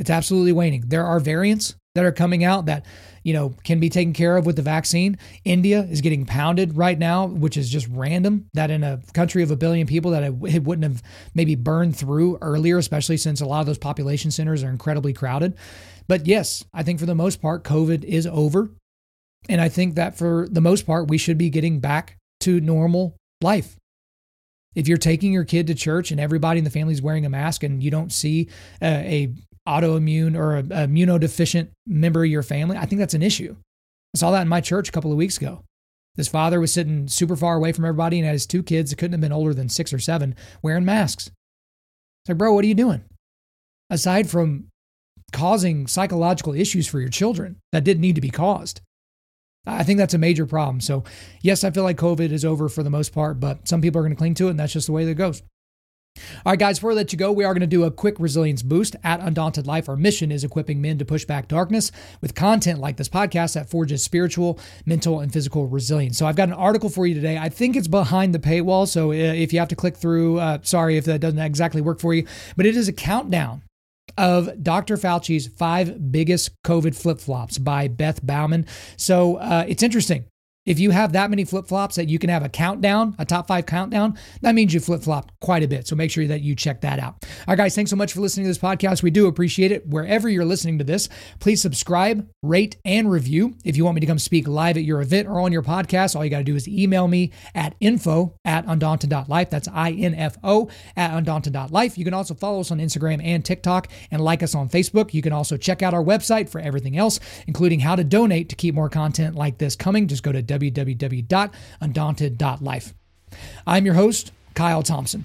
It's 0.00 0.10
absolutely 0.10 0.52
waning. 0.52 0.84
There 0.88 1.04
are 1.06 1.20
variants 1.20 1.76
that 1.94 2.04
are 2.04 2.12
coming 2.12 2.44
out 2.44 2.66
that 2.66 2.86
you 3.24 3.32
know 3.32 3.54
can 3.64 3.80
be 3.80 3.88
taken 3.88 4.12
care 4.12 4.36
of 4.36 4.46
with 4.46 4.56
the 4.56 4.62
vaccine. 4.62 5.18
India 5.44 5.80
is 5.82 6.00
getting 6.00 6.24
pounded 6.24 6.76
right 6.76 6.98
now, 6.98 7.26
which 7.26 7.56
is 7.56 7.68
just 7.68 7.88
random. 7.90 8.46
That 8.54 8.70
in 8.70 8.84
a 8.84 9.00
country 9.12 9.42
of 9.42 9.50
a 9.50 9.56
billion 9.56 9.86
people, 9.86 10.12
that 10.12 10.22
it 10.22 10.62
wouldn't 10.62 10.84
have 10.84 11.02
maybe 11.34 11.54
burned 11.54 11.96
through 11.96 12.38
earlier, 12.40 12.78
especially 12.78 13.16
since 13.16 13.40
a 13.40 13.46
lot 13.46 13.60
of 13.60 13.66
those 13.66 13.78
population 13.78 14.30
centers 14.30 14.62
are 14.62 14.70
incredibly 14.70 15.12
crowded. 15.12 15.56
But 16.06 16.26
yes, 16.26 16.64
I 16.72 16.82
think 16.82 17.00
for 17.00 17.06
the 17.06 17.14
most 17.14 17.40
part, 17.40 17.64
COVID 17.64 18.04
is 18.04 18.26
over, 18.26 18.70
and 19.48 19.60
I 19.60 19.68
think 19.68 19.94
that 19.94 20.16
for 20.16 20.48
the 20.50 20.60
most 20.60 20.86
part, 20.86 21.08
we 21.08 21.18
should 21.18 21.38
be 21.38 21.50
getting 21.50 21.80
back 21.80 22.16
to 22.40 22.60
normal 22.60 23.16
life. 23.42 23.76
If 24.74 24.86
you're 24.86 24.98
taking 24.98 25.32
your 25.32 25.44
kid 25.44 25.66
to 25.66 25.74
church 25.74 26.10
and 26.10 26.20
everybody 26.20 26.58
in 26.58 26.64
the 26.64 26.70
family 26.70 26.94
is 26.94 27.02
wearing 27.02 27.26
a 27.26 27.30
mask 27.30 27.64
and 27.64 27.82
you 27.82 27.90
don't 27.90 28.12
see 28.12 28.48
uh, 28.80 28.86
a, 28.86 29.24
a 29.24 29.49
autoimmune 29.68 30.36
or 30.36 30.56
a, 30.56 30.60
a 30.60 30.88
immunodeficient 30.88 31.68
member 31.86 32.24
of 32.24 32.30
your 32.30 32.42
family, 32.42 32.76
I 32.76 32.86
think 32.86 32.98
that's 32.98 33.14
an 33.14 33.22
issue. 33.22 33.56
I 34.14 34.18
saw 34.18 34.30
that 34.32 34.42
in 34.42 34.48
my 34.48 34.60
church 34.60 34.88
a 34.88 34.92
couple 34.92 35.12
of 35.12 35.18
weeks 35.18 35.36
ago. 35.36 35.62
This 36.16 36.28
father 36.28 36.60
was 36.60 36.72
sitting 36.72 37.08
super 37.08 37.36
far 37.36 37.56
away 37.56 37.72
from 37.72 37.84
everybody 37.84 38.18
and 38.18 38.26
had 38.26 38.32
his 38.32 38.46
two 38.46 38.62
kids 38.62 38.90
that 38.90 38.96
couldn't 38.96 39.12
have 39.12 39.20
been 39.20 39.32
older 39.32 39.54
than 39.54 39.68
six 39.68 39.92
or 39.92 39.98
seven 39.98 40.34
wearing 40.62 40.84
masks. 40.84 41.28
It's 41.28 42.28
like, 42.28 42.38
bro, 42.38 42.52
what 42.52 42.64
are 42.64 42.68
you 42.68 42.74
doing? 42.74 43.04
Aside 43.88 44.28
from 44.28 44.66
causing 45.32 45.86
psychological 45.86 46.54
issues 46.54 46.86
for 46.86 47.00
your 47.00 47.08
children 47.08 47.56
that 47.72 47.84
didn't 47.84 48.00
need 48.00 48.16
to 48.16 48.20
be 48.20 48.30
caused. 48.30 48.80
I 49.66 49.84
think 49.84 49.98
that's 49.98 50.14
a 50.14 50.18
major 50.18 50.46
problem. 50.46 50.80
So, 50.80 51.04
yes, 51.42 51.64
I 51.64 51.70
feel 51.70 51.84
like 51.84 51.98
COVID 51.98 52.32
is 52.32 52.44
over 52.44 52.68
for 52.68 52.82
the 52.82 52.90
most 52.90 53.12
part, 53.12 53.38
but 53.38 53.68
some 53.68 53.80
people 53.80 54.00
are 54.00 54.02
going 54.02 54.14
to 54.14 54.18
cling 54.18 54.34
to 54.34 54.48
it, 54.48 54.50
and 54.50 54.58
that's 54.58 54.72
just 54.72 54.86
the 54.86 54.92
way 54.92 55.04
that 55.04 55.12
it 55.12 55.16
goes. 55.16 55.42
All 56.44 56.52
right, 56.52 56.58
guys, 56.58 56.78
before 56.78 56.92
I 56.92 56.94
let 56.94 57.12
you 57.12 57.18
go, 57.18 57.32
we 57.32 57.44
are 57.44 57.52
going 57.52 57.60
to 57.60 57.66
do 57.66 57.84
a 57.84 57.90
quick 57.90 58.18
resilience 58.18 58.62
boost 58.62 58.96
at 59.04 59.20
Undaunted 59.20 59.66
Life. 59.66 59.88
Our 59.88 59.96
mission 59.96 60.32
is 60.32 60.44
equipping 60.44 60.80
men 60.80 60.98
to 60.98 61.04
push 61.04 61.24
back 61.24 61.48
darkness 61.48 61.92
with 62.20 62.34
content 62.34 62.80
like 62.80 62.96
this 62.96 63.08
podcast 63.08 63.54
that 63.54 63.68
forges 63.68 64.02
spiritual, 64.02 64.58
mental, 64.86 65.20
and 65.20 65.32
physical 65.32 65.66
resilience. 65.66 66.18
So 66.18 66.26
I've 66.26 66.36
got 66.36 66.48
an 66.48 66.54
article 66.54 66.88
for 66.88 67.06
you 67.06 67.14
today. 67.14 67.38
I 67.38 67.48
think 67.48 67.76
it's 67.76 67.88
behind 67.88 68.34
the 68.34 68.38
paywall. 68.38 68.88
So 68.88 69.10
uh, 69.10 69.14
if 69.14 69.52
you 69.52 69.58
have 69.58 69.68
to 69.68 69.76
click 69.76 69.96
through, 69.96 70.38
uh, 70.38 70.58
sorry 70.62 70.96
if 70.96 71.04
that 71.04 71.20
doesn't 71.20 71.38
exactly 71.38 71.80
work 71.80 72.00
for 72.00 72.14
you, 72.14 72.26
but 72.56 72.66
it 72.66 72.76
is 72.76 72.88
a 72.88 72.92
countdown 72.92 73.62
of 74.16 74.62
Dr. 74.62 74.96
Fauci's 74.96 75.46
five 75.46 76.12
biggest 76.12 76.50
COVID 76.64 76.94
flip 76.94 77.20
flops 77.20 77.58
by 77.58 77.88
Beth 77.88 78.24
Baumann. 78.24 78.66
So 78.96 79.36
uh, 79.36 79.64
it's 79.68 79.82
interesting. 79.82 80.24
If 80.66 80.78
you 80.78 80.90
have 80.90 81.14
that 81.14 81.30
many 81.30 81.44
flip 81.44 81.66
flops 81.66 81.96
that 81.96 82.08
you 82.08 82.18
can 82.18 82.28
have 82.28 82.44
a 82.44 82.48
countdown, 82.48 83.16
a 83.18 83.24
top 83.24 83.48
five 83.48 83.64
countdown, 83.64 84.18
that 84.42 84.54
means 84.54 84.74
you 84.74 84.80
flip 84.80 85.02
flop 85.02 85.32
quite 85.40 85.62
a 85.62 85.68
bit. 85.68 85.88
So 85.88 85.96
make 85.96 86.10
sure 86.10 86.26
that 86.26 86.42
you 86.42 86.54
check 86.54 86.82
that 86.82 86.98
out. 86.98 87.14
All 87.22 87.28
right, 87.48 87.56
guys, 87.56 87.74
thanks 87.74 87.90
so 87.90 87.96
much 87.96 88.12
for 88.12 88.20
listening 88.20 88.44
to 88.44 88.50
this 88.50 88.58
podcast. 88.58 89.02
We 89.02 89.10
do 89.10 89.26
appreciate 89.26 89.72
it. 89.72 89.86
Wherever 89.88 90.28
you're 90.28 90.44
listening 90.44 90.76
to 90.76 90.84
this, 90.84 91.08
please 91.38 91.62
subscribe, 91.62 92.28
rate, 92.42 92.76
and 92.84 93.10
review. 93.10 93.54
If 93.64 93.78
you 93.78 93.86
want 93.86 93.94
me 93.94 94.00
to 94.02 94.06
come 94.06 94.18
speak 94.18 94.46
live 94.46 94.76
at 94.76 94.84
your 94.84 95.00
event 95.00 95.28
or 95.28 95.40
on 95.40 95.50
your 95.50 95.62
podcast, 95.62 96.14
all 96.14 96.24
you 96.24 96.30
got 96.30 96.38
to 96.38 96.44
do 96.44 96.56
is 96.56 96.68
email 96.68 97.08
me 97.08 97.32
at 97.54 97.74
info 97.80 98.34
at 98.44 98.66
undaunted.life. 98.66 99.48
That's 99.48 99.68
I 99.68 99.92
N 99.92 100.14
F 100.14 100.36
O 100.44 100.68
at 100.94 101.10
undaunted.life. 101.12 101.96
You 101.96 102.04
can 102.04 102.12
also 102.12 102.34
follow 102.34 102.60
us 102.60 102.70
on 102.70 102.80
Instagram 102.80 103.24
and 103.24 103.42
TikTok 103.42 103.88
and 104.10 104.20
like 104.20 104.42
us 104.42 104.54
on 104.54 104.68
Facebook. 104.68 105.14
You 105.14 105.22
can 105.22 105.32
also 105.32 105.56
check 105.56 105.80
out 105.82 105.94
our 105.94 106.04
website 106.04 106.50
for 106.50 106.60
everything 106.60 106.98
else, 106.98 107.18
including 107.46 107.80
how 107.80 107.96
to 107.96 108.04
donate 108.04 108.50
to 108.50 108.56
keep 108.56 108.74
more 108.74 108.90
content 108.90 109.36
like 109.36 109.56
this 109.56 109.74
coming. 109.74 110.06
Just 110.06 110.22
go 110.22 110.32
to 110.32 110.49
www.undaunted.life. 110.50 112.94
I'm 113.66 113.86
your 113.86 113.94
host, 113.94 114.32
Kyle 114.54 114.82
Thompson. 114.82 115.24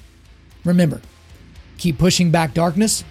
Remember, 0.64 1.02
keep 1.78 1.98
pushing 1.98 2.32
back 2.32 2.54
darkness, 2.54 3.04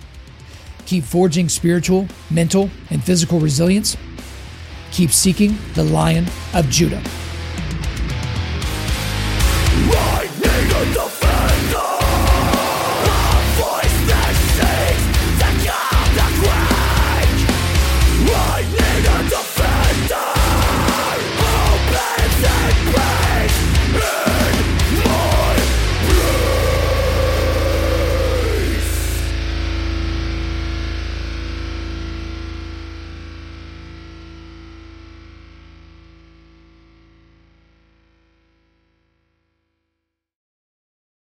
keep 0.86 1.04
forging 1.04 1.48
spiritual, 1.48 2.08
mental, 2.30 2.70
and 2.90 3.02
physical 3.02 3.40
resilience, 3.40 3.96
keep 4.92 5.10
seeking 5.10 5.56
the 5.74 5.84
Lion 5.84 6.26
of 6.54 6.70
Judah. 6.70 7.02